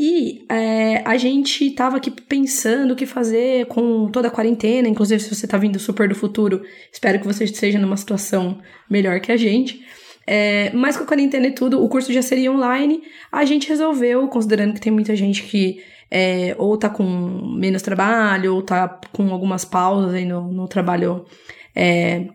e 0.00 0.44
é, 0.48 1.02
a 1.04 1.16
gente 1.16 1.68
tava 1.72 1.96
aqui 1.96 2.08
pensando 2.08 2.92
o 2.92 2.96
que 2.96 3.04
fazer 3.04 3.66
com 3.66 4.08
toda 4.08 4.28
a 4.28 4.30
quarentena. 4.30 4.88
Inclusive, 4.88 5.20
se 5.20 5.34
você 5.34 5.44
tá 5.44 5.58
vindo 5.58 5.76
super 5.80 6.08
do 6.08 6.14
futuro, 6.14 6.62
espero 6.92 7.18
que 7.18 7.26
você 7.26 7.42
esteja 7.42 7.80
numa 7.80 7.96
situação 7.96 8.60
melhor 8.88 9.18
que 9.18 9.32
a 9.32 9.36
gente. 9.36 9.84
É, 10.24 10.70
mas 10.72 10.96
com 10.96 11.02
a 11.02 11.06
quarentena 11.06 11.48
e 11.48 11.52
tudo, 11.52 11.82
o 11.82 11.88
curso 11.88 12.12
já 12.12 12.22
seria 12.22 12.52
online. 12.52 13.02
A 13.32 13.44
gente 13.44 13.68
resolveu, 13.68 14.28
considerando 14.28 14.74
que 14.74 14.80
tem 14.80 14.92
muita 14.92 15.16
gente 15.16 15.42
que 15.42 15.82
é, 16.10 16.54
ou 16.58 16.76
tá 16.76 16.88
com 16.88 17.04
menos 17.04 17.82
trabalho, 17.82 18.54
ou 18.54 18.62
tá 18.62 19.00
com 19.12 19.32
algumas 19.32 19.64
pausas 19.64 20.14
aí 20.14 20.24
no, 20.24 20.52
no 20.52 20.68
trabalho 20.68 21.24
é, 21.74 22.28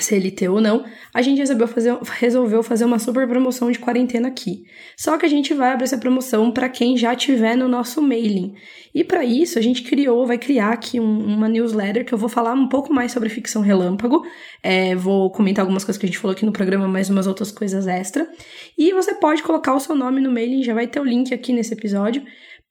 CLT 0.00 0.48
ou 0.48 0.60
não, 0.60 0.84
a 1.12 1.22
gente 1.22 1.38
resolveu 1.38 1.66
fazer, 1.66 1.96
resolveu 2.18 2.62
fazer 2.62 2.84
uma 2.84 2.98
super 2.98 3.26
promoção 3.28 3.70
de 3.70 3.78
quarentena 3.78 4.28
aqui. 4.28 4.64
Só 4.96 5.16
que 5.16 5.26
a 5.26 5.28
gente 5.28 5.54
vai 5.54 5.72
abrir 5.72 5.84
essa 5.84 5.98
promoção 5.98 6.50
para 6.50 6.68
quem 6.68 6.96
já 6.96 7.14
tiver 7.14 7.56
no 7.56 7.68
nosso 7.68 8.02
mailing. 8.02 8.54
E 8.94 9.04
para 9.04 9.24
isso 9.24 9.58
a 9.58 9.62
gente 9.62 9.82
criou, 9.82 10.26
vai 10.26 10.38
criar 10.38 10.70
aqui 10.70 10.98
um, 10.98 11.18
uma 11.26 11.48
newsletter 11.48 12.04
que 12.04 12.12
eu 12.12 12.18
vou 12.18 12.28
falar 12.28 12.52
um 12.54 12.68
pouco 12.68 12.92
mais 12.92 13.12
sobre 13.12 13.28
ficção 13.28 13.62
relâmpago. 13.62 14.22
É, 14.62 14.94
vou 14.94 15.30
comentar 15.30 15.62
algumas 15.62 15.84
coisas 15.84 15.98
que 15.98 16.06
a 16.06 16.08
gente 16.08 16.18
falou 16.18 16.34
aqui 16.34 16.44
no 16.44 16.52
programa, 16.52 16.88
mais 16.88 17.08
umas 17.08 17.26
outras 17.26 17.50
coisas 17.50 17.86
extra. 17.86 18.28
E 18.76 18.92
você 18.92 19.14
pode 19.14 19.42
colocar 19.42 19.74
o 19.74 19.80
seu 19.80 19.94
nome 19.94 20.20
no 20.20 20.30
mailing, 20.30 20.62
já 20.62 20.74
vai 20.74 20.86
ter 20.86 21.00
o 21.00 21.04
link 21.04 21.32
aqui 21.32 21.52
nesse 21.52 21.72
episódio 21.74 22.22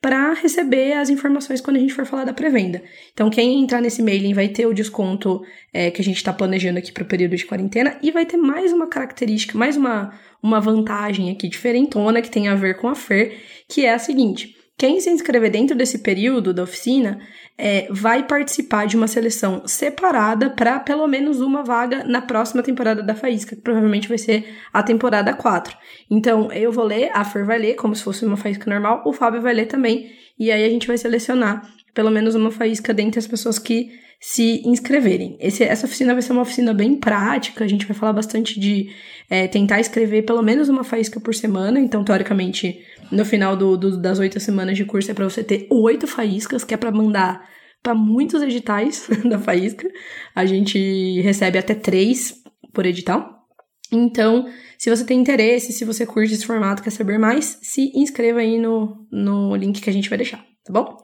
para 0.06 0.34
receber 0.34 0.94
as 0.94 1.10
informações 1.10 1.60
quando 1.60 1.78
a 1.78 1.80
gente 1.80 1.92
for 1.92 2.06
falar 2.06 2.26
da 2.26 2.32
pré-venda. 2.32 2.84
Então, 3.12 3.28
quem 3.28 3.64
entrar 3.64 3.82
nesse 3.82 4.04
mailing 4.04 4.36
vai 4.36 4.48
ter 4.48 4.68
o 4.68 4.74
desconto 4.74 5.44
é, 5.74 5.90
que 5.90 6.00
a 6.00 6.04
gente 6.06 6.18
está 6.18 6.32
planejando 6.32 6.78
aqui 6.78 6.92
para 6.92 7.02
o 7.02 7.08
período 7.08 7.36
de 7.36 7.44
quarentena 7.44 7.98
e 8.04 8.12
vai 8.12 8.24
ter 8.24 8.38
mais 8.38 8.72
uma 8.72 8.86
característica, 8.86 9.58
mais 9.58 9.76
uma, 9.76 10.14
uma 10.44 10.62
vantagem 10.62 11.32
aqui 11.32 11.50
diferentona 11.50 12.22
que 12.22 12.30
tem 12.30 12.48
a 12.48 12.54
ver 12.54 12.78
com 12.78 12.88
a 12.88 12.94
FER, 12.94 13.36
que 13.68 13.84
é 13.84 13.96
a 13.96 13.98
seguinte: 13.98 14.56
quem 14.78 15.00
se 15.00 15.10
inscrever 15.10 15.50
dentro 15.50 15.76
desse 15.76 16.00
período 16.00 16.54
da 16.54 16.64
oficina 16.64 17.20
é, 17.58 17.88
vai 17.90 18.28
participar 18.28 18.86
de 18.86 18.98
uma 18.98 19.08
seleção 19.08 19.66
separada 19.66 20.50
para 20.50 20.80
pelo 20.80 21.08
menos 21.08 21.40
uma 21.40 21.64
vaga 21.64 22.04
na 22.04 22.22
próxima 22.22 22.62
temporada 22.62 23.02
da 23.02 23.16
Faísca, 23.16 23.56
que 23.56 23.62
provavelmente 23.62 24.10
vai 24.10 24.18
ser 24.18 24.46
a 24.74 24.84
temporada 24.84 25.34
4. 25.34 25.78
Então, 26.12 26.52
eu 26.52 26.72
vou 26.72 26.84
ler, 26.84 27.10
a 27.14 27.24
Fer 27.24 27.46
vai 27.46 27.58
ler, 27.58 27.76
como 27.76 27.96
se 27.96 28.04
fosse 28.04 28.26
uma 28.26 28.36
faísca 28.36 28.70
normal, 28.70 29.02
o 29.06 29.14
Fábio 29.14 29.42
vai 29.42 29.54
ler 29.54 29.68
também, 29.68 30.12
e 30.38 30.52
aí 30.52 30.66
a 30.66 30.70
gente 30.70 30.88
vai 30.88 30.98
selecionar 30.98 31.62
pelo 31.94 32.12
menos 32.12 32.36
uma 32.36 32.52
faísca 32.52 32.94
dentre 32.94 33.18
as 33.18 33.28
pessoas 33.28 33.58
que 33.58 33.90
se 34.20 34.62
inscreverem. 34.66 35.38
Esse, 35.40 35.64
essa 35.64 35.86
oficina 35.86 36.14
vai 36.14 36.22
ser 36.22 36.32
uma 36.32 36.42
oficina 36.42 36.74
bem 36.74 36.96
prática, 36.96 37.64
a 37.64 37.68
gente 37.68 37.86
vai 37.86 37.96
falar 37.96 38.14
bastante 38.14 38.60
de 38.60 38.90
é, 39.30 39.48
tentar 39.48 39.80
escrever 39.80 40.24
pelo 40.24 40.42
menos 40.42 40.70
uma 40.70 40.84
faísca 40.84 41.20
por 41.20 41.36
semana, 41.36 41.80
então, 41.80 42.04
teoricamente, 42.04 42.80
no 43.12 43.26
final 43.26 43.56
do, 43.56 43.78
do, 43.78 43.98
das 43.98 44.20
oito 44.20 44.40
semanas 44.40 44.78
de 44.78 44.86
curso 44.86 45.12
é 45.12 45.14
para 45.14 45.30
você 45.30 45.44
ter 45.44 45.68
oito 45.70 46.08
faíscas, 46.08 46.64
que 46.64 46.74
é 46.74 46.78
para 46.78 46.92
mandar 46.92 47.48
para 47.84 47.94
muitos 47.94 48.42
editais 48.42 49.08
da 49.30 49.38
faísca. 49.38 49.88
A 50.34 50.46
gente 50.46 51.22
recebe 51.22 51.60
até 51.60 51.76
três 51.76 52.42
por 52.74 52.86
edital. 52.86 53.46
Então, 53.92 54.48
se 54.78 54.90
você 54.90 55.06
tem 55.06 55.20
interesse, 55.20 55.72
se 55.72 55.86
você 55.86 56.06
curte 56.06 56.34
esse 56.34 56.46
formato, 56.46 56.82
quer 56.82 56.90
saber 56.90 57.20
mais, 57.20 57.60
se 57.62 57.92
inscreva 57.96 58.40
aí 58.40 58.58
no, 58.58 59.06
no 59.12 59.56
link 59.56 59.80
que 59.80 59.90
a 59.90 59.94
gente 59.94 60.10
vai 60.10 60.18
deixar, 60.18 60.44
tá 60.64 60.74
bom? 60.74 60.98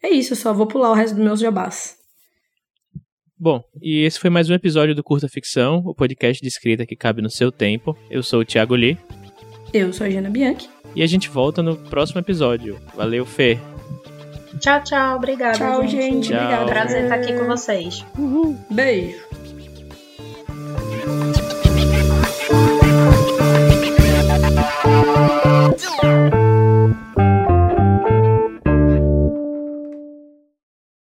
É 0.00 0.10
isso, 0.10 0.36
só 0.36 0.54
vou 0.54 0.68
pular 0.68 0.90
o 0.90 0.94
resto 0.94 1.16
dos 1.16 1.24
meus 1.24 1.40
jabás. 1.40 1.97
Bom, 3.40 3.62
e 3.80 4.02
esse 4.02 4.18
foi 4.18 4.30
mais 4.30 4.50
um 4.50 4.54
episódio 4.54 4.94
do 4.94 5.04
Curta 5.04 5.28
Ficção, 5.28 5.82
o 5.86 5.94
podcast 5.94 6.42
de 6.42 6.48
escrita 6.48 6.84
que 6.84 6.96
cabe 6.96 7.22
no 7.22 7.30
seu 7.30 7.52
tempo. 7.52 7.96
Eu 8.10 8.20
sou 8.20 8.40
o 8.40 8.44
Thiago 8.44 8.74
Lee. 8.74 8.98
Eu 9.72 9.92
sou 9.92 10.06
a 10.06 10.10
Jana 10.10 10.28
Bianchi. 10.28 10.68
E 10.94 11.02
a 11.02 11.06
gente 11.06 11.28
volta 11.28 11.62
no 11.62 11.76
próximo 11.76 12.20
episódio. 12.20 12.80
Valeu, 12.96 13.24
Fê. 13.24 13.56
Tchau, 14.58 14.82
tchau. 14.82 15.16
Obrigada, 15.16 15.56
tchau, 15.56 15.86
gente. 15.86 16.26
gente. 16.26 16.28
Tchau. 16.30 16.36
Obrigada. 16.38 16.66
Prazer 16.66 17.04
estar 17.04 17.14
aqui 17.14 17.32
com 17.34 17.46
vocês. 17.46 18.04
Beijo. 18.70 19.28